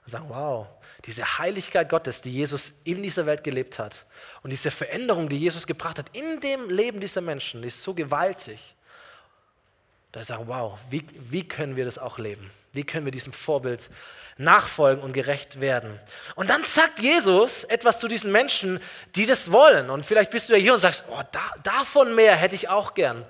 Und 0.06 0.12
sagen, 0.12 0.26
wow, 0.30 0.66
diese 1.06 1.38
Heiligkeit 1.38 1.88
Gottes, 1.88 2.24
die 2.24 2.32
Jesus 2.32 2.74
in 2.84 3.04
dieser 3.04 3.28
Welt 3.28 3.44
gelebt 3.44 3.78
hat 3.78 4.06
und 4.42 4.50
diese 4.50 4.72
Veränderung, 4.72 5.30
die 5.30 5.38
Jesus 5.38 5.68
gebracht 5.68 6.00
hat 6.00 6.16
in 6.16 6.40
dem 6.40 6.72
Leben 6.72 7.00
dieser 7.00 7.22
Menschen, 7.22 7.62
ist 7.62 7.84
so 7.84 7.94
gewaltig. 7.94 8.74
Da 10.18 10.24
sagen, 10.24 10.48
wow, 10.48 10.78
wie, 10.90 11.06
wie 11.20 11.48
können 11.48 11.76
wir 11.76 11.86
das 11.86 11.98
auch 11.98 12.18
leben? 12.18 12.52
Wie 12.74 12.84
können 12.84 13.06
wir 13.06 13.12
diesem 13.12 13.34
Vorbild 13.34 13.90
nachfolgen 14.38 15.04
und 15.04 15.14
gerecht 15.14 15.62
werden? 15.62 16.00
Und 16.36 16.50
dann 16.50 16.64
sagt 16.64 17.00
Jesus 17.00 17.64
etwas 17.64 18.00
zu 18.00 18.08
diesen 18.08 18.32
Menschen, 18.32 18.80
die 19.16 19.26
das 19.26 19.52
wollen. 19.52 19.90
Und 19.90 20.06
vielleicht 20.06 20.32
bist 20.32 20.50
du 20.50 20.54
ja 20.54 20.60
hier 20.60 20.74
und 20.74 20.80
sagst, 20.80 21.06
oh, 21.10 21.22
da, 21.32 21.54
davon 21.64 22.16
mehr 22.16 22.36
hätte 22.36 22.56
ich 22.56 22.70
auch 22.70 22.94
gern. 22.94 23.26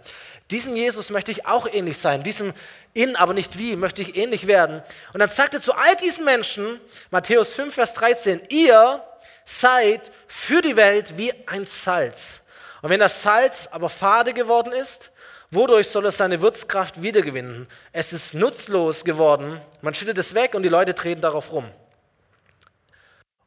Diesem 0.51 0.75
Jesus 0.75 1.09
möchte 1.09 1.31
ich 1.31 1.45
auch 1.45 1.67
ähnlich 1.67 1.97
sein. 1.97 2.23
Diesem 2.23 2.53
in, 2.93 3.15
aber 3.15 3.33
nicht 3.33 3.59
wie, 3.59 3.75
möchte 3.75 4.01
ich 4.01 4.15
ähnlich 4.15 4.47
werden. 4.47 4.81
Und 5.13 5.19
dann 5.19 5.29
sagt 5.29 5.53
er 5.53 5.61
zu 5.61 5.73
all 5.73 5.95
diesen 5.97 6.25
Menschen, 6.25 6.79
Matthäus 7.11 7.53
5, 7.53 7.75
Vers 7.75 7.93
13, 7.93 8.41
ihr 8.49 9.03
seid 9.45 10.11
für 10.27 10.61
die 10.61 10.75
Welt 10.75 11.17
wie 11.17 11.33
ein 11.47 11.65
Salz. 11.65 12.41
Und 12.81 12.89
wenn 12.89 12.99
das 12.99 13.21
Salz 13.21 13.67
aber 13.71 13.89
fade 13.89 14.33
geworden 14.33 14.71
ist, 14.71 15.11
Wodurch 15.49 15.87
soll 15.87 16.05
es 16.07 16.17
seine 16.17 16.41
Würzkraft 16.41 17.01
wiedergewinnen? 17.01 17.67
Es 17.93 18.11
ist 18.11 18.33
nutzlos 18.33 19.05
geworden. 19.05 19.61
Man 19.81 19.93
schüttet 19.93 20.17
es 20.17 20.33
weg 20.33 20.53
und 20.53 20.63
die 20.63 20.69
Leute 20.69 20.93
treten 20.93 21.21
darauf 21.21 21.51
rum. 21.53 21.69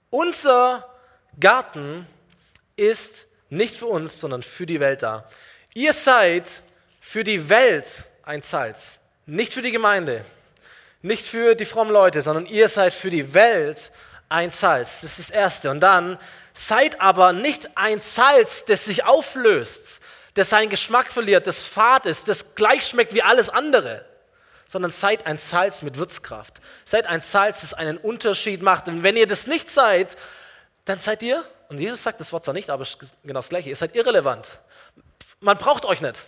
Unser 0.08 0.88
Garten 1.38 2.06
ist 2.76 3.26
nicht 3.50 3.76
für 3.76 3.86
uns, 3.86 4.18
sondern 4.18 4.42
für 4.42 4.64
die 4.64 4.80
Welt 4.80 5.02
da. 5.02 5.28
Ihr 5.74 5.92
seid 5.92 6.62
für 7.00 7.22
die 7.22 7.48
Welt 7.48 8.04
ein 8.22 8.42
Salz, 8.42 8.98
nicht 9.26 9.52
für 9.52 9.62
die 9.62 9.70
Gemeinde, 9.70 10.24
nicht 11.02 11.26
für 11.26 11.54
die 11.54 11.64
frommen 11.64 11.92
Leute, 11.92 12.22
sondern 12.22 12.46
ihr 12.46 12.68
seid 12.68 12.94
für 12.94 13.10
die 13.10 13.34
Welt 13.34 13.92
ein 14.28 14.50
Salz. 14.50 15.02
Das 15.02 15.18
ist 15.18 15.30
das 15.30 15.30
Erste. 15.30 15.70
Und 15.70 15.80
dann 15.80 16.18
seid 16.54 17.00
aber 17.00 17.32
nicht 17.32 17.76
ein 17.76 18.00
Salz, 18.00 18.64
das 18.64 18.86
sich 18.86 19.04
auflöst, 19.04 19.99
das 20.40 20.48
seinen 20.50 20.70
Geschmack 20.70 21.12
verliert, 21.12 21.46
das 21.46 21.62
fad 21.62 22.06
ist, 22.06 22.26
das 22.26 22.54
gleich 22.54 22.86
schmeckt 22.86 23.12
wie 23.12 23.22
alles 23.22 23.50
andere, 23.50 24.06
sondern 24.66 24.90
seid 24.90 25.26
ein 25.26 25.36
Salz 25.36 25.82
mit 25.82 25.98
Würzkraft. 25.98 26.60
Seid 26.86 27.06
ein 27.06 27.20
Salz, 27.20 27.60
das 27.60 27.74
einen 27.74 27.98
Unterschied 27.98 28.62
macht. 28.62 28.88
Und 28.88 29.02
wenn 29.02 29.16
ihr 29.16 29.26
das 29.26 29.46
nicht 29.46 29.68
seid, 29.68 30.16
dann 30.86 30.98
seid 30.98 31.22
ihr, 31.22 31.44
und 31.68 31.78
Jesus 31.78 32.02
sagt 32.02 32.20
das 32.20 32.32
Wort 32.32 32.44
zwar 32.44 32.54
nicht, 32.54 32.70
aber 32.70 32.82
es 32.82 32.90
ist 32.90 33.14
genau 33.22 33.40
das 33.40 33.50
Gleiche, 33.50 33.68
ihr 33.68 33.76
seid 33.76 33.94
irrelevant. 33.94 34.48
Man 35.40 35.58
braucht 35.58 35.84
euch 35.84 36.00
nicht. 36.00 36.22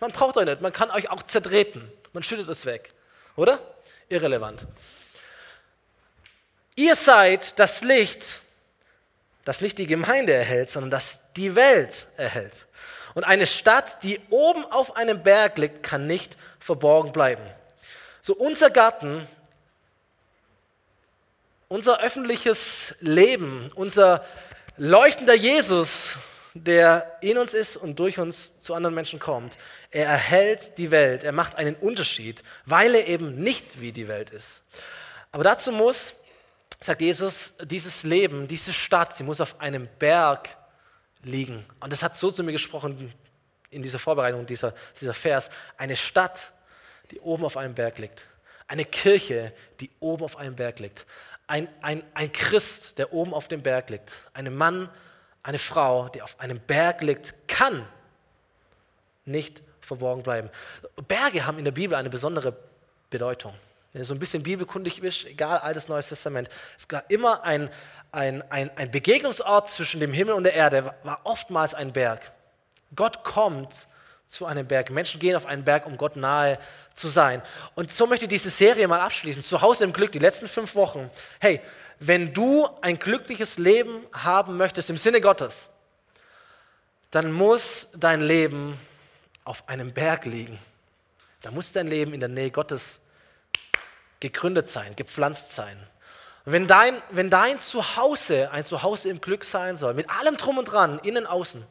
Man 0.00 0.12
braucht 0.12 0.38
euch 0.38 0.46
nicht. 0.46 0.62
Man 0.62 0.72
kann 0.72 0.90
euch 0.90 1.10
auch 1.10 1.22
zertreten. 1.24 1.92
Man 2.14 2.22
schüttet 2.22 2.48
es 2.48 2.64
weg. 2.64 2.94
Oder? 3.36 3.58
Irrelevant. 4.08 4.66
Ihr 6.74 6.96
seid 6.96 7.58
das 7.58 7.82
Licht, 7.82 8.40
das 9.44 9.60
nicht 9.60 9.76
die 9.76 9.86
Gemeinde 9.86 10.32
erhält, 10.32 10.70
sondern 10.70 10.90
das 10.90 11.20
die 11.36 11.54
Welt 11.54 12.06
erhält. 12.16 12.67
Und 13.18 13.24
eine 13.24 13.48
Stadt, 13.48 14.04
die 14.04 14.20
oben 14.30 14.64
auf 14.66 14.94
einem 14.94 15.24
Berg 15.24 15.58
liegt, 15.58 15.82
kann 15.82 16.06
nicht 16.06 16.36
verborgen 16.60 17.10
bleiben. 17.10 17.42
So 18.22 18.32
unser 18.32 18.70
Garten, 18.70 19.26
unser 21.66 22.00
öffentliches 22.00 22.94
Leben, 23.00 23.72
unser 23.74 24.24
leuchtender 24.76 25.34
Jesus, 25.34 26.16
der 26.54 27.18
in 27.20 27.38
uns 27.38 27.54
ist 27.54 27.76
und 27.76 27.98
durch 27.98 28.20
uns 28.20 28.60
zu 28.60 28.74
anderen 28.74 28.94
Menschen 28.94 29.18
kommt, 29.18 29.58
er 29.90 30.06
erhält 30.06 30.78
die 30.78 30.92
Welt, 30.92 31.24
er 31.24 31.32
macht 31.32 31.56
einen 31.56 31.74
Unterschied, 31.74 32.44
weil 32.66 32.94
er 32.94 33.08
eben 33.08 33.34
nicht 33.42 33.80
wie 33.80 33.90
die 33.90 34.06
Welt 34.06 34.30
ist. 34.30 34.62
Aber 35.32 35.42
dazu 35.42 35.72
muss, 35.72 36.14
sagt 36.78 37.00
Jesus, 37.00 37.54
dieses 37.64 38.04
Leben, 38.04 38.46
diese 38.46 38.72
Stadt, 38.72 39.12
sie 39.12 39.24
muss 39.24 39.40
auf 39.40 39.60
einem 39.60 39.88
Berg 39.98 40.56
liegen. 41.22 41.64
Und 41.80 41.92
das 41.92 42.02
hat 42.02 42.16
so 42.16 42.30
zu 42.30 42.42
mir 42.42 42.52
gesprochen 42.52 43.12
in 43.70 43.82
dieser 43.82 43.98
Vorbereitung, 43.98 44.46
dieser, 44.46 44.74
dieser 45.00 45.14
Vers. 45.14 45.50
Eine 45.76 45.96
Stadt, 45.96 46.52
die 47.10 47.20
oben 47.20 47.44
auf 47.44 47.56
einem 47.56 47.74
Berg 47.74 47.98
liegt. 47.98 48.24
Eine 48.66 48.84
Kirche, 48.84 49.52
die 49.80 49.90
oben 50.00 50.24
auf 50.24 50.36
einem 50.36 50.56
Berg 50.56 50.78
liegt. 50.78 51.06
Ein, 51.46 51.68
ein, 51.80 52.02
ein 52.14 52.32
Christ, 52.32 52.98
der 52.98 53.12
oben 53.12 53.32
auf 53.32 53.48
dem 53.48 53.62
Berg 53.62 53.90
liegt. 53.90 54.12
Ein 54.34 54.54
Mann, 54.54 54.90
eine 55.42 55.58
Frau, 55.58 56.08
die 56.08 56.20
auf 56.20 56.38
einem 56.40 56.60
Berg 56.60 57.02
liegt, 57.02 57.48
kann 57.48 57.86
nicht 59.24 59.62
verborgen 59.80 60.22
bleiben. 60.22 60.50
Berge 61.06 61.46
haben 61.46 61.58
in 61.58 61.64
der 61.64 61.72
Bibel 61.72 61.96
eine 61.96 62.10
besondere 62.10 62.56
Bedeutung. 63.10 63.54
Wenn 63.92 64.00
du 64.00 64.04
so 64.04 64.14
ein 64.14 64.18
bisschen 64.18 64.42
bibelkundig 64.42 65.00
bist, 65.00 65.26
egal, 65.26 65.58
Altes, 65.58 65.88
Neues 65.88 66.08
Testament, 66.08 66.48
es 66.76 66.86
gab 66.88 67.10
immer 67.10 67.42
ein, 67.44 67.70
ein, 68.12 68.42
ein, 68.50 68.70
ein 68.76 68.90
Begegnungsort 68.90 69.70
zwischen 69.70 70.00
dem 70.00 70.12
Himmel 70.12 70.34
und 70.34 70.44
der 70.44 70.54
Erde, 70.54 70.94
war 71.04 71.20
oftmals 71.24 71.74
ein 71.74 71.92
Berg. 71.92 72.32
Gott 72.94 73.24
kommt 73.24 73.86
zu 74.26 74.44
einem 74.44 74.66
Berg. 74.66 74.90
Menschen 74.90 75.20
gehen 75.20 75.34
auf 75.34 75.46
einen 75.46 75.64
Berg, 75.64 75.86
um 75.86 75.96
Gott 75.96 76.16
nahe 76.16 76.58
zu 76.92 77.08
sein. 77.08 77.42
Und 77.74 77.92
so 77.92 78.06
möchte 78.06 78.26
ich 78.26 78.28
diese 78.28 78.50
Serie 78.50 78.86
mal 78.86 79.00
abschließen. 79.00 79.42
Zu 79.42 79.62
Hause 79.62 79.84
im 79.84 79.92
Glück, 79.92 80.12
die 80.12 80.18
letzten 80.18 80.48
fünf 80.48 80.74
Wochen. 80.74 81.10
Hey, 81.40 81.60
wenn 81.98 82.32
du 82.34 82.68
ein 82.82 82.98
glückliches 82.98 83.58
Leben 83.58 84.04
haben 84.12 84.56
möchtest 84.56 84.90
im 84.90 84.98
Sinne 84.98 85.20
Gottes, 85.20 85.68
dann 87.10 87.32
muss 87.32 87.88
dein 87.96 88.20
Leben 88.20 88.78
auf 89.44 89.66
einem 89.66 89.92
Berg 89.92 90.26
liegen. 90.26 90.58
Da 91.40 91.50
muss 91.50 91.72
dein 91.72 91.88
Leben 91.88 92.12
in 92.12 92.20
der 92.20 92.28
Nähe 92.28 92.50
Gottes 92.50 93.00
gegründet 94.20 94.68
sein, 94.68 94.96
gepflanzt 94.96 95.54
sein. 95.54 95.78
Wenn 96.44 96.66
dein, 96.66 97.02
wenn 97.10 97.28
dein 97.28 97.60
Zuhause 97.60 98.50
ein 98.50 98.64
Zuhause 98.64 99.10
im 99.10 99.20
Glück 99.20 99.44
sein 99.44 99.76
soll, 99.76 99.94
mit 99.94 100.08
allem 100.08 100.36
drum 100.36 100.58
und 100.58 100.64
dran, 100.64 100.98
innen, 101.00 101.26
außen, 101.26 101.66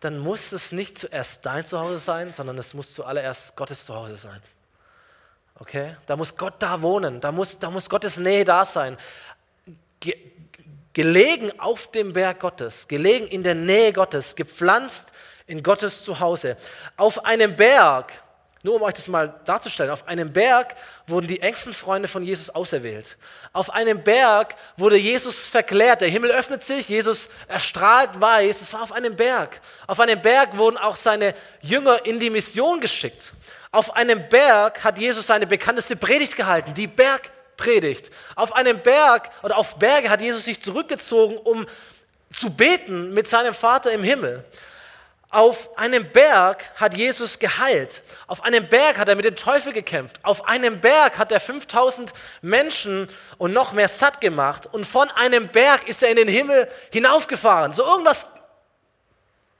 dann 0.00 0.18
muss 0.18 0.52
es 0.52 0.72
nicht 0.72 0.98
zuerst 0.98 1.46
dein 1.46 1.64
Zuhause 1.64 1.98
sein, 1.98 2.32
sondern 2.32 2.58
es 2.58 2.74
muss 2.74 2.92
zuallererst 2.92 3.56
Gottes 3.56 3.86
Zuhause 3.86 4.16
sein. 4.16 4.42
Okay? 5.58 5.96
Da 6.06 6.16
muss 6.16 6.36
Gott 6.36 6.54
da 6.58 6.82
wohnen, 6.82 7.20
da 7.20 7.32
muss, 7.32 7.58
da 7.58 7.70
muss 7.70 7.88
Gottes 7.88 8.18
Nähe 8.18 8.44
da 8.44 8.64
sein. 8.64 8.98
Ge 10.00 10.16
gelegen 10.92 11.58
auf 11.58 11.90
dem 11.90 12.12
Berg 12.12 12.38
Gottes, 12.38 12.86
gelegen 12.86 13.26
in 13.26 13.42
der 13.42 13.56
Nähe 13.56 13.92
Gottes, 13.92 14.36
gepflanzt 14.36 15.12
in 15.46 15.62
Gottes 15.62 16.04
Zuhause. 16.04 16.56
Auf 16.96 17.24
einem 17.24 17.56
Berg, 17.56 18.12
nur 18.64 18.76
um 18.76 18.82
euch 18.82 18.94
das 18.94 19.08
mal 19.08 19.34
darzustellen, 19.44 19.90
auf 19.90 20.08
einem 20.08 20.32
Berg 20.32 20.74
wurden 21.06 21.26
die 21.26 21.40
engsten 21.40 21.74
Freunde 21.74 22.08
von 22.08 22.22
Jesus 22.22 22.48
auserwählt. 22.48 23.18
Auf 23.52 23.68
einem 23.68 24.02
Berg 24.02 24.56
wurde 24.78 24.96
Jesus 24.96 25.46
verklärt. 25.46 26.00
Der 26.00 26.08
Himmel 26.08 26.30
öffnet 26.30 26.64
sich, 26.64 26.88
Jesus 26.88 27.28
erstrahlt 27.46 28.18
weiß. 28.18 28.62
Es 28.62 28.72
war 28.72 28.82
auf 28.82 28.92
einem 28.92 29.16
Berg. 29.16 29.60
Auf 29.86 30.00
einem 30.00 30.20
Berg 30.22 30.56
wurden 30.56 30.78
auch 30.78 30.96
seine 30.96 31.34
Jünger 31.60 32.06
in 32.06 32.18
die 32.18 32.30
Mission 32.30 32.80
geschickt. 32.80 33.34
Auf 33.70 33.96
einem 33.96 34.30
Berg 34.30 34.82
hat 34.82 34.96
Jesus 34.96 35.26
seine 35.26 35.46
bekannteste 35.46 35.94
Predigt 35.94 36.34
gehalten, 36.34 36.72
die 36.72 36.86
Bergpredigt. 36.86 38.10
Auf 38.34 38.54
einem 38.54 38.80
Berg 38.80 39.30
oder 39.42 39.58
auf 39.58 39.76
Berge 39.76 40.08
hat 40.08 40.22
Jesus 40.22 40.46
sich 40.46 40.62
zurückgezogen, 40.62 41.36
um 41.36 41.66
zu 42.32 42.48
beten 42.48 43.12
mit 43.12 43.28
seinem 43.28 43.52
Vater 43.52 43.92
im 43.92 44.02
Himmel. 44.02 44.42
Auf 45.34 45.76
einem 45.76 46.08
Berg 46.12 46.70
hat 46.76 46.96
Jesus 46.96 47.40
geheilt. 47.40 48.04
Auf 48.28 48.44
einem 48.44 48.68
Berg 48.68 48.98
hat 48.98 49.08
er 49.08 49.16
mit 49.16 49.24
dem 49.24 49.34
Teufel 49.34 49.72
gekämpft. 49.72 50.20
Auf 50.22 50.46
einem 50.46 50.80
Berg 50.80 51.18
hat 51.18 51.32
er 51.32 51.40
5000 51.40 52.12
Menschen 52.40 53.08
und 53.36 53.52
noch 53.52 53.72
mehr 53.72 53.88
satt 53.88 54.20
gemacht. 54.20 54.68
Und 54.70 54.86
von 54.86 55.10
einem 55.10 55.48
Berg 55.48 55.88
ist 55.88 56.04
er 56.04 56.10
in 56.10 56.18
den 56.18 56.28
Himmel 56.28 56.68
hinaufgefahren. 56.92 57.72
So 57.72 57.84
irgendwas 57.84 58.28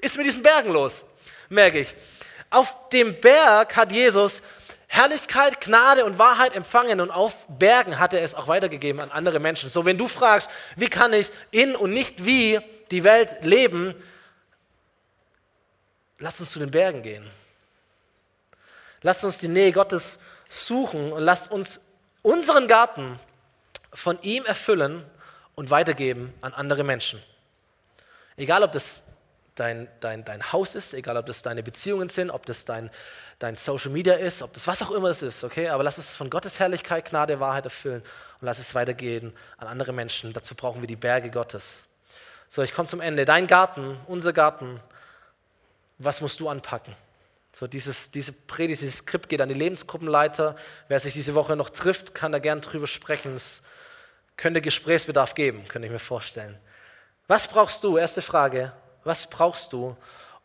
ist 0.01 0.17
mit 0.17 0.27
diesen 0.27 0.45
Bergen 0.45 0.73
los, 0.73 1.05
merke 1.49 1.81
ich. 1.81 1.97
Auf 2.51 2.77
dem 2.91 3.21
Berg 3.21 3.75
hat 3.75 3.91
Jesus 3.91 4.43
Herrlichkeit, 4.87 5.61
Gnade 5.61 6.05
und 6.05 6.21
Wahrheit 6.21 6.55
empfangen 6.55 7.01
und 7.01 7.11
auf 7.11 7.49
Bergen 7.49 7.99
hat 7.99 8.13
er 8.13 8.23
es 8.23 8.37
auch 8.37 8.47
weitergegeben 8.47 9.01
an 9.01 9.11
andere 9.11 9.41
Menschen. 9.41 9.69
So, 9.71 9.85
wenn 9.85 9.99
du 9.99 10.07
fragst, 10.07 10.49
wie 10.77 10.89
kann 10.89 11.13
ich 11.13 11.33
in 11.51 11.75
und 11.75 11.91
nicht 11.91 12.25
wie 12.27 12.61
die 12.93 13.03
Welt 13.03 13.39
leben, 13.41 13.97
Lass 16.25 16.41
uns 16.41 16.53
zu 16.53 16.59
den 16.59 16.71
Bergen 16.71 17.03
gehen. 17.03 17.31
Lasst 19.03 19.27
uns 19.27 19.37
die 19.37 19.49
Nähe 19.49 19.73
Gottes 19.73 20.19
suchen 20.49 21.13
und 21.13 21.21
lasst 21.21 21.51
uns 21.51 21.81
unseren 22.23 22.67
Garten 22.67 23.21
von 23.93 24.19
ihm 24.23 24.47
erfüllen 24.47 25.05
und 25.55 25.69
weitergeben 25.69 26.33
an 26.41 26.55
andere 26.55 26.83
Menschen. 26.83 27.23
Egal, 28.39 28.63
ob 28.63 28.73
das 28.73 29.03
dein, 29.55 29.87
dein, 30.01 30.25
dein 30.25 30.51
Haus 30.51 30.75
ist, 30.75 30.95
egal, 30.95 31.19
ob 31.19 31.27
das 31.27 31.43
deine 31.43 31.63
Beziehungen 31.63 32.09
sind, 32.09 32.31
ob 32.31 32.47
das 32.47 32.65
dein, 32.65 32.89
dein 33.39 33.55
Social 33.55 33.91
Media 33.91 34.15
ist, 34.15 34.43
ob 34.43 34.55
das 34.55 34.67
was 34.67 34.81
auch 34.81 34.93
immer 34.93 35.11
es 35.11 35.21
ist, 35.21 35.45
okay? 35.45 35.69
Aber 35.69 35.83
lass 35.83 35.99
es 35.99 36.17
von 36.17 36.31
Gottes 36.31 36.59
Herrlichkeit, 36.59 37.11
Gnade, 37.11 37.39
Wahrheit 37.39 37.67
erfüllen 37.67 38.01
und 38.41 38.47
lass 38.47 38.59
es 38.59 38.75
weitergehen 38.75 39.35
an 39.59 39.69
andere 39.69 39.93
Menschen. 39.93 40.33
Dazu 40.33 40.55
brauchen 40.55 40.81
wir 40.81 40.89
die 40.89 40.97
Berge 40.97 41.31
Gottes. 41.31 41.83
So, 42.49 42.63
ich 42.63 42.73
komme 42.73 42.89
zum 42.89 43.03
Ende. 43.03 43.27
Dein 43.27 43.47
Garten, 43.47 43.99
unser 44.07 44.33
Garten, 44.33 44.81
was 45.99 46.21
musst 46.21 46.41
du 46.41 46.49
anpacken? 46.49 46.95
So 47.55 47.69
dieses, 47.69 48.11
diese 48.11 48.33
Predigt, 48.33 48.83
dieses 48.83 48.99
Skript 48.99 49.29
geht 49.29 49.41
an 49.41 49.49
die 49.49 49.55
Lebensgruppenleiter. 49.55 50.57
Wer 50.89 51.01
sich 51.01 51.15
diese 51.15 51.35
Woche 51.35 51.55
noch 51.55 51.71
trifft, 51.71 52.15
kann 52.15 52.33
da 52.33 52.41
gern 52.41 52.61
drüber 52.61 52.89
sprechen. 52.89 53.37
Es 53.37 53.63
könnte 54.37 54.61
Gesprächsbedarf 54.61 55.35
geben, 55.35 55.65
könnte 55.69 55.87
ich 55.87 55.93
mir 55.93 56.01
vorstellen. 56.01 56.59
Was 57.29 57.47
brauchst 57.47 57.85
du? 57.85 57.97
Erste 57.97 58.23
Frage. 58.23 58.73
Was 59.05 59.29
brauchst 59.29 59.73
du, 59.73 59.97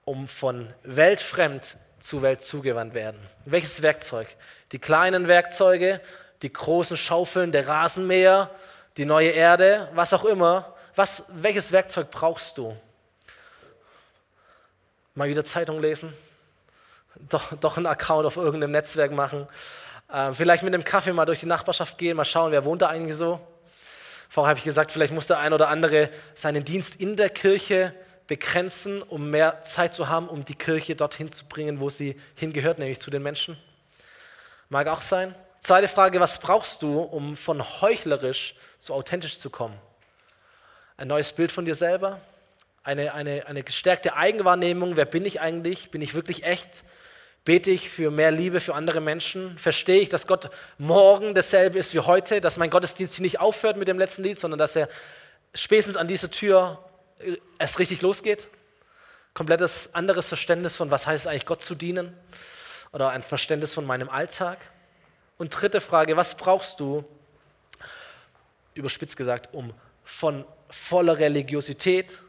um 0.06 0.28
von 0.28 0.72
weltfremd 0.84 1.78
zu 2.00 2.22
Welt 2.22 2.44
zugewandt 2.44 2.94
werden? 2.94 3.20
Welches 3.46 3.82
Werkzeug? 3.82 4.28
Die 4.72 4.80
kleinen 4.80 5.28
Werkzeuge, 5.28 6.02
die 6.44 6.54
großen 6.54 6.96
Schaufeln, 6.96 7.52
der 7.52 7.68
Rasenmäher, 7.68 8.52
die 8.98 9.06
neue 9.06 9.30
Erde, 9.30 9.90
was 9.94 10.14
auch 10.14 10.26
immer. 10.26 10.76
Was, 10.96 11.24
welches 11.30 11.72
Werkzeug 11.72 12.12
brauchst 12.12 12.58
du? 12.58 12.76
Mal 15.16 15.30
wieder 15.30 15.44
Zeitung 15.44 15.82
lesen, 15.82 16.14
doch, 17.30 17.54
doch 17.60 17.78
einen 17.78 17.88
Account 17.88 18.26
auf 18.26 18.38
irgendeinem 18.38 18.72
Netzwerk 18.72 19.12
machen, 19.12 19.48
äh, 20.12 20.32
vielleicht 20.34 20.64
mit 20.64 20.74
einem 20.74 20.84
Kaffee 20.84 21.14
mal 21.14 21.26
durch 21.26 21.42
die 21.42 21.46
Nachbarschaft 21.46 21.98
gehen, 21.98 22.16
mal 22.16 22.26
schauen, 22.26 22.52
wer 22.52 22.66
wohnt 22.66 22.82
da 22.82 22.88
eigentlich 22.88 23.16
so. 23.16 23.40
Vorher 24.30 24.50
habe 24.50 24.60
ich 24.60 24.66
gesagt, 24.66 24.92
vielleicht 24.92 25.14
muss 25.14 25.28
der 25.28 25.40
ein 25.40 25.54
oder 25.54 25.70
andere 25.70 26.10
seinen 26.36 26.64
Dienst 26.64 27.02
in 27.02 27.16
der 27.16 27.30
Kirche 27.30 27.94
begrenzen, 28.28 29.02
um 29.02 29.32
mehr 29.32 29.64
Zeit 29.64 29.94
zu 29.94 30.08
haben, 30.08 30.28
um 30.28 30.46
die 30.46 30.54
Kirche 30.54 30.96
dorthin 30.96 31.32
zu 31.32 31.46
bringen, 31.46 31.80
wo 31.80 31.90
sie 31.90 32.16
hingehört, 32.36 32.78
nämlich 32.78 33.00
zu 33.00 33.10
den 33.10 33.24
Menschen. 33.24 33.58
Mag 34.70 34.88
auch 34.88 35.02
sein. 35.02 35.34
Zweite 35.62 35.88
Frage, 35.88 36.20
was 36.20 36.40
brauchst 36.40 36.84
du, 36.84 37.02
um 37.02 37.36
von 37.36 37.82
heuchlerisch 37.82 38.56
zu 38.78 38.94
authentisch 38.94 39.40
zu 39.40 39.50
kommen? 39.50 39.76
Ein 40.96 41.08
neues 41.08 41.34
Bild 41.34 41.52
von 41.52 41.66
dir 41.66 41.76
selber? 41.76 42.20
Eine, 42.90 43.14
eine, 43.14 43.46
eine 43.46 43.62
gestärkte 43.62 44.16
Eigenwahrnehmung, 44.16 44.96
wer 44.96 45.06
bin 45.06 45.24
ich 45.24 45.40
eigentlich? 45.40 45.92
Bin 45.92 46.02
ich 46.02 46.16
wirklich 46.16 46.44
echt? 46.44 46.84
Bete 47.46 47.70
ich 47.70 47.90
für 47.90 48.10
mehr 48.10 48.32
Liebe 48.32 48.60
für 48.60 48.74
andere 48.74 49.00
Menschen? 49.00 49.58
Verstehe 49.60 50.02
ich, 50.02 50.10
dass 50.10 50.26
Gott 50.26 50.50
morgen 50.80 51.36
dasselbe 51.36 51.78
ist 51.78 51.94
wie 51.94 52.00
heute, 52.00 52.42
dass 52.42 52.58
mein 52.58 52.72
Gottesdienst 52.72 53.16
hier 53.16 53.24
nicht 53.24 53.40
aufhört 53.40 53.78
mit 53.78 53.88
dem 53.88 54.00
letzten 54.00 54.24
Lied, 54.24 54.40
sondern 54.40 54.58
dass 54.58 54.76
er 54.76 54.90
spätestens 55.54 55.98
an 55.98 56.08
dieser 56.08 56.32
Tür 56.32 56.84
äh, 57.20 57.38
erst 57.60 57.78
richtig 57.78 58.02
losgeht? 58.02 58.48
Komplettes 59.36 59.94
anderes 59.94 60.28
Verständnis 60.28 60.76
von, 60.76 60.90
was 60.90 61.06
heißt 61.06 61.28
eigentlich, 61.28 61.46
Gott 61.46 61.64
zu 61.64 61.76
dienen? 61.76 62.18
Oder 62.92 63.10
ein 63.10 63.22
Verständnis 63.22 63.72
von 63.76 63.86
meinem 63.86 64.10
Alltag? 64.10 64.58
Und 65.38 65.50
dritte 65.50 65.80
Frage, 65.80 66.18
was 66.18 66.36
brauchst 66.36 66.80
du, 66.80 67.06
überspitzt 68.74 69.16
gesagt, 69.16 69.54
um 69.54 69.74
von 70.04 70.44
voller 70.72 71.20
Religiosität 71.20 72.20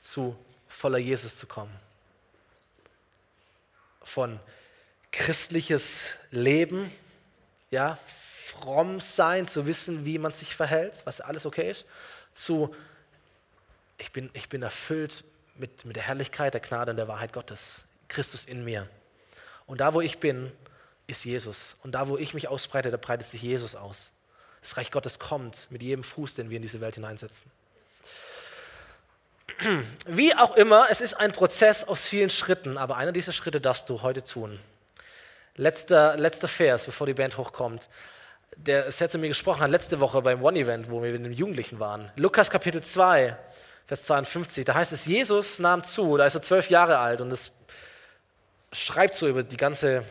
zu 0.00 0.36
voller 0.66 0.98
Jesus 0.98 1.36
zu 1.36 1.46
kommen? 1.46 1.74
Von 4.02 4.40
christliches 5.12 6.10
Leben, 6.30 6.92
ja, 7.70 7.98
fromm 8.46 9.00
sein, 9.00 9.46
zu 9.46 9.66
wissen, 9.66 10.04
wie 10.04 10.18
man 10.18 10.32
sich 10.32 10.56
verhält, 10.56 11.02
was 11.04 11.20
alles 11.20 11.46
okay 11.46 11.70
ist, 11.70 11.84
zu 12.34 12.74
ich 13.98 14.12
bin, 14.12 14.30
ich 14.32 14.48
bin 14.48 14.62
erfüllt 14.62 15.24
mit, 15.56 15.84
mit 15.84 15.94
der 15.94 16.04
Herrlichkeit, 16.04 16.54
der 16.54 16.60
Gnade 16.60 16.90
und 16.90 16.96
der 16.96 17.06
Wahrheit 17.06 17.32
Gottes, 17.32 17.82
Christus 18.08 18.44
in 18.44 18.64
mir. 18.64 18.88
Und 19.66 19.80
da, 19.80 19.94
wo 19.94 20.00
ich 20.00 20.18
bin, 20.18 20.50
ist 21.06 21.24
Jesus. 21.24 21.76
Und 21.82 21.92
da, 21.92 22.08
wo 22.08 22.16
ich 22.16 22.34
mich 22.34 22.48
ausbreite, 22.48 22.90
da 22.90 22.96
breitet 22.96 23.26
sich 23.26 23.42
Jesus 23.42 23.74
aus. 23.74 24.10
Das 24.62 24.76
Reich 24.76 24.90
Gottes 24.90 25.18
kommt 25.18 25.68
mit 25.70 25.82
jedem 25.82 26.02
Fuß, 26.02 26.34
den 26.34 26.50
wir 26.50 26.56
in 26.56 26.62
diese 26.62 26.80
Welt 26.80 26.94
hineinsetzen. 26.94 27.50
Wie 30.06 30.34
auch 30.34 30.56
immer, 30.56 30.86
es 30.90 31.00
ist 31.00 31.14
ein 31.14 31.32
Prozess 31.32 31.84
aus 31.84 32.06
vielen 32.06 32.30
Schritten, 32.30 32.78
aber 32.78 32.96
einer 32.96 33.12
dieser 33.12 33.32
Schritte 33.32 33.60
darfst 33.60 33.88
du 33.88 34.02
heute 34.02 34.22
tun. 34.24 34.58
Letzter, 35.56 36.16
letzter 36.16 36.48
Vers, 36.48 36.84
bevor 36.84 37.06
die 37.06 37.14
Band 37.14 37.36
hochkommt. 37.36 37.88
Der 38.56 38.90
Seth 38.90 39.10
zu 39.10 39.18
mir 39.18 39.28
gesprochen 39.28 39.60
hat 39.60 39.70
letzte 39.70 40.00
Woche 40.00 40.22
beim 40.22 40.42
One-Event, 40.42 40.90
wo 40.90 41.02
wir 41.02 41.12
mit 41.12 41.24
den 41.24 41.32
Jugendlichen 41.32 41.78
waren. 41.78 42.10
Lukas 42.16 42.50
Kapitel 42.50 42.82
2, 42.82 43.36
Vers 43.86 44.04
52. 44.04 44.64
Da 44.64 44.74
heißt 44.74 44.92
es, 44.92 45.06
Jesus 45.06 45.58
nahm 45.58 45.84
zu, 45.84 46.16
da 46.16 46.26
ist 46.26 46.34
er 46.34 46.42
zwölf 46.42 46.70
Jahre 46.70 46.98
alt 46.98 47.20
und 47.20 47.30
es 47.30 47.52
schreibt 48.72 49.14
so 49.14 49.28
über, 49.28 49.42
die 49.42 49.56
ganze, 49.56 50.04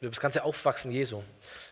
über 0.00 0.10
das 0.10 0.20
ganze 0.20 0.44
Aufwachsen 0.44 0.92
Jesu. 0.92 1.22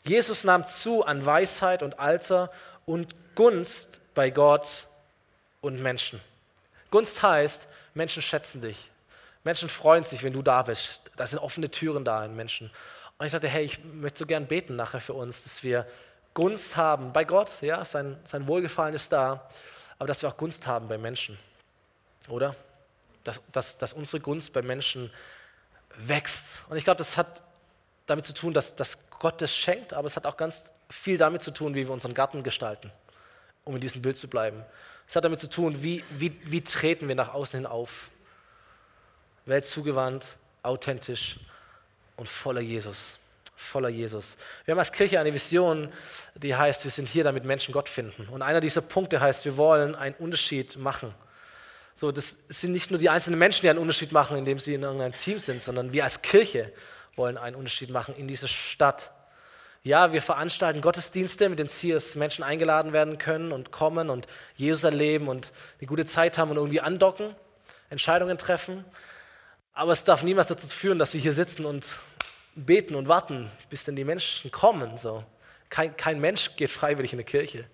Jesus 0.04 0.44
nahm 0.44 0.64
zu 0.64 1.04
an 1.04 1.24
Weisheit 1.24 1.82
und 1.82 1.98
Alter 1.98 2.50
und 2.86 3.14
Gunst 3.34 4.00
bei 4.14 4.30
Gott 4.30 4.86
und 5.60 5.80
Menschen. 5.80 6.20
Gunst 6.94 7.24
heißt, 7.24 7.66
Menschen 7.94 8.22
schätzen 8.22 8.60
dich. 8.60 8.88
Menschen 9.42 9.68
freuen 9.68 10.04
sich, 10.04 10.22
wenn 10.22 10.32
du 10.32 10.42
da 10.42 10.62
bist. 10.62 11.00
Da 11.16 11.26
sind 11.26 11.40
offene 11.40 11.68
Türen 11.68 12.04
da 12.04 12.24
in 12.24 12.36
Menschen. 12.36 12.70
Und 13.18 13.26
ich 13.26 13.32
dachte, 13.32 13.48
hey, 13.48 13.64
ich 13.64 13.82
möchte 13.82 14.20
so 14.20 14.26
gern 14.26 14.46
beten 14.46 14.76
nachher 14.76 15.00
für 15.00 15.14
uns, 15.14 15.42
dass 15.42 15.64
wir 15.64 15.88
Gunst 16.34 16.76
haben 16.76 17.12
bei 17.12 17.24
Gott, 17.24 17.50
ja, 17.62 17.84
sein, 17.84 18.16
sein 18.26 18.46
Wohlgefallen 18.46 18.94
ist 18.94 19.10
da, 19.10 19.48
aber 19.98 20.06
dass 20.06 20.22
wir 20.22 20.28
auch 20.28 20.36
Gunst 20.36 20.68
haben 20.68 20.86
bei 20.86 20.96
Menschen. 20.96 21.36
Oder? 22.28 22.54
Dass, 23.24 23.40
dass, 23.50 23.76
dass 23.76 23.92
unsere 23.92 24.20
Gunst 24.20 24.52
bei 24.52 24.62
Menschen 24.62 25.10
wächst. 25.96 26.62
Und 26.68 26.76
ich 26.76 26.84
glaube, 26.84 26.98
das 26.98 27.16
hat 27.16 27.42
damit 28.06 28.24
zu 28.24 28.34
tun, 28.34 28.54
dass, 28.54 28.76
dass 28.76 29.10
Gott 29.10 29.42
das 29.42 29.52
schenkt, 29.52 29.94
aber 29.94 30.06
es 30.06 30.14
hat 30.14 30.26
auch 30.26 30.36
ganz 30.36 30.62
viel 30.88 31.18
damit 31.18 31.42
zu 31.42 31.50
tun, 31.50 31.74
wie 31.74 31.88
wir 31.88 31.92
unseren 31.92 32.14
Garten 32.14 32.44
gestalten, 32.44 32.92
um 33.64 33.74
in 33.74 33.80
diesem 33.80 34.00
Bild 34.00 34.16
zu 34.16 34.28
bleiben. 34.28 34.64
Es 35.06 35.16
hat 35.16 35.24
damit 35.24 35.40
zu 35.40 35.48
tun, 35.48 35.82
wie, 35.82 36.04
wie, 36.10 36.32
wie 36.44 36.62
treten 36.62 37.08
wir 37.08 37.14
nach 37.14 37.34
außen 37.34 37.58
hin 37.58 37.66
auf. 37.66 38.10
Weltzugewandt, 39.46 40.36
authentisch 40.62 41.38
und 42.16 42.28
voller 42.28 42.60
Jesus. 42.60 43.14
Voller 43.56 43.88
Jesus. 43.88 44.36
Wir 44.64 44.72
haben 44.72 44.78
als 44.78 44.90
Kirche 44.90 45.20
eine 45.20 45.32
Vision, 45.32 45.92
die 46.34 46.54
heißt, 46.54 46.84
wir 46.84 46.90
sind 46.90 47.08
hier, 47.08 47.24
damit 47.24 47.44
Menschen 47.44 47.72
Gott 47.72 47.88
finden. 47.88 48.28
Und 48.28 48.42
einer 48.42 48.60
dieser 48.60 48.80
Punkte 48.80 49.20
heißt, 49.20 49.44
wir 49.44 49.56
wollen 49.56 49.94
einen 49.94 50.14
Unterschied 50.16 50.76
machen. 50.76 51.14
So, 51.94 52.10
das 52.10 52.38
sind 52.48 52.72
nicht 52.72 52.90
nur 52.90 52.98
die 52.98 53.08
einzelnen 53.08 53.38
Menschen, 53.38 53.62
die 53.62 53.70
einen 53.70 53.78
Unterschied 53.78 54.10
machen, 54.10 54.36
indem 54.36 54.58
sie 54.58 54.74
in 54.74 54.82
irgendeinem 54.82 55.16
Team 55.16 55.38
sind, 55.38 55.62
sondern 55.62 55.92
wir 55.92 56.02
als 56.02 56.22
Kirche 56.22 56.72
wollen 57.14 57.36
einen 57.36 57.54
Unterschied 57.54 57.90
machen 57.90 58.16
in 58.16 58.26
dieser 58.26 58.48
Stadt. 58.48 59.10
Ja, 59.86 60.14
wir 60.14 60.22
veranstalten 60.22 60.80
Gottesdienste 60.80 61.50
mit 61.50 61.58
dem 61.58 61.68
Ziel, 61.68 61.92
dass 61.92 62.14
Menschen 62.14 62.42
eingeladen 62.42 62.94
werden 62.94 63.18
können 63.18 63.52
und 63.52 63.70
kommen 63.70 64.08
und 64.08 64.26
Jesus 64.56 64.82
erleben 64.82 65.28
und 65.28 65.52
eine 65.78 65.86
gute 65.86 66.06
Zeit 66.06 66.38
haben 66.38 66.50
und 66.50 66.56
irgendwie 66.56 66.80
andocken, 66.80 67.36
Entscheidungen 67.90 68.38
treffen. 68.38 68.82
Aber 69.74 69.92
es 69.92 70.02
darf 70.02 70.22
niemals 70.22 70.46
dazu 70.46 70.68
führen, 70.68 70.98
dass 70.98 71.12
wir 71.12 71.20
hier 71.20 71.34
sitzen 71.34 71.66
und 71.66 71.84
beten 72.54 72.94
und 72.94 73.08
warten, 73.08 73.50
bis 73.68 73.84
denn 73.84 73.94
die 73.94 74.04
Menschen 74.04 74.50
kommen. 74.50 74.96
So. 74.96 75.22
Kein, 75.68 75.94
kein 75.98 76.18
Mensch 76.18 76.56
geht 76.56 76.70
freiwillig 76.70 77.12
in 77.12 77.18
eine 77.18 77.24
Kirche, 77.24 77.66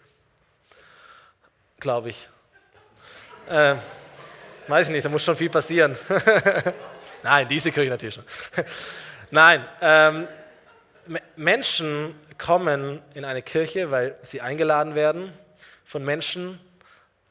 glaube 1.78 2.10
ich. 2.10 2.28
Äh, 3.48 3.76
weiß 4.66 4.88
ich 4.88 4.92
nicht, 4.94 5.04
da 5.04 5.10
muss 5.10 5.22
schon 5.22 5.36
viel 5.36 5.50
passieren. 5.50 5.96
Nein, 7.22 7.46
diese 7.46 7.70
Kirche 7.70 7.90
natürlich 7.90 8.16
schon. 8.16 8.24
Nein, 9.30 9.64
ähm, 9.80 10.26
Menschen 11.36 12.14
kommen 12.38 13.02
in 13.14 13.24
eine 13.24 13.42
Kirche, 13.42 13.90
weil 13.90 14.16
sie 14.22 14.40
eingeladen 14.40 14.94
werden 14.94 15.32
von 15.84 16.04
Menschen 16.04 16.58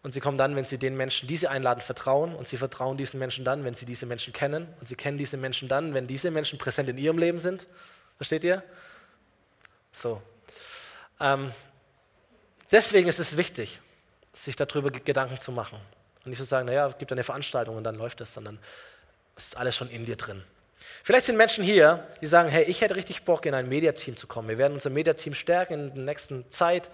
und 0.02 0.14
sie 0.14 0.22
kommen 0.22 0.38
dann, 0.38 0.56
wenn 0.56 0.66
sie 0.66 0.78
den 0.78 0.96
Menschen, 0.96 1.28
die 1.28 1.36
sie 1.36 1.48
einladen, 1.48 1.82
vertrauen 1.82 2.34
und 2.36 2.48
sie 2.48 2.58
vertrauen 2.58 2.98
diesen 2.98 3.20
Menschen 3.20 3.44
dann, 3.44 3.64
wenn 3.64 3.76
sie 3.76 3.86
diese 3.86 4.06
Menschen 4.06 4.32
kennen 4.34 4.68
und 4.80 4.88
sie 4.88 4.96
kennen 4.96 5.18
diese 5.18 5.38
Menschen 5.38 5.68
dann, 5.68 5.94
wenn 5.94 6.08
diese 6.08 6.32
Menschen 6.32 6.58
präsent 6.58 6.90
in 6.90 6.98
ihrem 6.98 7.18
Leben 7.18 7.40
sind. 7.40 7.68
Versteht 8.18 8.44
ihr? 8.44 8.64
So. 9.92 10.22
Ähm, 11.20 11.52
deswegen 12.72 13.10
ist 13.10 13.20
es 13.20 13.36
wichtig, 13.36 13.82
sich 14.34 14.56
darüber 14.56 14.90
Gedanken 14.92 15.38
zu 15.38 15.52
machen 15.52 15.80
und 16.24 16.28
nicht 16.28 16.40
zu 16.40 16.46
sagen, 16.46 16.68
naja, 16.68 16.88
es 16.88 16.98
gibt 16.98 17.12
eine 17.12 17.24
Veranstaltung 17.24 17.76
und 17.76 17.84
dann 17.84 17.96
läuft 17.96 18.22
es, 18.22 18.34
sondern 18.34 18.58
es 19.36 19.48
ist 19.48 19.58
alles 19.58 19.76
schon 19.76 19.90
in 19.90 20.06
dir 20.06 20.16
drin. 20.16 20.44
Vielleicht 21.04 21.26
sind 21.26 21.38
Menschen 21.38 21.64
hier, 21.64 22.08
die 22.22 22.28
sagen, 22.28 22.50
hey, 22.50 22.64
ich 22.66 22.82
hätte 22.82 22.96
richtig 22.96 23.24
Bock, 23.24 23.46
in 23.46 23.54
ein 23.54 23.68
Mediateam 23.68 24.18
zu 24.18 24.28
kommen. 24.28 24.48
Wir 24.48 24.58
werden 24.58 24.74
unser 24.74 24.90
Mediateam 24.90 25.34
stärken 25.34 25.74
in 25.74 25.96
der 25.96 26.04
nächsten 26.04 26.50
Zeit. 26.52 26.90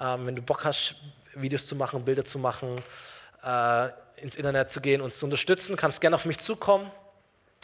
Ähm, 0.00 0.26
wenn 0.26 0.36
du 0.36 0.42
Bock 0.42 0.64
hast, 0.64 0.96
Videos 1.34 1.66
zu 1.66 1.76
machen, 1.76 2.04
Bilder 2.04 2.24
zu 2.24 2.38
machen, 2.38 2.82
äh, 3.44 3.88
ins 4.16 4.36
Internet 4.36 4.70
zu 4.70 4.80
gehen, 4.80 5.00
uns 5.00 5.18
zu 5.18 5.26
unterstützen, 5.26 5.76
kannst 5.76 6.00
gerne 6.00 6.16
auf 6.16 6.24
mich 6.24 6.38
zukommen. 6.38 6.90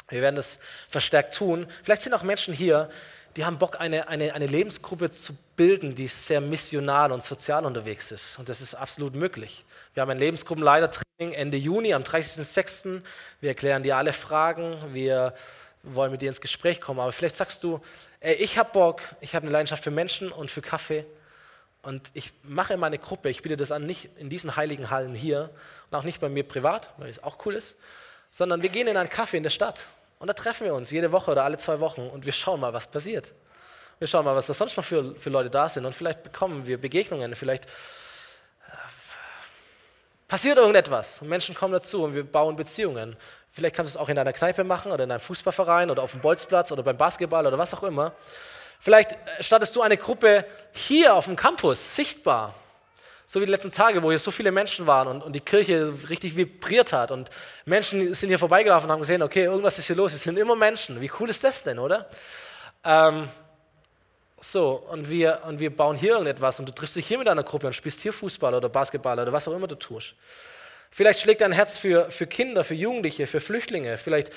Wir 0.09 0.23
werden 0.23 0.37
das 0.37 0.59
verstärkt 0.89 1.35
tun. 1.35 1.67
Vielleicht 1.83 2.03
sind 2.03 2.15
auch 2.15 2.23
Menschen 2.23 2.53
hier, 2.53 2.91
die 3.37 3.45
haben 3.45 3.59
Bock, 3.59 3.81
eine, 3.81 4.09
eine, 4.09 4.35
eine 4.35 4.47
Lebensgruppe 4.47 5.11
zu 5.11 5.37
bilden, 5.57 5.95
die 5.95 6.09
sehr 6.09 6.41
missional 6.41 7.13
und 7.13 7.23
sozial 7.23 7.65
unterwegs 7.65 8.11
ist. 8.11 8.39
Und 8.39 8.49
das 8.49 8.61
ist 8.61 8.75
absolut 8.75 9.15
möglich. 9.15 9.65
Wir 9.95 10.01
haben 10.01 10.11
ein 10.11 10.19
Lebensgruppenleitertraining 10.19 11.33
Ende 11.33 11.57
Juni 11.57 11.95
am 11.95 12.03
30.06. 12.03 13.03
Wir 13.41 13.51
erklären 13.51 13.83
dir 13.83 13.97
alle 13.97 14.13
Fragen. 14.13 14.77
Wir 14.93 15.35
wollen 15.83 16.11
mit 16.11 16.23
dir 16.23 16.29
ins 16.29 16.41
Gespräch 16.41 16.81
kommen. 16.81 17.01
Aber 17.01 17.13
vielleicht 17.13 17.37
sagst 17.37 17.63
du, 17.63 17.81
ey, 18.21 18.35
ich 18.35 18.59
habe 18.59 18.71
Bock, 18.73 19.03
ich 19.21 19.35
habe 19.35 19.45
eine 19.45 19.53
Leidenschaft 19.53 19.85
für 19.85 19.91
Menschen 19.91 20.33
und 20.33 20.51
für 20.51 20.63
Kaffee. 20.63 21.07
Und 21.83 22.11
ich 22.15 22.33
mache 22.43 22.77
meine 22.77 22.99
Gruppe, 22.99 23.31
ich 23.31 23.43
biete 23.43 23.57
das 23.57 23.73
an, 23.73 23.87
nicht 23.87 24.11
in 24.19 24.29
diesen 24.29 24.57
heiligen 24.57 24.91
Hallen 24.91 25.15
hier 25.15 25.51
und 25.91 25.97
auch 25.97 26.05
nicht 26.05 26.21
bei 26.21 26.29
mir 26.29 26.45
privat, 26.45 26.91
weil 26.99 27.09
es 27.09 27.23
auch 27.23 27.39
cool 27.47 27.55
ist, 27.55 27.77
sondern 28.31 28.63
wir 28.63 28.69
gehen 28.69 28.87
in 28.87 28.97
einen 28.97 29.09
Kaffee 29.09 29.39
in 29.39 29.43
der 29.43 29.51
Stadt 29.51 29.87
und 30.21 30.27
da 30.27 30.35
treffen 30.35 30.67
wir 30.67 30.75
uns 30.75 30.91
jede 30.91 31.11
Woche 31.13 31.31
oder 31.31 31.45
alle 31.45 31.57
zwei 31.57 31.81
Wochen 31.81 32.03
und 32.03 32.27
wir 32.27 32.33
schauen 32.33 32.61
mal, 32.61 32.73
was 32.73 32.87
passiert. 32.87 33.33
Wir 33.99 34.07
schauen 34.07 34.25
mal, 34.25 34.37
was 34.37 34.47
da 34.47 34.55
sonst 34.55 34.77
noch 34.77 34.85
für, 34.85 35.15
für 35.17 35.31
Leute 35.31 35.51
da 35.51 35.69
sind 35.69 35.85
und 35.87 35.95
vielleicht 35.95 36.23
bekommen 36.23 36.67
wir 36.67 36.79
Begegnungen, 36.79 37.35
vielleicht 37.35 37.65
äh, 37.65 37.69
passiert 40.29 40.59
irgendetwas 40.59 41.23
und 41.23 41.29
Menschen 41.29 41.55
kommen 41.55 41.73
dazu 41.73 42.05
und 42.05 42.15
wir 42.15 42.23
bauen 42.23 42.55
Beziehungen. 42.55 43.17
Vielleicht 43.51 43.75
kannst 43.75 43.95
du 43.95 43.99
es 43.99 44.03
auch 44.03 44.11
in 44.11 44.17
deiner 44.17 44.35
Kneipe 44.35 44.63
machen 44.63 44.93
oder 44.93 45.05
in 45.05 45.11
einem 45.11 45.21
Fußballverein 45.21 45.91
oder 45.91 46.03
auf 46.03 46.13
dem 46.13 46.21
Bolzplatz 46.21 46.71
oder 46.71 46.83
beim 46.83 46.99
Basketball 46.99 47.47
oder 47.47 47.57
was 47.57 47.73
auch 47.73 47.83
immer. 47.83 48.13
Vielleicht 48.79 49.17
startest 49.41 49.75
du 49.75 49.81
eine 49.81 49.97
Gruppe 49.97 50.45
hier 50.73 51.15
auf 51.15 51.25
dem 51.25 51.37
Campus, 51.37 51.97
sichtbar. 51.97 52.55
So 53.33 53.41
wie 53.41 53.45
die 53.45 53.53
letzten 53.53 53.71
Tage, 53.71 54.03
wo 54.03 54.09
hier 54.09 54.19
so 54.19 54.33
viele 54.33 54.51
Menschen 54.51 54.89
waren 54.89 55.07
und, 55.07 55.23
und 55.23 55.33
die 55.35 55.41
Kirche 55.41 55.95
richtig 56.09 56.37
vibriert 56.37 56.93
hat. 56.93 57.13
Und 57.13 57.31
Menschen 57.65 58.13
sind 58.13 58.29
hier 58.29 58.41
vorbeigelaufen 58.41 58.89
und 58.89 58.93
haben 58.93 58.99
gesehen, 58.99 59.23
okay, 59.23 59.45
irgendwas 59.45 59.79
ist 59.79 59.87
hier 59.87 59.95
los. 59.95 60.13
Es 60.13 60.25
sind 60.25 60.37
immer 60.37 60.57
Menschen. 60.57 61.01
Wie 61.01 61.09
cool 61.21 61.31
ist 61.31 61.45
das 61.45 61.63
denn, 61.63 61.79
oder? 61.79 62.11
Ähm, 62.83 63.29
so, 64.41 64.85
und 64.91 65.09
wir, 65.09 65.43
und 65.47 65.61
wir 65.61 65.71
bauen 65.71 65.95
hier 65.95 66.15
irgendetwas 66.15 66.59
und 66.59 66.69
du 66.69 66.73
triffst 66.73 66.97
dich 66.97 67.07
hier 67.07 67.19
mit 67.19 67.29
einer 67.29 67.45
Gruppe 67.45 67.69
und 67.69 67.73
spielst 67.73 68.01
hier 68.01 68.13
Fußball 68.13 68.53
oder 68.53 68.69
Basketball 68.69 69.17
oder 69.17 69.33
was 69.33 69.47
auch 69.47 69.55
immer 69.55 69.69
du 69.69 69.77
tust. 69.77 70.15
Vielleicht 70.91 71.21
schlägt 71.21 71.41
dein 71.41 71.53
Herz 71.53 71.77
für, 71.77 72.11
für 72.11 72.27
Kinder, 72.27 72.65
für 72.65 72.75
Jugendliche, 72.75 73.29
für 73.29 73.39
Flüchtlinge. 73.39 73.97
Vielleicht 73.97 74.33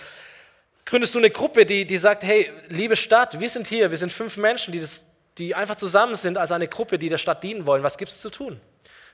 gründest 0.85 1.15
du 1.15 1.17
eine 1.17 1.31
Gruppe, 1.31 1.65
die, 1.65 1.87
die 1.87 1.97
sagt, 1.97 2.23
hey, 2.23 2.51
liebe 2.69 2.95
Stadt, 2.95 3.39
wir 3.39 3.49
sind 3.49 3.65
hier, 3.65 3.89
wir 3.89 3.97
sind 3.97 4.13
fünf 4.13 4.37
Menschen, 4.37 4.71
die, 4.71 4.81
das, 4.81 5.03
die 5.39 5.55
einfach 5.55 5.77
zusammen 5.77 6.13
sind 6.13 6.37
als 6.37 6.51
eine 6.51 6.67
Gruppe, 6.67 6.99
die 6.99 7.09
der 7.09 7.17
Stadt 7.17 7.41
dienen 7.41 7.65
wollen. 7.65 7.81
Was 7.81 7.97
gibt 7.97 8.11
es 8.11 8.21
zu 8.21 8.29
tun? 8.29 8.61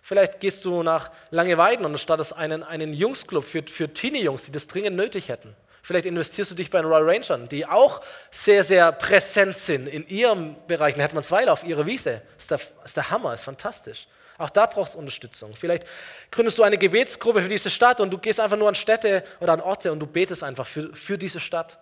Vielleicht 0.01 0.39
gehst 0.39 0.65
du 0.65 0.83
nach 0.83 1.11
Langeweiden 1.29 1.85
und 1.85 1.97
startest 1.99 2.35
einen, 2.35 2.63
einen 2.63 2.93
Jungsclub 2.93 3.43
für, 3.43 3.63
für 3.63 3.93
Teenie-Jungs, 3.93 4.45
die 4.45 4.51
das 4.51 4.67
dringend 4.67 4.95
nötig 4.95 5.29
hätten. 5.29 5.55
Vielleicht 5.81 6.05
investierst 6.05 6.51
du 6.51 6.55
dich 6.55 6.69
bei 6.69 6.79
den 6.79 6.87
Royal 6.87 7.09
Rangers, 7.09 7.49
die 7.49 7.65
auch 7.65 8.01
sehr, 8.31 8.63
sehr 8.63 8.91
präsent 8.91 9.55
sind 9.55 9.87
in 9.87 10.07
ihrem 10.07 10.55
Bereich. 10.67 10.95
In 10.95 11.01
Hetmansweiler 11.01 11.51
auf 11.51 11.63
ihrer 11.63 11.85
Wiese. 11.85 12.21
Ist 12.37 12.51
der, 12.51 12.59
ist 12.85 12.95
der 12.95 13.09
Hammer, 13.09 13.33
ist 13.33 13.43
fantastisch. 13.43 14.07
Auch 14.37 14.49
da 14.49 14.67
braucht 14.67 14.91
es 14.91 14.95
Unterstützung. 14.95 15.53
Vielleicht 15.55 15.85
gründest 16.31 16.57
du 16.57 16.63
eine 16.63 16.77
Gebetsgruppe 16.77 17.41
für 17.41 17.49
diese 17.49 17.69
Stadt 17.69 17.99
und 18.01 18.11
du 18.11 18.17
gehst 18.17 18.39
einfach 18.39 18.55
nur 18.55 18.69
an 18.69 18.75
Städte 18.75 19.23
oder 19.39 19.53
an 19.53 19.61
Orte 19.61 19.91
und 19.91 19.99
du 19.99 20.07
betest 20.07 20.43
einfach 20.43 20.65
für, 20.65 20.95
für 20.95 21.17
diese 21.17 21.39
Stadt. 21.39 21.77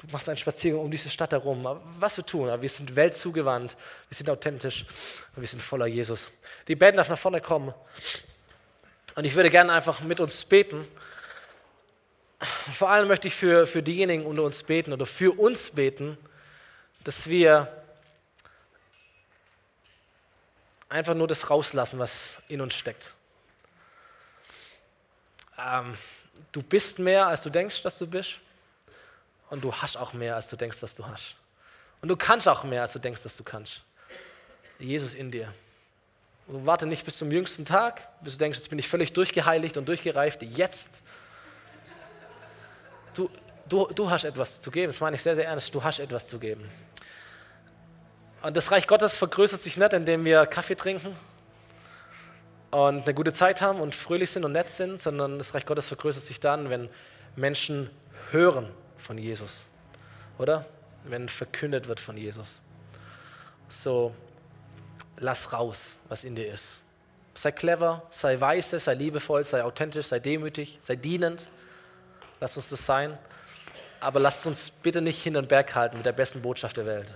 Du 0.00 0.06
machst 0.12 0.28
einen 0.28 0.38
Spaziergang 0.38 0.80
um 0.80 0.90
diese 0.90 1.10
Stadt 1.10 1.32
herum. 1.32 1.66
Was 1.98 2.16
wir 2.16 2.24
tun, 2.24 2.48
aber 2.48 2.62
wir 2.62 2.68
sind 2.68 2.96
weltzugewandt, 2.96 3.76
wir 4.08 4.16
sind 4.16 4.30
authentisch 4.30 4.86
und 5.34 5.42
wir 5.42 5.48
sind 5.48 5.62
voller 5.62 5.86
Jesus. 5.86 6.28
Die 6.68 6.76
Band 6.76 6.98
darf 6.98 7.08
nach 7.08 7.18
vorne 7.18 7.40
kommen. 7.40 7.74
Und 9.14 9.24
ich 9.24 9.34
würde 9.34 9.50
gerne 9.50 9.72
einfach 9.72 10.00
mit 10.00 10.20
uns 10.20 10.44
beten. 10.44 10.86
Vor 12.72 12.88
allem 12.88 13.08
möchte 13.08 13.28
ich 13.28 13.34
für, 13.34 13.66
für 13.66 13.82
diejenigen 13.82 14.24
unter 14.24 14.42
uns 14.42 14.62
beten 14.62 14.92
oder 14.92 15.04
für 15.04 15.38
uns 15.38 15.70
beten, 15.70 16.16
dass 17.04 17.28
wir 17.28 17.68
einfach 20.88 21.14
nur 21.14 21.28
das 21.28 21.50
rauslassen, 21.50 21.98
was 21.98 22.34
in 22.48 22.60
uns 22.62 22.74
steckt. 22.74 23.12
Ähm, 25.58 25.94
du 26.52 26.62
bist 26.62 26.98
mehr, 26.98 27.26
als 27.26 27.42
du 27.42 27.50
denkst, 27.50 27.82
dass 27.82 27.98
du 27.98 28.06
bist. 28.06 28.38
Und 29.50 29.62
du 29.62 29.74
hast 29.74 29.96
auch 29.96 30.12
mehr, 30.12 30.36
als 30.36 30.46
du 30.48 30.56
denkst, 30.56 30.80
dass 30.80 30.94
du 30.94 31.06
hast. 31.06 31.34
Und 32.00 32.08
du 32.08 32.16
kannst 32.16 32.48
auch 32.48 32.64
mehr, 32.64 32.82
als 32.82 32.92
du 32.92 32.98
denkst, 32.98 33.22
dass 33.22 33.36
du 33.36 33.44
kannst. 33.44 33.82
Jesus 34.78 35.12
in 35.12 35.30
dir. 35.30 35.52
Und 36.46 36.64
warte 36.66 36.86
nicht 36.86 37.04
bis 37.04 37.18
zum 37.18 37.30
jüngsten 37.30 37.64
Tag, 37.64 38.08
bis 38.22 38.34
du 38.34 38.38
denkst, 38.38 38.58
jetzt 38.58 38.70
bin 38.70 38.78
ich 38.78 38.88
völlig 38.88 39.12
durchgeheiligt 39.12 39.76
und 39.76 39.86
durchgereift. 39.86 40.42
Jetzt. 40.42 40.88
Du, 43.12 43.28
du, 43.68 43.86
du 43.88 44.08
hast 44.08 44.24
etwas 44.24 44.60
zu 44.60 44.70
geben. 44.70 44.86
Das 44.86 45.00
meine 45.00 45.16
ich 45.16 45.22
sehr, 45.22 45.34
sehr 45.34 45.46
ernst. 45.46 45.74
Du 45.74 45.82
hast 45.82 45.98
etwas 45.98 46.28
zu 46.28 46.38
geben. 46.38 46.68
Und 48.42 48.56
das 48.56 48.70
Reich 48.70 48.86
Gottes 48.86 49.18
vergrößert 49.18 49.60
sich 49.60 49.76
nicht, 49.76 49.92
indem 49.92 50.24
wir 50.24 50.46
Kaffee 50.46 50.76
trinken 50.76 51.14
und 52.70 53.02
eine 53.02 53.14
gute 53.14 53.32
Zeit 53.32 53.60
haben 53.60 53.80
und 53.80 53.94
fröhlich 53.94 54.30
sind 54.30 54.44
und 54.44 54.52
nett 54.52 54.70
sind, 54.70 55.02
sondern 55.02 55.38
das 55.38 55.54
Reich 55.54 55.66
Gottes 55.66 55.88
vergrößert 55.88 56.22
sich 56.22 56.40
dann, 56.40 56.70
wenn 56.70 56.88
Menschen 57.36 57.90
hören 58.30 58.70
von 59.00 59.18
Jesus. 59.18 59.66
Oder? 60.38 60.64
Wenn 61.04 61.28
verkündet 61.28 61.88
wird 61.88 62.00
von 62.00 62.16
Jesus. 62.16 62.60
So, 63.68 64.14
lass 65.18 65.52
raus, 65.52 65.96
was 66.08 66.24
in 66.24 66.34
dir 66.34 66.52
ist. 66.52 66.78
Sei 67.34 67.52
clever, 67.52 68.02
sei 68.10 68.40
weise, 68.40 68.78
sei 68.80 68.94
liebevoll, 68.94 69.44
sei 69.44 69.62
authentisch, 69.62 70.06
sei 70.06 70.18
demütig, 70.18 70.78
sei 70.82 70.96
dienend. 70.96 71.48
Lass 72.40 72.56
uns 72.56 72.70
das 72.70 72.84
sein. 72.84 73.16
Aber 74.00 74.18
lasst 74.18 74.46
uns 74.46 74.70
bitte 74.70 75.00
nicht 75.00 75.22
hinter 75.22 75.42
den 75.42 75.48
Berg 75.48 75.74
halten 75.74 75.98
mit 75.98 76.06
der 76.06 76.12
besten 76.12 76.42
Botschaft 76.42 76.76
der 76.76 76.86
Welt. 76.86 77.14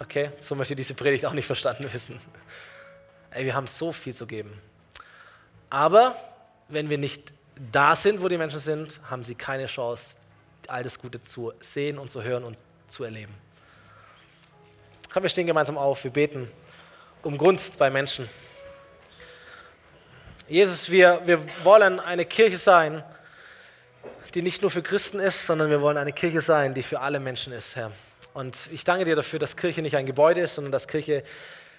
Okay? 0.00 0.30
So 0.40 0.54
möchte 0.54 0.74
diese 0.74 0.94
Predigt 0.94 1.26
auch 1.26 1.32
nicht 1.32 1.46
verstanden 1.46 1.90
wissen. 1.92 2.18
Ey, 3.30 3.44
wir 3.44 3.54
haben 3.54 3.66
so 3.66 3.92
viel 3.92 4.14
zu 4.14 4.26
geben. 4.26 4.60
Aber 5.70 6.16
wenn 6.68 6.90
wir 6.90 6.98
nicht 6.98 7.32
da 7.72 7.94
sind, 7.94 8.22
wo 8.22 8.28
die 8.28 8.38
Menschen 8.38 8.58
sind, 8.58 9.00
haben 9.10 9.24
sie 9.24 9.34
keine 9.34 9.66
Chance, 9.66 10.16
all 10.68 10.82
das 10.82 10.98
Gute 10.98 11.22
zu 11.22 11.52
sehen 11.60 11.98
und 11.98 12.10
zu 12.10 12.22
hören 12.22 12.44
und 12.44 12.56
zu 12.88 13.04
erleben. 13.04 13.34
Komm, 15.12 15.22
wir 15.22 15.30
stehen 15.30 15.46
gemeinsam 15.46 15.78
auf, 15.78 16.04
wir 16.04 16.10
beten 16.10 16.50
um 17.22 17.36
Gunst 17.36 17.78
bei 17.78 17.90
Menschen. 17.90 18.28
Jesus, 20.48 20.90
wir, 20.90 21.20
wir 21.24 21.40
wollen 21.64 22.00
eine 22.00 22.24
Kirche 22.24 22.58
sein, 22.58 23.02
die 24.34 24.42
nicht 24.42 24.62
nur 24.62 24.70
für 24.70 24.82
Christen 24.82 25.18
ist, 25.20 25.46
sondern 25.46 25.70
wir 25.70 25.80
wollen 25.80 25.96
eine 25.96 26.12
Kirche 26.12 26.40
sein, 26.40 26.74
die 26.74 26.82
für 26.82 27.00
alle 27.00 27.20
Menschen 27.20 27.52
ist, 27.52 27.76
Herr. 27.76 27.90
Und 28.34 28.68
ich 28.72 28.84
danke 28.84 29.04
dir 29.04 29.16
dafür, 29.16 29.38
dass 29.38 29.56
Kirche 29.56 29.82
nicht 29.82 29.96
ein 29.96 30.06
Gebäude 30.06 30.42
ist, 30.42 30.54
sondern 30.54 30.72
dass 30.72 30.86
Kirche 30.86 31.24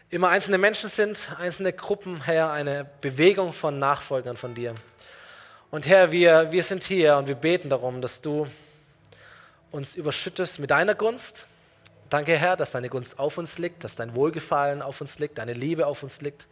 immer 0.09 0.29
einzelne 0.29 0.57
Menschen 0.57 0.89
sind, 0.89 1.29
einzelne 1.39 1.71
Gruppen, 1.71 2.23
Herr, 2.25 2.51
eine 2.51 2.87
Bewegung 3.01 3.53
von 3.53 3.77
Nachfolgern 3.79 4.35
von 4.35 4.55
dir. 4.55 4.75
Und 5.71 5.87
Herr, 5.87 6.11
wir, 6.11 6.51
wir 6.51 6.63
sind 6.63 6.83
hier 6.83 7.17
und 7.17 7.27
wir 7.27 7.35
beten 7.35 7.69
darum, 7.69 8.01
dass 8.01 8.21
du 8.21 8.47
uns 9.71 9.95
überschüttest 9.95 10.59
mit 10.59 10.71
deiner 10.71 10.95
Gunst, 10.95 11.45
Danke, 12.09 12.35
Herr, 12.35 12.57
dass 12.57 12.71
deine 12.71 12.89
Gunst 12.89 13.19
auf 13.19 13.37
uns 13.37 13.59
liegt, 13.59 13.83
dass 13.83 13.95
dein 13.95 14.15
Wohlgefallen 14.15 14.81
auf 14.81 14.99
uns 14.99 15.19
liegt, 15.19 15.37
deine 15.37 15.53
Liebe 15.53 15.85
auf 15.85 16.01
uns 16.01 16.21
liegt. 16.21 16.47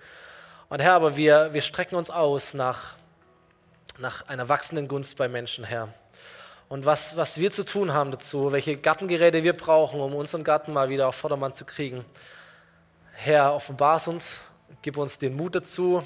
Und 0.70 0.82
Herr, 0.82 0.94
aber 0.94 1.18
wir, 1.18 1.52
wir 1.52 1.64
strecken 1.64 1.96
uns 1.96 2.12
aus 2.12 2.54
nach, 2.54 2.94
nach 3.98 4.28
einer 4.28 4.50
wachsenden 4.50 4.88
Gunst 4.88 5.18
bei 5.18 5.28
Menschen, 5.28 5.64
Herr. 5.64 5.92
Und 6.70 6.86
was, 6.86 7.18
was 7.18 7.40
wir 7.40 7.52
zu 7.52 7.64
tun 7.66 7.92
haben 7.92 8.12
dazu, 8.12 8.52
welche 8.52 8.78
Gartengeräte 8.78 9.44
wir 9.44 9.58
brauchen, 9.58 10.00
um 10.00 10.14
unseren 10.14 10.44
Garten 10.44 10.74
mal 10.74 10.90
wieder 10.90 11.08
auf 11.08 11.16
Vordermann 11.16 11.56
zu 11.56 11.66
kriegen. 11.66 12.06
Herr, 13.14 13.56
offenbar 13.56 13.98
es 13.98 14.08
uns, 14.08 14.40
gib 14.84 14.96
uns 14.96 15.18
den 15.18 15.36
Mut 15.36 15.56
dazu, 15.56 16.04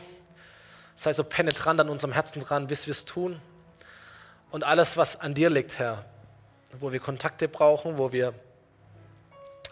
sei 0.95 1.12
so 1.12 1.26
penetrant 1.26 1.82
an 1.82 1.89
unserem 1.89 2.14
Herzen 2.14 2.41
dran, 2.41 2.68
bis 2.68 2.88
wir 2.88 2.93
es 2.93 3.03
tun. 3.03 3.41
Und 4.49 4.64
alles, 4.64 4.95
was 4.95 5.20
an 5.20 5.34
dir 5.34 5.49
liegt, 5.49 5.78
Herr, 5.78 6.05
wo 6.80 6.92
wir 6.92 7.00
Kontakte 7.00 7.48
brauchen, 7.48 7.98
wo 7.98 8.12
wir 8.12 8.34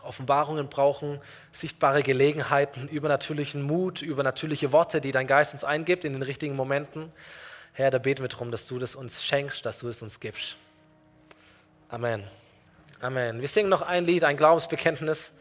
Offenbarungen 0.04 0.70
brauchen, 0.70 1.20
sichtbare 1.52 2.04
Gelegenheiten, 2.04 2.88
übernatürlichen 2.88 3.62
Mut, 3.62 4.02
übernatürliche 4.02 4.72
Worte, 4.72 5.02
die 5.02 5.12
dein 5.12 5.28
Geist 5.28 5.54
uns 5.54 5.64
eingibt 5.64 6.06
in 6.06 6.14
den 6.14 6.22
richtigen 6.22 6.56
Momenten. 6.56 7.12
Herr, 7.74 7.92
da 7.92 7.98
beten 7.98 8.24
wir 8.24 8.30
darum, 8.30 8.52
dass 8.52 8.66
du 8.66 8.80
das 8.80 8.96
uns 8.96 9.24
schenkst, 9.24 9.66
dass 9.66 9.80
du 9.80 9.88
es 9.88 10.02
uns 10.02 10.20
gibst. 10.20 10.56
Amen. 11.90 12.24
Amen. 13.02 13.42
Wir 13.42 13.48
singen 13.48 13.70
noch 13.70 13.82
ein 13.82 14.06
Lied, 14.06 14.24
ein 14.24 14.38
Glaubensbekenntnis. 14.38 15.32